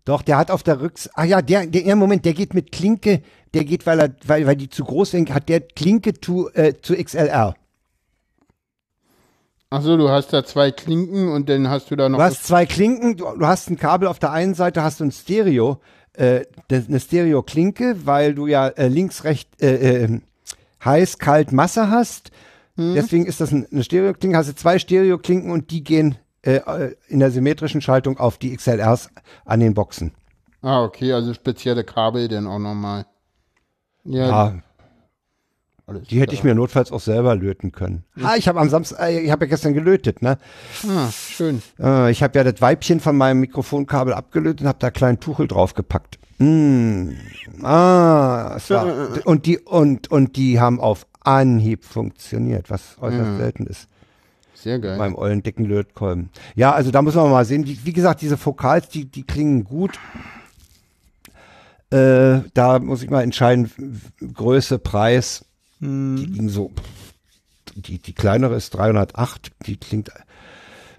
Doch, 0.05 0.23
der 0.23 0.39
hat 0.39 0.51
auf 0.51 0.63
der 0.63 0.81
Rücks, 0.81 1.09
ah 1.15 1.25
ja, 1.25 1.43
der, 1.43 1.67
der, 1.67 1.97
Moment, 1.97 2.25
der 2.25 2.33
geht 2.33 2.55
mit 2.55 2.73
Klinke, 2.73 3.23
der 3.55 3.65
geht, 3.65 3.87
weil 3.87 4.01
er, 4.01 4.15
weil, 4.27 4.47
weil 4.47 4.57
die 4.57 4.69
zu 4.69 4.85
groß 4.85 5.13
sind, 5.13 5.33
hat 5.33 5.49
der 5.49 5.61
Klinke 5.61 6.15
zu, 6.15 6.49
äh, 6.55 6.75
zu 6.81 6.95
XLR. 6.97 7.55
Achso, 9.73 9.97
du 9.97 10.09
hast 10.09 10.33
da 10.33 10.45
zwei 10.45 10.73
Klinken 10.73 11.29
und 11.29 11.49
dann 11.49 11.69
hast 11.69 11.91
du 11.91 11.97
da 11.97 12.09
noch. 12.09 12.19
Du 12.19 12.25
hast 12.25 12.45
zwei 12.45 12.67
Klinken, 12.67 13.17
du, 13.17 13.25
du 13.25 13.47
hast 13.47 13.71
ein 13.71 13.77
Kabel 13.77 14.09
auf 14.09 14.19
der 14.19 14.33
einen 14.33 14.55
Seite, 14.55 14.83
hast 14.83 14.99
du 15.01 15.05
ein 15.05 15.13
Stereo, 15.13 15.81
äh, 16.15 16.45
eine 16.71 16.99
Stereo-Klinke, 16.99 18.05
weil 18.05 18.35
du 18.35 18.47
ja 18.47 18.69
äh, 18.69 18.89
links, 18.89 19.23
rechts, 19.25 19.63
äh, 19.63 20.05
äh, 20.05 20.21
heiß, 20.85 21.19
kalt, 21.19 21.53
Masse 21.53 21.91
hast. 21.91 22.31
Deswegen 22.77 23.27
ist 23.27 23.43
das 23.43 23.53
ein, 23.53 23.67
eine 23.71 23.85
Stereo-Klinke, 23.85 24.39
hast 24.39 24.49
du 24.49 24.55
zwei 24.55 24.79
Stereo-Klinken 24.79 25.51
und 25.51 25.71
die 25.71 25.85
gehen 25.85 26.17
äh, 26.43 26.57
äh, 26.57 26.95
in 27.09 27.21
der 27.21 27.31
symmetrischen 27.31 27.81
Schaltung 27.81 28.19
auf 28.19 28.39
die 28.39 28.57
XLRs 28.57 29.11
an 29.45 29.61
den 29.61 29.75
Boxen. 29.75 30.13
ah, 30.63 30.83
okay, 30.83 31.13
also 31.13 31.35
spezielle 31.35 31.85
Kabel 31.85 32.29
dann 32.29 32.47
auch 32.47 32.59
nochmal. 32.59 33.07
Ja, 34.05 34.27
Ja, 34.27 34.63
alles 35.91 36.09
die 36.09 36.21
hätte 36.21 36.35
ich 36.35 36.45
mir 36.45 36.55
notfalls 36.55 36.93
auch 36.93 37.01
selber 37.01 37.35
löten 37.35 37.73
können. 37.73 38.05
Ah, 38.23 38.37
ich 38.37 38.49
habe 38.49 38.61
am 38.61 38.71
Samstag, 38.71 39.01
äh, 39.01 39.21
ich 39.21 39.31
habe 39.31 39.45
ja 39.45 39.51
gestern 39.51 39.75
gelötet, 39.75 40.23
ne? 40.23 40.39
Ah, 40.89 41.11
schön. 41.11 41.61
Äh, 41.79 42.11
ich 42.11 42.23
habe 42.23 42.39
ja 42.39 42.45
das 42.45 42.63
Weibchen 42.63 43.01
von 43.01 43.17
meinem 43.17 43.41
Mikrofonkabel 43.41 44.15
abgelötet 44.15 44.63
und 44.63 44.69
habe 44.69 44.79
da 44.79 44.91
kleinen 44.91 45.21
Tuchel 45.21 45.47
draufgepackt. 45.47 46.19
Mm. 46.39 47.11
Ah, 47.63 48.55
es 48.57 48.71
war, 48.71 48.87
und 49.27 49.45
die 49.45 49.59
und 49.59 50.11
und 50.11 50.37
die 50.37 50.59
haben 50.59 50.81
auf 50.81 51.07
Anhieb 51.21 51.85
funktioniert, 51.85 52.71
was 52.71 52.97
äußerst 52.99 53.37
selten 53.37 53.67
ist 53.67 53.89
Sehr 54.63 54.79
geil. 54.79 54.99
beim 54.99 55.15
ollen 55.15 55.43
dicken 55.43 55.65
Lötkolben. 55.65 56.31
Ja, 56.55 56.73
also 56.73 56.91
da 56.91 57.03
muss 57.03 57.15
man 57.15 57.31
mal 57.31 57.45
sehen. 57.45 57.65
Die, 57.65 57.85
wie 57.85 57.93
gesagt, 57.93 58.21
diese 58.21 58.37
Fokals, 58.37 58.89
die 58.89 59.07
die 59.07 59.23
klingen 59.23 59.65
gut. 59.65 59.99
Äh, 61.91 62.41
da 62.55 62.79
muss 62.79 63.03
ich 63.03 63.11
mal 63.11 63.23
entscheiden, 63.23 63.71
Größe, 64.35 64.79
Preis. 64.79 65.45
Die 65.81 65.87
liegen 65.87 66.51
so. 66.51 66.71
Die, 67.75 67.99
die 67.99 68.13
kleinere 68.13 68.55
ist 68.55 68.71
308. 68.75 69.51
Die 69.67 69.77
klingt. 69.77 70.11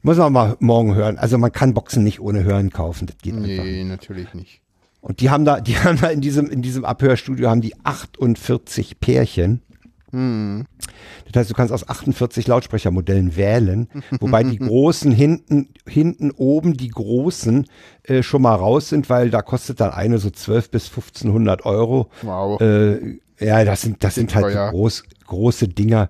Muss 0.01 0.17
man 0.17 0.33
mal 0.33 0.57
morgen 0.59 0.95
hören. 0.95 1.19
Also 1.19 1.37
man 1.37 1.51
kann 1.51 1.75
Boxen 1.75 2.03
nicht 2.03 2.19
ohne 2.19 2.43
Hören 2.43 2.71
kaufen. 2.71 3.05
Das 3.05 3.17
geht 3.19 3.35
einfach 3.35 3.47
nicht. 3.47 3.63
nee, 3.63 3.83
natürlich 3.83 4.33
nicht. 4.33 4.61
Und 5.01 5.19
die 5.19 5.29
haben 5.29 5.45
da, 5.45 5.61
die 5.61 5.77
haben 5.83 5.99
da 6.01 6.07
in 6.07 6.21
diesem, 6.21 6.49
in 6.49 6.61
diesem 6.61 6.83
Abhörstudio 6.83 7.49
haben 7.49 7.61
die 7.61 7.75
48 7.83 8.99
Pärchen. 8.99 9.61
Das 10.11 11.35
heißt, 11.35 11.49
du 11.49 11.53
kannst 11.53 11.73
aus 11.73 11.87
48 11.87 12.47
Lautsprechermodellen 12.47 13.35
wählen, 13.35 13.87
wobei 14.19 14.43
die 14.43 14.59
großen 14.59 15.11
hinten, 15.11 15.69
hinten 15.87 16.31
oben 16.31 16.75
die 16.75 16.89
großen 16.89 17.67
äh, 18.03 18.23
schon 18.23 18.41
mal 18.41 18.55
raus 18.55 18.89
sind, 18.89 19.09
weil 19.09 19.29
da 19.29 19.41
kostet 19.41 19.79
dann 19.79 19.91
eine 19.91 20.17
so 20.17 20.29
12 20.29 20.71
bis 20.71 20.89
1500 20.89 21.65
Euro. 21.65 22.09
Wow. 22.21 22.59
Äh, 22.61 23.19
ja, 23.39 23.63
das 23.65 23.81
sind, 23.81 24.03
das 24.03 24.15
sind 24.15 24.35
halt 24.35 24.55
groß, 24.71 25.03
große 25.25 25.67
Dinger. 25.67 26.09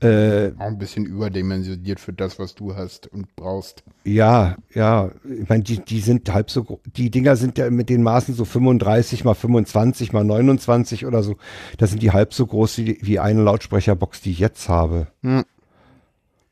Äh, 0.00 0.52
Auch 0.58 0.66
ein 0.66 0.78
bisschen 0.78 1.06
überdimensioniert 1.06 1.98
für 1.98 2.12
das, 2.12 2.38
was 2.38 2.54
du 2.54 2.76
hast 2.76 3.08
und 3.08 3.34
brauchst. 3.34 3.82
Ja, 4.04 4.56
ja, 4.72 5.10
ich 5.24 5.48
meine, 5.48 5.64
die, 5.64 5.78
die 5.84 5.98
sind 6.00 6.32
halb 6.32 6.50
so, 6.50 6.62
gro- 6.62 6.80
die 6.86 7.10
Dinger 7.10 7.34
sind 7.34 7.58
ja 7.58 7.68
mit 7.70 7.88
den 7.88 8.04
Maßen 8.04 8.32
so 8.34 8.44
35 8.44 9.24
mal 9.24 9.34
25 9.34 10.12
mal 10.12 10.22
29 10.22 11.04
oder 11.04 11.24
so. 11.24 11.36
Das 11.78 11.90
sind 11.90 12.00
die 12.02 12.12
halb 12.12 12.32
so 12.32 12.46
groß 12.46 12.78
wie, 12.78 12.98
wie 13.02 13.18
eine 13.18 13.42
Lautsprecherbox, 13.42 14.20
die 14.20 14.30
ich 14.30 14.38
jetzt 14.38 14.68
habe. 14.68 15.08
Hm. 15.22 15.44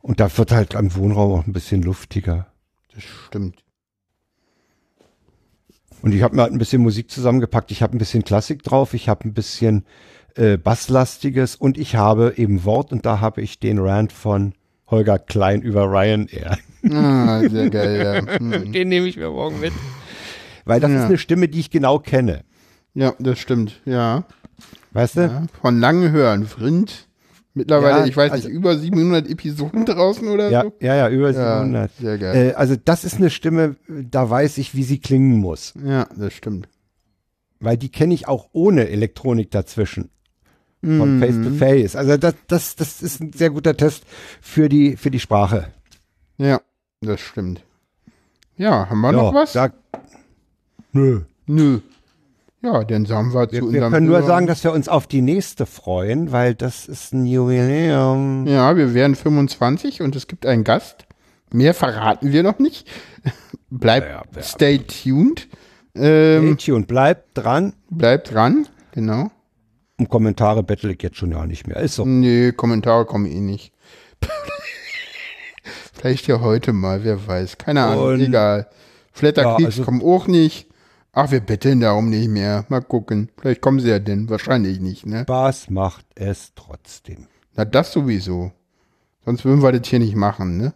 Und 0.02 0.18
da 0.18 0.36
wird 0.36 0.50
halt 0.50 0.74
am 0.74 0.94
Wohnraum 0.96 1.32
auch 1.40 1.46
ein 1.46 1.52
bisschen 1.52 1.82
luftiger. 1.82 2.48
Das 2.94 3.04
stimmt. 3.04 3.62
Und 6.02 6.14
ich 6.14 6.22
habe 6.22 6.36
mir 6.36 6.42
halt 6.42 6.52
ein 6.52 6.58
bisschen 6.58 6.82
Musik 6.82 7.10
zusammengepackt. 7.10 7.70
Ich 7.70 7.82
habe 7.82 7.96
ein 7.96 7.98
bisschen 7.98 8.24
Klassik 8.24 8.62
drauf, 8.62 8.94
ich 8.94 9.08
habe 9.08 9.24
ein 9.28 9.34
bisschen 9.34 9.84
äh, 10.36 10.56
Basslastiges 10.56 11.56
und 11.56 11.78
ich 11.78 11.96
habe 11.96 12.34
eben 12.36 12.64
Wort 12.64 12.92
und 12.92 13.04
da 13.06 13.20
habe 13.20 13.40
ich 13.42 13.58
den 13.58 13.78
Rant 13.78 14.12
von 14.12 14.54
Holger 14.88 15.18
Klein 15.18 15.62
über 15.62 15.84
Ryanair. 15.90 16.58
Ah, 16.90 17.40
sehr 17.48 17.70
geil, 17.70 18.24
ja. 18.28 18.38
Hm. 18.38 18.72
Den 18.72 18.88
nehme 18.88 19.06
ich 19.08 19.16
mir 19.16 19.30
morgen 19.30 19.58
mit. 19.60 19.72
Weil 20.64 20.80
das 20.80 20.90
Ja. 20.90 20.98
ist 21.00 21.04
eine 21.06 21.18
Stimme, 21.18 21.48
die 21.48 21.60
ich 21.60 21.70
genau 21.70 21.98
kenne. 21.98 22.44
Ja, 22.94 23.14
das 23.18 23.38
stimmt, 23.38 23.80
ja. 23.84 24.24
Weißt 24.92 25.16
du? 25.16 25.20
ja. 25.22 25.46
Von 25.60 25.80
langen 25.80 26.12
Hören, 26.12 26.46
Vrind. 26.46 27.08
Mittlerweile, 27.54 28.00
Ja, 28.00 28.06
ich 28.06 28.16
weiß 28.16 28.32
also- 28.32 28.48
nicht, 28.48 28.56
über 28.56 28.76
700 28.76 29.28
Episoden 29.30 29.86
draußen 29.86 30.28
oder 30.28 30.50
Ja, 30.50 30.62
so. 30.62 30.72
ja, 30.80 30.94
ja, 30.94 31.08
über 31.08 31.30
Ja, 31.32 31.58
700. 31.60 31.90
sehr 31.98 32.18
geil. 32.18 32.50
Äh, 32.50 32.52
also 32.54 32.76
das 32.82 33.04
ist 33.04 33.16
eine 33.16 33.30
Stimme, 33.30 33.76
da 33.88 34.28
weiß 34.28 34.58
ich, 34.58 34.74
wie 34.74 34.82
sie 34.82 34.98
klingen 34.98 35.38
muss. 35.38 35.72
Ja, 35.84 36.06
das 36.16 36.34
stimmt. 36.34 36.68
Weil 37.58 37.78
die 37.78 37.88
kenne 37.88 38.12
ich 38.14 38.28
auch 38.28 38.48
ohne 38.52 38.88
Elektronik 38.88 39.50
dazwischen. 39.50 40.10
Von 40.86 41.16
Mhm. 41.16 41.20
Face 41.20 41.34
to 41.42 41.50
Face. 41.56 41.96
Also 41.96 42.16
das, 42.16 42.34
das, 42.46 42.76
das 42.76 43.02
ist 43.02 43.20
ein 43.20 43.32
sehr 43.32 43.50
guter 43.50 43.76
Test 43.76 44.04
für 44.40 44.68
die, 44.68 44.96
für 44.96 45.10
die 45.10 45.18
Sprache. 45.20 45.68
Ja, 46.38 46.60
das 47.00 47.20
stimmt. 47.20 47.62
Ja, 48.56 48.88
haben 48.88 49.00
wir 49.00 49.10
Ja, 49.10 49.16
noch 49.16 49.34
was? 49.34 49.52
Da, 49.52 49.70
nö. 50.92 51.22
Nö. 51.46 51.80
Ja, 52.62 52.84
dann 52.84 53.04
sagen 53.06 53.32
wir, 53.34 53.48
zu 53.48 53.52
Wir, 53.52 53.60
wir 53.60 53.66
unserem 53.68 53.92
können 53.92 54.06
nur 54.06 54.22
sagen, 54.22 54.46
dass 54.46 54.64
wir 54.64 54.72
uns 54.72 54.88
auf 54.88 55.06
die 55.06 55.22
nächste 55.22 55.66
freuen, 55.66 56.32
weil 56.32 56.54
das 56.54 56.86
ist 56.86 57.12
ein 57.12 57.26
Jubiläum. 57.26 58.46
Ja, 58.46 58.76
wir 58.76 58.94
werden 58.94 59.14
25 59.14 60.02
und 60.02 60.16
es 60.16 60.26
gibt 60.26 60.46
einen 60.46 60.64
Gast. 60.64 61.04
Mehr 61.52 61.74
verraten 61.74 62.32
wir 62.32 62.42
noch 62.42 62.58
nicht. 62.58 62.88
Bleibt, 63.70 64.08
Ja, 64.08 64.22
ja. 64.34 64.42
stay 64.42 64.78
tuned. 64.78 65.48
Ähm, 65.94 66.56
Hey, 66.60 66.72
und 66.72 66.86
bleibt 66.88 67.36
dran. 67.38 67.72
bleibt 67.90 68.32
dran, 68.34 68.66
genau. 68.92 69.30
Um 69.98 70.08
Kommentare 70.08 70.62
bettel 70.62 70.90
ich 70.90 71.02
jetzt 71.02 71.16
schon 71.16 71.30
ja 71.32 71.46
nicht 71.46 71.66
mehr. 71.66 71.78
Ist 71.78 71.94
so. 71.96 72.04
Nee, 72.04 72.52
Kommentare 72.52 73.06
kommen 73.06 73.26
eh 73.26 73.40
nicht. 73.40 73.72
Vielleicht 75.94 76.26
ja 76.26 76.40
heute 76.40 76.72
mal, 76.72 77.02
wer 77.04 77.26
weiß. 77.26 77.58
Keine 77.58 77.82
Ahnung, 77.84 78.04
Und- 78.08 78.20
egal. 78.20 78.68
Flatterklicks 79.12 79.60
Ja, 79.76 79.82
also- 79.82 79.84
kommen 79.84 80.02
auch 80.02 80.26
nicht. 80.26 80.68
Ach, 81.12 81.30
wir 81.30 81.40
betteln 81.40 81.80
darum 81.80 82.10
nicht 82.10 82.28
mehr. 82.28 82.66
Mal 82.68 82.82
gucken. 82.82 83.30
Vielleicht 83.40 83.62
kommen 83.62 83.80
sie 83.80 83.88
ja 83.88 83.98
denn. 83.98 84.28
Wahrscheinlich 84.28 84.80
nicht, 84.80 85.06
ne? 85.06 85.22
Spaß 85.22 85.70
macht 85.70 86.04
es 86.14 86.52
trotzdem. 86.54 87.26
Na, 87.54 87.64
das 87.64 87.90
sowieso. 87.92 88.52
Sonst 89.24 89.46
würden 89.46 89.62
wir 89.62 89.72
das 89.72 89.88
hier 89.88 89.98
nicht 89.98 90.14
machen, 90.14 90.58
ne? 90.58 90.74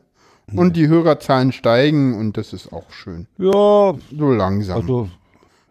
Und 0.53 0.77
die 0.77 0.89
Hörerzahlen 0.89 1.53
steigen 1.53 2.17
und 2.19 2.37
das 2.39 2.53
ist 2.55 2.73
auch 2.73 2.91
schön. 2.91 3.29
Ja, 3.39 3.95
So 4.11 4.33
langsam. 4.33 4.81
also 4.81 5.09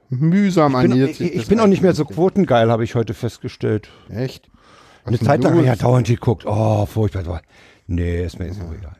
Mühsam 0.10 0.74
bin, 0.74 0.92
ernährt 0.92 1.20
ich, 1.20 1.36
ich 1.36 1.48
bin 1.48 1.60
auch 1.60 1.68
nicht 1.68 1.82
mehr 1.82 1.94
so 1.94 2.06
quotengeil, 2.06 2.72
habe 2.72 2.84
ich 2.84 2.96
heute 2.96 3.14
festgestellt. 3.14 3.90
Echt? 4.10 4.50
Was 5.04 5.14
Eine 5.14 5.20
Zeit 5.20 5.44
lang 5.44 5.54
habe 5.54 5.62
ich 5.62 5.68
ja 5.68 5.76
dauernd 5.76 6.08
geguckt. 6.08 6.46
Oh, 6.46 6.86
furchtbar. 6.86 7.42
Nee, 7.88 8.26
ist 8.26 8.40
mir 8.40 8.48
jetzt 8.48 8.62
auch 8.62 8.74
egal. 8.74 8.96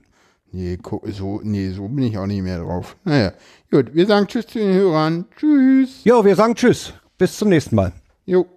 Nee, 0.52 0.80
so, 1.12 1.42
nee, 1.44 1.70
so 1.70 1.88
bin 1.88 2.06
ich 2.06 2.18
auch 2.18 2.26
nicht 2.26 2.42
mehr 2.42 2.60
drauf. 2.60 2.96
Naja, 3.04 3.34
gut, 3.70 3.94
wir 3.94 4.06
sagen 4.08 4.26
Tschüss 4.28 4.48
zu 4.48 4.60
den 4.60 4.74
Hörern. 4.74 5.26
Tschüss. 5.38 6.04
Jo, 6.04 6.26
wir 6.26 6.36
sagen 6.36 6.56
Tschüss. 6.56 6.94
Bis 7.18 7.38
zum 7.38 7.50
nächsten 7.50 7.76
Mal. 7.76 7.92
Jo. 8.26 8.48